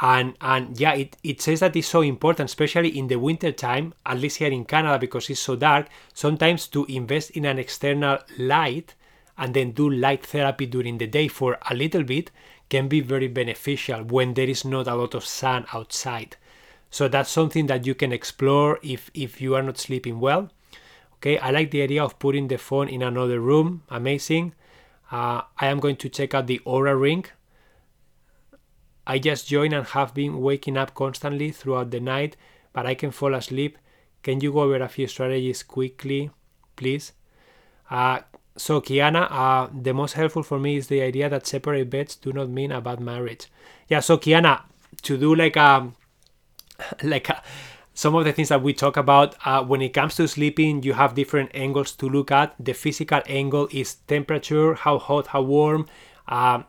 and 0.00 0.34
and 0.40 0.78
yeah 0.78 0.94
it, 0.94 1.16
it 1.24 1.40
says 1.42 1.60
that 1.60 1.74
it's 1.74 1.88
so 1.88 2.02
important 2.02 2.48
especially 2.48 2.96
in 2.96 3.08
the 3.08 3.16
winter 3.16 3.50
time 3.50 3.92
at 4.06 4.18
least 4.18 4.36
here 4.36 4.50
in 4.50 4.64
canada 4.64 4.98
because 4.98 5.28
it's 5.28 5.40
so 5.40 5.56
dark 5.56 5.88
sometimes 6.14 6.68
to 6.68 6.84
invest 6.86 7.30
in 7.30 7.44
an 7.44 7.58
external 7.58 8.18
light 8.38 8.94
and 9.36 9.54
then 9.54 9.72
do 9.72 9.90
light 9.90 10.24
therapy 10.24 10.66
during 10.66 10.98
the 10.98 11.06
day 11.06 11.26
for 11.26 11.58
a 11.68 11.74
little 11.74 12.04
bit 12.04 12.30
can 12.68 12.86
be 12.86 13.00
very 13.00 13.28
beneficial 13.28 14.02
when 14.04 14.34
there 14.34 14.48
is 14.48 14.64
not 14.64 14.86
a 14.86 14.94
lot 14.94 15.14
of 15.14 15.24
sun 15.24 15.66
outside 15.72 16.36
so 16.90 17.08
that's 17.08 17.30
something 17.30 17.66
that 17.66 17.86
you 17.86 17.94
can 17.94 18.12
explore 18.12 18.78
if 18.82 19.10
if 19.14 19.40
you 19.40 19.54
are 19.54 19.62
not 19.62 19.78
sleeping 19.78 20.20
well. 20.20 20.50
Okay 21.16 21.38
i 21.38 21.50
like 21.50 21.70
the 21.70 21.82
idea 21.82 22.02
of 22.02 22.18
putting 22.18 22.48
the 22.48 22.58
phone 22.58 22.88
in 22.88 23.02
another 23.02 23.40
room. 23.40 23.82
Amazing. 23.90 24.54
Uh, 25.10 25.42
i 25.58 25.66
am 25.66 25.80
going 25.80 25.96
to 25.96 26.08
check 26.08 26.34
out 26.34 26.46
the 26.46 26.60
Oura 26.66 26.98
ring. 26.98 27.24
I 29.06 29.18
just 29.18 29.48
joined 29.48 29.72
and 29.72 29.86
have 29.86 30.12
been 30.12 30.40
waking 30.40 30.76
up 30.76 30.94
constantly 30.94 31.50
throughout 31.50 31.90
the 31.90 32.00
night 32.00 32.36
but 32.72 32.86
i 32.86 32.94
can 32.94 33.10
fall 33.10 33.34
asleep. 33.34 33.78
Can 34.22 34.40
you 34.40 34.52
go 34.52 34.60
over 34.60 34.76
a 34.76 34.88
few 34.88 35.06
strategies 35.06 35.62
quickly 35.62 36.30
please? 36.76 37.12
Uh, 37.90 38.20
so 38.56 38.80
kiana 38.80 39.28
uh, 39.30 39.68
the 39.72 39.92
most 39.92 40.14
helpful 40.14 40.42
for 40.42 40.58
me 40.58 40.76
is 40.76 40.88
the 40.88 41.02
idea 41.02 41.28
that 41.28 41.46
separate 41.46 41.90
beds 41.90 42.16
do 42.16 42.32
not 42.32 42.48
mean 42.48 42.72
a 42.72 42.80
bad 42.80 43.00
marriage. 43.00 43.46
Yeah 43.88 44.00
so 44.00 44.18
kiana 44.18 44.62
to 45.02 45.16
do 45.16 45.34
like 45.34 45.56
a 45.56 45.62
um, 45.62 45.94
like 47.02 47.30
uh, 47.30 47.40
some 47.94 48.14
of 48.14 48.24
the 48.24 48.32
things 48.32 48.48
that 48.48 48.62
we 48.62 48.72
talk 48.72 48.96
about 48.96 49.34
uh, 49.44 49.62
when 49.64 49.82
it 49.82 49.90
comes 49.90 50.14
to 50.16 50.28
sleeping 50.28 50.82
you 50.82 50.92
have 50.92 51.14
different 51.14 51.50
angles 51.54 51.92
to 51.92 52.08
look 52.08 52.30
at. 52.30 52.54
The 52.58 52.72
physical 52.72 53.20
angle 53.26 53.68
is 53.72 53.94
temperature 54.06 54.74
how 54.74 54.98
hot 54.98 55.28
how 55.28 55.42
warm 55.42 55.86
uh, 56.28 56.62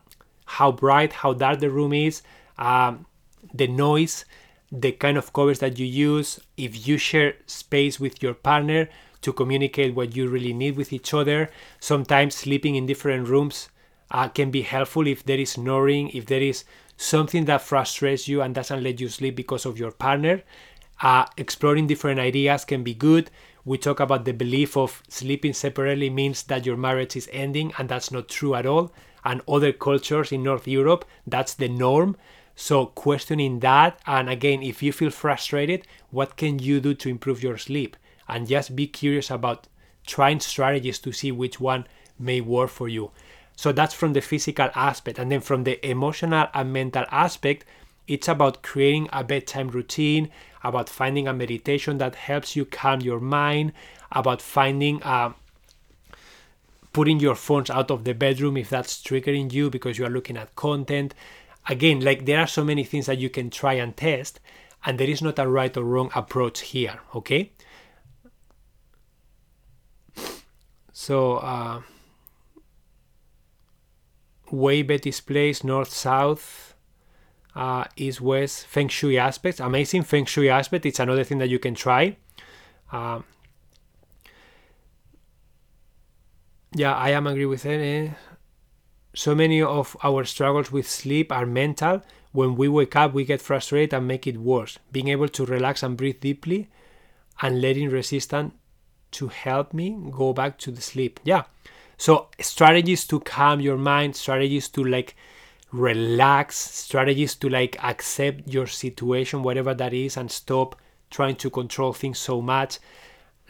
how 0.46 0.72
bright 0.72 1.12
how 1.12 1.32
dark 1.32 1.60
the 1.60 1.70
room 1.70 1.92
is 1.92 2.22
um, 2.58 3.06
the 3.54 3.68
noise 3.68 4.24
the 4.72 4.92
kind 4.92 5.18
of 5.18 5.32
covers 5.32 5.58
that 5.58 5.78
you 5.78 5.86
use. 5.86 6.38
If 6.56 6.86
you 6.86 6.96
share 6.96 7.34
space 7.46 7.98
with 7.98 8.22
your 8.22 8.34
partner 8.34 8.88
to 9.22 9.32
communicate 9.32 9.94
what 9.94 10.14
you 10.16 10.28
really 10.28 10.52
need 10.52 10.76
with 10.76 10.92
each 10.92 11.12
other 11.12 11.50
sometimes 11.78 12.34
sleeping 12.34 12.74
in 12.74 12.86
different 12.86 13.28
rooms 13.28 13.68
uh, 14.10 14.28
can 14.28 14.50
be 14.50 14.62
helpful 14.62 15.06
if 15.06 15.24
there 15.24 15.38
is 15.38 15.50
snoring 15.50 16.08
if 16.10 16.26
there 16.26 16.40
is 16.40 16.64
something 17.00 17.46
that 17.46 17.62
frustrates 17.62 18.28
you 18.28 18.42
and 18.42 18.54
doesn't 18.54 18.82
let 18.82 19.00
you 19.00 19.08
sleep 19.08 19.34
because 19.34 19.64
of 19.66 19.78
your 19.78 19.92
partner, 19.92 20.42
Uh, 21.02 21.24
exploring 21.38 21.86
different 21.86 22.20
ideas 22.20 22.66
can 22.66 22.82
be 22.84 22.92
good. 22.92 23.30
We 23.64 23.78
talk 23.78 24.00
about 24.00 24.26
the 24.26 24.34
belief 24.34 24.76
of 24.76 25.02
sleeping 25.08 25.54
separately 25.54 26.10
means 26.10 26.42
that 26.42 26.66
your 26.66 26.76
marriage 26.76 27.16
is 27.16 27.26
ending, 27.32 27.72
and 27.78 27.88
that's 27.88 28.10
not 28.12 28.28
true 28.28 28.54
at 28.54 28.66
all. 28.66 28.92
And 29.24 29.40
other 29.48 29.72
cultures 29.72 30.30
in 30.30 30.42
North 30.42 30.68
Europe, 30.68 31.06
that's 31.26 31.54
the 31.54 31.68
norm. 31.68 32.16
So, 32.54 32.84
questioning 32.84 33.60
that, 33.60 33.98
and 34.04 34.28
again, 34.28 34.62
if 34.62 34.82
you 34.82 34.92
feel 34.92 35.10
frustrated, 35.10 35.86
what 36.10 36.36
can 36.36 36.58
you 36.58 36.80
do 36.80 36.92
to 36.92 37.08
improve 37.08 37.42
your 37.42 37.56
sleep? 37.56 37.96
And 38.28 38.46
just 38.46 38.76
be 38.76 38.86
curious 38.86 39.30
about 39.30 39.68
trying 40.06 40.40
strategies 40.40 40.98
to 40.98 41.12
see 41.12 41.32
which 41.32 41.58
one 41.58 41.86
may 42.18 42.42
work 42.42 42.68
for 42.68 42.88
you. 42.88 43.10
So, 43.60 43.72
that's 43.72 43.92
from 43.92 44.14
the 44.14 44.22
physical 44.22 44.70
aspect. 44.74 45.18
And 45.18 45.30
then 45.30 45.42
from 45.42 45.64
the 45.64 45.86
emotional 45.86 46.46
and 46.54 46.72
mental 46.72 47.04
aspect, 47.10 47.66
it's 48.08 48.26
about 48.26 48.62
creating 48.62 49.10
a 49.12 49.22
bedtime 49.22 49.68
routine, 49.68 50.30
about 50.64 50.88
finding 50.88 51.28
a 51.28 51.34
meditation 51.34 51.98
that 51.98 52.14
helps 52.14 52.56
you 52.56 52.64
calm 52.64 53.02
your 53.02 53.20
mind, 53.20 53.74
about 54.12 54.40
finding 54.40 55.02
uh, 55.02 55.34
putting 56.94 57.20
your 57.20 57.34
phones 57.34 57.68
out 57.68 57.90
of 57.90 58.04
the 58.04 58.14
bedroom 58.14 58.56
if 58.56 58.70
that's 58.70 59.02
triggering 59.02 59.52
you 59.52 59.68
because 59.68 59.98
you 59.98 60.06
are 60.06 60.16
looking 60.16 60.38
at 60.38 60.56
content. 60.56 61.14
Again, 61.68 62.00
like 62.00 62.24
there 62.24 62.40
are 62.40 62.46
so 62.46 62.64
many 62.64 62.82
things 62.82 63.04
that 63.04 63.18
you 63.18 63.28
can 63.28 63.50
try 63.50 63.74
and 63.74 63.94
test, 63.94 64.40
and 64.86 64.98
there 64.98 65.10
is 65.10 65.20
not 65.20 65.38
a 65.38 65.46
right 65.46 65.76
or 65.76 65.84
wrong 65.84 66.10
approach 66.14 66.60
here, 66.60 66.98
okay? 67.14 67.52
So, 70.94 71.34
uh, 71.36 71.82
way 74.52 74.82
Betty's 74.82 75.20
place, 75.20 75.64
north 75.64 75.92
south, 75.92 76.74
uh, 77.54 77.84
east 77.96 78.20
west 78.20 78.66
feng 78.66 78.88
shui 78.88 79.18
aspects. 79.18 79.60
Amazing 79.60 80.02
feng 80.02 80.24
shui 80.24 80.48
aspect 80.48 80.86
it's 80.86 81.00
another 81.00 81.24
thing 81.24 81.38
that 81.38 81.48
you 81.48 81.58
can 81.58 81.74
try. 81.74 82.16
Um, 82.92 83.24
yeah 86.74 86.94
i 86.94 87.10
am 87.10 87.26
agree 87.26 87.46
with 87.46 87.66
it 87.66 87.80
eh? 87.80 88.12
so 89.14 89.34
many 89.34 89.60
of 89.60 89.96
our 90.04 90.24
struggles 90.24 90.70
with 90.70 90.88
sleep 90.88 91.32
are 91.32 91.46
mental. 91.46 92.00
When 92.32 92.54
we 92.54 92.68
wake 92.68 92.94
up 92.94 93.12
we 93.12 93.24
get 93.24 93.42
frustrated 93.42 93.92
and 93.92 94.06
make 94.06 94.24
it 94.26 94.38
worse. 94.38 94.78
Being 94.92 95.08
able 95.08 95.28
to 95.30 95.44
relax 95.44 95.82
and 95.82 95.96
breathe 95.96 96.20
deeply 96.20 96.68
and 97.42 97.60
letting 97.60 97.90
resistance 97.90 98.54
to 99.12 99.26
help 99.26 99.74
me 99.74 99.98
go 100.12 100.32
back 100.32 100.58
to 100.58 100.70
the 100.70 100.80
sleep. 100.80 101.18
Yeah 101.24 101.44
so 102.00 102.28
strategies 102.40 103.06
to 103.06 103.20
calm 103.20 103.60
your 103.60 103.76
mind 103.76 104.16
strategies 104.16 104.68
to 104.70 104.82
like 104.82 105.14
relax 105.70 106.56
strategies 106.56 107.34
to 107.34 107.50
like 107.50 107.76
accept 107.84 108.48
your 108.48 108.66
situation 108.66 109.42
whatever 109.42 109.74
that 109.74 109.92
is 109.92 110.16
and 110.16 110.30
stop 110.30 110.76
trying 111.10 111.36
to 111.36 111.50
control 111.50 111.92
things 111.92 112.18
so 112.18 112.40
much. 112.40 112.78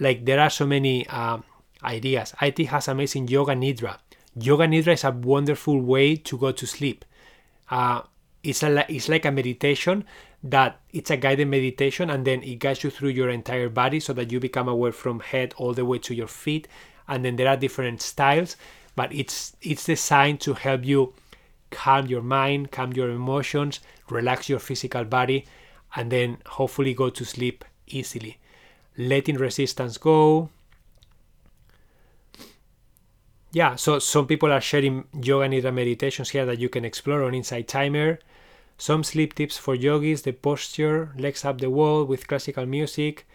Like 0.01 0.25
there 0.25 0.41
are 0.41 0.51
so 0.51 0.67
many 0.67 1.07
uh, 1.07 1.39
ideas. 1.85 2.35
It 2.43 2.59
has 2.67 2.89
amazing 2.89 3.29
yoga 3.29 3.53
nidra. 3.53 3.99
Yoga 4.35 4.67
nidra 4.67 4.95
is 4.95 5.05
a 5.05 5.13
wonderful 5.13 5.81
way 5.81 6.17
to 6.17 6.37
go 6.37 6.51
to 6.51 6.67
sleep. 6.67 7.05
Uh, 7.71 8.03
it's 8.43 8.65
a 8.65 8.93
it's 8.93 9.09
like 9.09 9.27
a 9.27 9.31
meditation 9.31 10.05
that 10.43 10.81
it's 10.93 11.11
a 11.11 11.17
guided 11.17 11.47
meditation 11.47 12.11
and 12.11 12.25
then 12.25 12.43
it 12.43 12.59
guides 12.59 12.83
you 12.83 12.91
through 12.91 13.11
your 13.11 13.29
entire 13.29 13.69
body 13.69 14.01
so 14.01 14.13
that 14.15 14.33
you 14.33 14.41
become 14.41 14.67
aware 14.67 14.91
from 14.91 15.21
head 15.21 15.55
all 15.59 15.75
the 15.75 15.85
way 15.85 15.99
to 15.99 16.15
your 16.15 16.27
feet 16.27 16.67
and 17.11 17.23
then 17.25 17.37
there 17.37 17.49
are 17.49 17.57
different 17.57 18.01
styles 18.01 18.57
but 18.97 19.13
it's 19.15 19.57
it's 19.63 19.85
designed 19.85 20.41
to 20.41 20.55
help 20.55 20.85
you 20.85 21.13
calm 21.71 22.07
your 22.07 22.23
mind, 22.23 22.71
calm 22.71 22.93
your 22.93 23.11
emotions, 23.11 23.81
relax 24.09 24.49
your 24.49 24.59
physical 24.59 25.05
body, 25.05 25.47
and 25.97 26.11
then 26.11 26.39
hopefully 26.47 26.95
go 26.95 27.11
to 27.11 27.25
sleep 27.25 27.65
easily. 27.87 28.39
Letting 28.97 29.37
resistance 29.37 29.97
go. 29.99 30.51
Yeah, 33.53 33.77
so 33.77 33.99
some 33.99 34.27
people 34.27 34.53
are 34.53 34.61
sharing 34.61 35.05
yoga 35.23 35.49
nidra 35.49 35.73
meditations 35.73 36.31
here 36.31 36.47
that 36.47 36.59
you 36.59 36.69
can 36.69 36.85
explore 36.85 37.25
on 37.25 37.35
Insight 37.35 37.67
Timer. 37.67 38.19
Some 38.79 39.03
sleep 39.03 39.35
tips 39.35 39.59
for 39.59 39.75
yogis, 39.75 40.23
the 40.23 40.33
posture, 40.33 41.13
legs 41.17 41.45
up 41.45 41.61
the 41.61 41.71
wall 41.71 42.05
with 42.05 42.29
classical 42.29 42.67
music. 42.67 43.27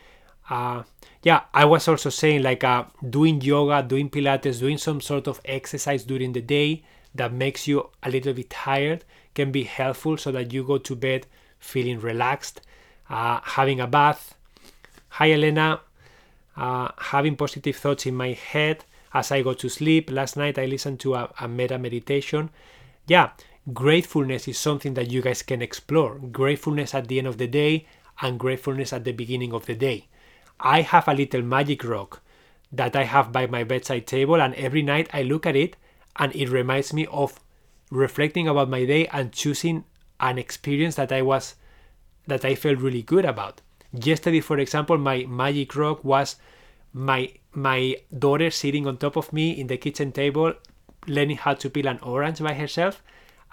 Uh, 0.50 0.84
yeah, 1.24 1.41
I 1.54 1.66
was 1.66 1.88
also 1.88 2.10
saying 2.10 2.43
like 2.43 2.64
uh, 2.64 2.86
doing 3.10 3.41
yoga, 3.41 3.82
doing 3.82 4.10
Pilates, 4.10 4.60
doing 4.60 4.78
some 4.78 5.02
sort 5.02 5.28
of 5.28 5.41
exercise 5.46 6.04
during 6.04 6.34
the 6.34 6.41
day 6.41 6.84
that 7.16 7.34
makes 7.34 7.68
you 7.68 7.89
a 8.04 8.12
little 8.12 8.34
bit 8.34 8.50
tired 8.50 9.04
can 9.34 9.52
be 9.52 9.64
helpful 9.64 10.18
so 10.18 10.32
that 10.32 10.54
you 10.54 10.64
go 10.64 10.78
to 10.78 10.96
bed 10.96 11.28
feeling 11.60 12.00
relaxed, 12.00 12.62
uh, 13.10 13.39
having 13.43 13.80
a 13.80 13.88
bath. 13.88 14.36
Hi, 15.10 15.32
Elena. 15.32 15.82
Uh, 16.56 16.89
having 16.98 17.36
positive 17.36 17.76
thoughts 17.76 18.06
in 18.06 18.16
my 18.16 18.32
head 18.32 18.86
as 19.14 19.32
I 19.32 19.41
go 19.41 19.54
to 19.54 19.68
sleep. 19.68 20.10
Last 20.10 20.38
night 20.38 20.58
I 20.58 20.66
listened 20.66 21.00
to 21.02 21.16
a, 21.16 21.30
a 21.39 21.48
metta 21.48 21.78
meditation. 21.78 22.50
Yeah, 23.08 23.32
gratefulness 23.74 24.48
is 24.48 24.58
something 24.58 24.93
that 24.93 25.12
you 25.12 25.22
guys 25.22 25.41
can 25.41 25.62
explore. 25.62 26.16
Gratefulness 26.32 26.93
at 26.93 27.08
the 27.08 27.18
end 27.18 27.28
of 27.28 27.38
the 27.38 27.48
day 27.48 27.88
and 28.22 28.39
gratefulness 28.39 28.93
at 28.93 29.04
the 29.04 29.12
beginning 29.12 29.54
of 29.54 29.66
the 29.66 29.76
day. 29.76 30.08
I 30.60 30.82
have 30.82 31.08
a 31.08 31.14
little 31.14 31.41
magic 31.41 31.84
rock 31.84 32.22
that 32.72 32.95
I 32.95 33.03
have 33.03 33.32
by 33.32 33.47
my 33.47 33.64
bedside 33.64 34.08
table, 34.08 34.41
and 34.41 34.53
every 34.56 34.82
night 34.82 35.10
I 35.14 35.24
look 35.24 35.45
at 35.45 35.56
it 35.56 35.76
and 36.18 36.36
it 36.36 36.49
reminds 36.49 36.93
me 36.93 37.06
of 37.08 37.39
reflecting 37.91 38.47
about 38.47 38.70
my 38.70 38.86
day 38.86 39.08
and 39.08 39.32
choosing 39.32 39.86
an 40.20 40.38
experience 40.38 40.95
that 40.95 41.12
I 41.12 41.22
was 41.22 41.56
that 42.28 42.43
I 42.43 42.56
felt 42.56 42.80
really 42.80 43.03
good 43.03 43.26
about. 43.26 43.62
Yesterday, 43.91 44.39
for 44.39 44.58
example, 44.58 44.97
my 44.97 45.26
magic 45.28 45.76
rock 45.76 46.03
was 46.03 46.38
my 46.93 47.32
my 47.53 47.97
daughter 48.18 48.49
sitting 48.49 48.88
on 48.88 48.97
top 48.97 49.16
of 49.16 49.32
me 49.32 49.51
in 49.51 49.68
the 49.68 49.78
kitchen 49.78 50.12
table, 50.12 50.53
learning 51.08 51.38
how 51.38 51.53
to 51.53 51.70
peel 51.70 51.88
an 51.88 51.99
orange 51.99 52.39
by 52.39 52.53
herself, 52.53 53.03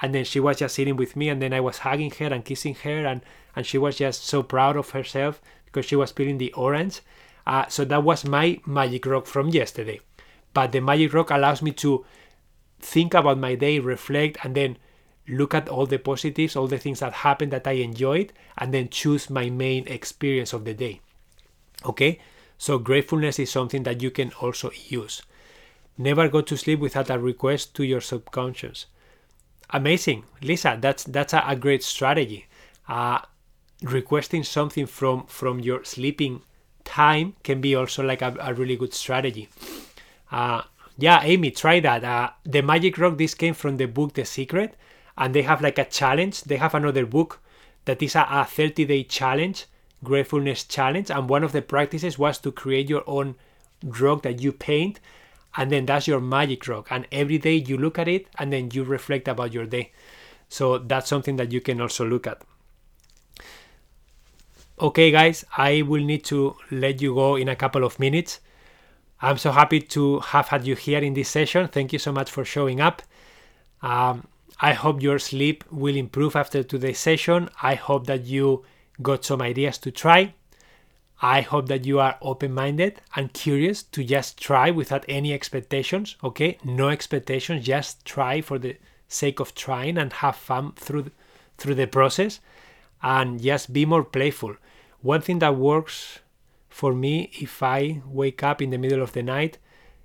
and 0.01 0.15
then 0.15 0.25
she 0.25 0.41
was 0.41 0.59
just 0.59 0.75
sitting 0.75 0.97
with 0.97 1.15
me, 1.17 1.29
and 1.29 1.43
then 1.43 1.53
I 1.53 1.61
was 1.61 1.79
hugging 1.79 2.11
her 2.13 2.27
and 2.27 2.45
kissing 2.45 2.75
her, 2.77 3.07
and 3.07 3.21
and 3.55 3.67
she 3.67 3.79
was 3.79 3.99
just 3.99 4.25
so 4.25 4.43
proud 4.43 4.77
of 4.77 4.91
herself 4.91 5.41
because 5.73 5.87
she 5.87 5.97
was 5.97 6.13
peeling 6.13 6.39
the 6.39 6.53
orange. 6.53 7.01
Uh, 7.47 7.67
so 7.69 7.85
that 7.85 8.05
was 8.05 8.25
my 8.25 8.61
magic 8.67 9.07
rock 9.07 9.27
from 9.27 9.49
yesterday. 9.49 10.01
But 10.55 10.73
the 10.73 10.81
magic 10.81 11.15
rock 11.15 11.31
allows 11.31 11.63
me 11.63 11.73
to 11.73 12.05
think 12.79 13.15
about 13.15 13.39
my 13.39 13.55
day, 13.55 13.79
reflect, 13.79 14.39
and 14.45 14.55
then 14.55 14.77
look 15.27 15.55
at 15.55 15.69
all 15.69 15.87
the 15.87 15.99
positives, 15.99 16.57
all 16.57 16.67
the 16.67 16.79
things 16.79 17.01
that 17.01 17.13
happened 17.13 17.53
that 17.53 17.67
I 17.67 17.73
enjoyed, 17.73 18.33
and 18.59 18.75
then 18.75 18.91
choose 18.91 19.31
my 19.31 19.49
main 19.51 19.89
experience 19.89 20.53
of 20.53 20.65
the 20.65 20.75
day. 20.75 21.01
Okay? 21.85 22.21
So, 22.59 22.79
gratefulness 22.79 23.39
is 23.39 23.51
something 23.51 23.85
that 23.85 24.03
you 24.03 24.11
can 24.11 24.33
also 24.41 24.71
use. 24.89 25.23
Never 25.99 26.29
go 26.29 26.43
to 26.43 26.57
sleep 26.57 26.81
without 26.81 27.11
a 27.11 27.19
request 27.19 27.75
to 27.77 27.85
your 27.85 28.01
subconscious. 28.01 28.87
Amazing, 29.71 30.25
Lisa. 30.43 30.79
That's 30.81 31.05
that's 31.05 31.33
a, 31.33 31.43
a 31.47 31.57
great 31.57 31.83
strategy. 31.83 32.47
Uh, 32.89 33.21
requesting 33.83 34.45
something 34.45 34.87
from 34.87 35.27
from 35.27 35.61
your 35.61 35.85
sleeping 35.85 36.43
time 36.85 37.35
can 37.43 37.61
be 37.61 37.75
also 37.75 38.03
like 38.03 38.23
a, 38.23 38.35
a 38.41 38.55
really 38.55 38.77
good 38.77 38.95
strategy. 38.95 39.49
Uh, 40.31 40.63
yeah, 40.99 41.21
Amy, 41.23 41.51
try 41.51 41.81
that. 41.81 42.05
Uh, 42.05 42.31
the 42.45 42.63
Magic 42.63 42.99
Rock, 42.99 43.19
this 43.19 43.35
came 43.35 43.55
from 43.55 43.77
the 43.77 43.87
book 43.87 44.15
The 44.15 44.25
Secret, 44.25 44.77
and 45.17 45.35
they 45.35 45.43
have 45.43 45.61
like 45.63 45.79
a 45.79 45.85
challenge. 45.85 46.43
They 46.43 46.57
have 46.57 46.75
another 46.75 47.07
book 47.07 47.41
that 47.85 48.03
is 48.03 48.15
a, 48.15 48.27
a 48.31 48.45
30 48.45 48.85
day 48.85 49.05
challenge, 49.05 49.67
gratefulness 50.05 50.65
challenge, 50.65 51.11
and 51.11 51.29
one 51.29 51.45
of 51.45 51.53
the 51.53 51.63
practices 51.63 52.19
was 52.19 52.39
to 52.39 52.53
create 52.53 52.89
your 52.89 53.05
own 53.07 53.37
rock 53.85 54.23
that 54.23 54.41
you 54.41 54.53
paint, 54.53 55.01
and 55.57 55.71
then 55.71 55.87
that's 55.87 56.07
your 56.07 56.21
magic 56.21 56.67
rock. 56.69 56.89
And 56.91 57.07
every 57.11 57.39
day 57.39 57.55
you 57.55 57.77
look 57.77 57.99
at 57.99 58.09
it, 58.09 58.27
and 58.39 58.53
then 58.53 58.71
you 58.73 58.85
reflect 58.85 59.29
about 59.29 59.53
your 59.53 59.67
day. 59.67 59.93
So 60.49 60.79
that's 60.79 61.09
something 61.09 61.37
that 61.37 61.53
you 61.53 61.61
can 61.61 61.81
also 61.81 62.05
look 62.07 62.27
at. 62.27 62.43
Okay, 64.83 65.13
guys, 65.13 65.45
I 65.57 65.83
will 65.83 66.03
need 66.03 66.25
to 66.25 66.57
let 66.73 67.01
you 67.01 67.15
go 67.15 67.37
in 67.37 67.49
a 67.49 67.55
couple 67.55 67.85
of 67.85 68.01
minutes. 68.01 68.41
I'm 69.21 69.39
so 69.39 69.53
happy 69.53 69.79
to 69.79 70.19
have 70.19 70.49
had 70.49 70.67
you 70.67 70.75
here 70.75 70.99
in 70.99 71.15
this 71.15 71.29
session. 71.29 71.69
Thank 71.69 71.93
you 71.93 72.01
so 72.01 72.11
much 72.11 72.29
for 72.29 72.45
showing 72.45 72.81
up. 72.81 73.01
Um, 73.81 74.27
I 74.61 74.73
hope 74.73 75.01
your 75.01 75.21
sleep 75.21 75.63
will 75.71 75.95
improve 75.95 76.35
after 76.35 76.65
today's 76.65 76.99
session. 76.99 77.49
I 77.63 77.77
hope 77.77 78.09
that 78.09 78.25
you 78.25 78.65
got 79.01 79.25
some 79.25 79.41
ideas 79.41 79.79
to 79.79 79.93
try. 79.93 80.35
I 81.21 81.43
hope 81.43 81.69
that 81.69 81.87
you 81.87 82.01
are 82.01 82.19
open 82.21 82.53
minded 82.53 83.01
and 83.15 83.33
curious 83.33 83.85
to 83.85 84.03
just 84.03 84.37
try 84.37 84.73
without 84.73 85.05
any 85.09 85.33
expectations. 85.33 86.17
Okay, 86.25 86.59
no 86.65 86.89
expectations, 86.89 87.65
just 87.65 88.05
try 88.05 88.41
for 88.41 88.59
the 88.59 88.77
sake 89.07 89.39
of 89.39 89.55
trying 89.55 89.97
and 89.97 90.13
have 90.13 90.35
fun 90.35 90.73
through 90.73 91.13
through 91.57 91.77
the 91.77 91.87
process 91.87 92.41
and 93.01 93.41
just 93.41 93.73
be 93.73 93.85
more 93.85 94.03
playful. 94.03 94.57
One 95.03 95.21
thing 95.21 95.41
that 95.41 95.57
works 95.57 96.21
for 96.69 96.95
me 96.95 97.31
if 97.41 97.63
I 97.63 98.03
wake 98.07 98.43
up 98.43 98.63
in 98.63 98.71
the 98.71 98.79
middle 98.79 99.03
of 99.03 99.13
the 99.13 99.23
night 99.23 99.59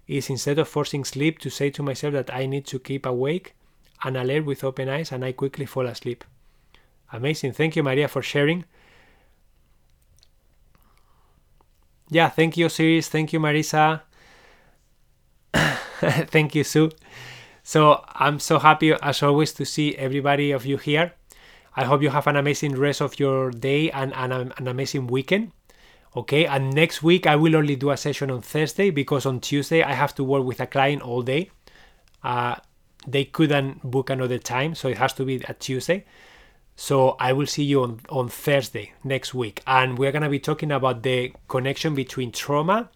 is 0.07 0.29
instead 0.29 0.59
of 0.59 0.67
forcing 0.67 1.03
sleep 1.05 1.39
to 1.39 1.49
say 1.49 1.69
to 1.69 1.83
myself 1.83 2.13
that 2.13 2.33
I 2.33 2.45
need 2.45 2.65
to 2.67 2.79
keep 2.79 3.05
awake 3.05 3.55
and 4.03 4.17
alert 4.17 4.45
with 4.45 4.63
open 4.63 4.89
eyes 4.89 5.11
and 5.11 5.23
I 5.23 5.31
quickly 5.31 5.65
fall 5.65 5.87
asleep. 5.87 6.23
Amazing. 7.11 7.53
Thank 7.53 7.75
you, 7.75 7.83
Maria, 7.83 8.07
for 8.07 8.21
sharing. 8.21 8.65
yeah, 12.09 12.29
thank 12.29 12.57
you, 12.57 12.69
Siris. 12.69 13.09
Thank 13.09 13.33
you, 13.33 13.39
Marisa. 13.39 14.01
thank 15.53 16.55
you, 16.55 16.63
Sue. 16.63 16.91
So 17.63 18.03
I'm 18.13 18.39
so 18.39 18.59
happy 18.59 18.93
as 18.93 19.21
always 19.23 19.53
to 19.53 19.65
see 19.65 19.95
everybody 19.95 20.51
of 20.51 20.65
you 20.65 20.77
here. 20.77 21.13
I 21.77 21.83
hope 21.83 22.01
you 22.01 22.09
have 22.09 22.25
an 22.25 22.35
amazing 22.35 22.75
rest 22.75 23.01
of 23.01 23.19
your 23.19 23.51
day 23.51 23.91
and, 23.91 24.11
and 24.15 24.33
an 24.33 24.67
amazing 24.67 25.05
weekend. 25.05 25.51
Okay, 26.15 26.47
and 26.47 26.73
next 26.73 27.03
week 27.03 27.27
I 27.27 27.35
will 27.35 27.55
only 27.55 27.75
do 27.75 27.91
a 27.91 27.97
session 27.97 28.31
on 28.31 28.41
Thursday 28.41 28.89
because 28.89 29.27
on 29.27 29.39
Tuesday 29.39 29.83
I 29.83 29.93
have 29.93 30.15
to 30.15 30.23
work 30.23 30.43
with 30.43 30.59
a 30.59 30.65
client 30.65 31.03
all 31.03 31.21
day. 31.21 31.51
Uh, 32.23 32.55
they 33.07 33.25
couldn't 33.25 33.89
book 33.89 34.09
another 34.09 34.39
time, 34.39 34.73
so 34.73 34.87
it 34.87 34.97
has 34.97 35.13
to 35.13 35.23
be 35.23 35.35
a 35.47 35.53
Tuesday. 35.53 36.05
So 36.75 37.15
I 37.19 37.33
will 37.33 37.45
see 37.45 37.63
you 37.63 37.83
on, 37.83 37.99
on 38.09 38.27
Thursday 38.27 38.93
next 39.03 39.35
week. 39.35 39.61
And 39.67 39.99
we're 39.99 40.11
gonna 40.11 40.31
be 40.31 40.39
talking 40.39 40.71
about 40.71 41.03
the 41.03 41.31
connection 41.47 41.93
between 41.93 42.31
trauma 42.31 42.89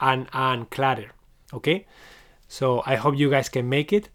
and, 0.00 0.26
and 0.32 0.68
clutter. 0.70 1.12
Okay? 1.52 1.86
So 2.48 2.82
I 2.84 2.96
hope 2.96 3.16
you 3.16 3.30
guys 3.30 3.48
can 3.48 3.68
make 3.68 3.92
it. 3.92 4.08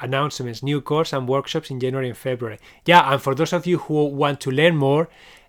Announcements, 0.00 0.62
new 0.62 0.80
course 0.80 1.12
and 1.12 1.28
workshops 1.28 1.70
in 1.70 1.80
January 1.80 2.08
and 2.08 2.16
February. 2.16 2.58
Yeah, 2.84 3.12
and 3.12 3.20
for 3.20 3.34
those 3.34 3.52
of 3.52 3.66
you 3.66 3.78
who 3.78 4.06
want 4.06 4.40
to 4.40 4.50
learn 4.50 4.76
more, 4.76 5.08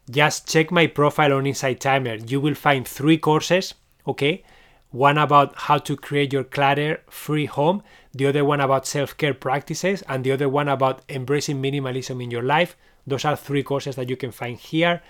just 0.10 0.48
check 0.48 0.72
my 0.72 0.88
profile 0.88 1.34
on 1.34 1.46
Insight 1.46 1.80
Timer. 1.80 2.16
You 2.16 2.40
will 2.40 2.56
find 2.56 2.88
three 2.88 3.18
courses, 3.18 3.74
okay? 4.08 4.44
One 4.92 5.18
about 5.18 5.54
how 5.56 5.80
to 5.80 5.98
create 5.98 6.32
your 6.32 6.46
clutter 6.46 7.02
free 7.10 7.46
home, 7.46 7.84
the 8.14 8.28
other 8.28 8.46
one 8.46 8.62
about 8.62 8.88
self 8.88 9.18
care 9.18 9.34
practices, 9.34 10.02
and 10.08 10.24
the 10.24 10.32
other 10.32 10.48
one 10.48 10.70
about 10.70 11.02
embracing 11.10 11.62
minimalism 11.62 12.24
in 12.24 12.32
your 12.32 12.44
life. 12.44 12.78
Those 13.06 13.26
are 13.26 13.36
three 13.36 13.64
courses 13.64 13.96
that 13.98 14.10
you 14.10 14.16
can 14.16 14.32
find 14.32 14.58
here 14.58 15.02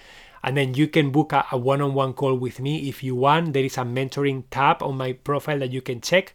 and 0.43 0.55
then 0.55 0.73
you 0.73 0.87
can 0.87 1.11
book 1.11 1.33
a, 1.33 1.57
one-on-one 1.57 2.13
call 2.13 2.35
with 2.35 2.59
me 2.59 2.87
if 2.87 3.03
you 3.03 3.15
want 3.15 3.53
there 3.53 3.63
is 3.63 3.77
a 3.77 3.81
mentoring 3.81 4.43
tab 4.49 4.81
on 4.81 4.95
my 4.97 5.13
profile 5.13 5.59
that 5.59 5.71
you 5.71 5.81
can 5.81 5.99
check 6.01 6.33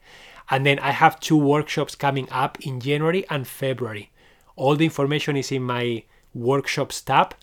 and 0.51 0.66
then 0.66 0.78
i 0.80 0.90
have 0.90 1.20
two 1.20 1.36
workshops 1.36 1.95
coming 1.95 2.28
up 2.30 2.59
in 2.61 2.80
january 2.80 3.24
and 3.30 3.47
february. 3.47 4.11
All 4.55 4.76
the 4.76 4.84
information 4.84 5.36
is 5.36 5.51
in 5.51 5.62
my 5.62 6.05
workshops 6.34 7.01
tab 7.01 7.34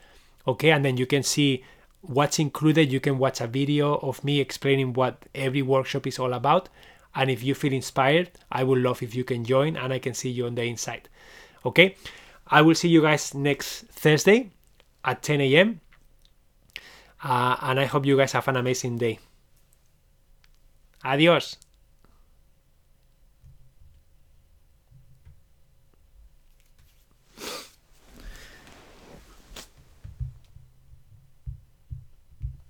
okay? 0.48 0.72
And 0.72 0.86
then 0.86 0.98
you 0.98 1.06
can 1.06 1.24
see 1.24 1.64
what's 2.02 2.40
included. 2.40 2.92
You 2.92 3.00
can 3.00 3.18
watch 3.18 3.42
a 3.42 3.48
video 3.48 3.96
of 3.96 4.24
me 4.24 4.40
explaining 4.40 4.94
what 4.94 5.26
every 5.34 5.62
workshop 5.62 6.08
is 6.08 6.20
all 6.20 6.34
about. 6.34 6.70
And 7.16 7.30
if 7.30 7.44
you 7.44 7.56
feel 7.56 7.74
inspired 7.74 8.30
i 8.52 8.64
would 8.64 8.80
love 8.80 9.02
if 9.02 9.16
you 9.16 9.24
can 9.24 9.44
join 9.44 9.76
and 9.76 9.92
i 9.92 10.00
can 10.00 10.14
see 10.14 10.30
you 10.30 10.46
on 10.46 10.56
the 10.56 10.64
inside 10.64 11.10
okay? 11.66 11.96
I 12.48 12.62
will 12.62 12.76
see 12.76 12.90
you 12.90 13.02
guys 13.02 13.34
next 13.34 13.86
thursday 13.88 14.52
at 15.04 15.22
10 15.24 15.42
a.m 15.42 15.82
uh, 17.24 17.58
and 17.62 17.80
I 17.80 17.86
hope 17.86 18.06
you 18.06 18.18
guys 18.18 18.32
have 18.34 18.48
an 18.48 18.56
amazing 18.56 18.98
day. 18.98 19.20
Adios. 21.04 21.58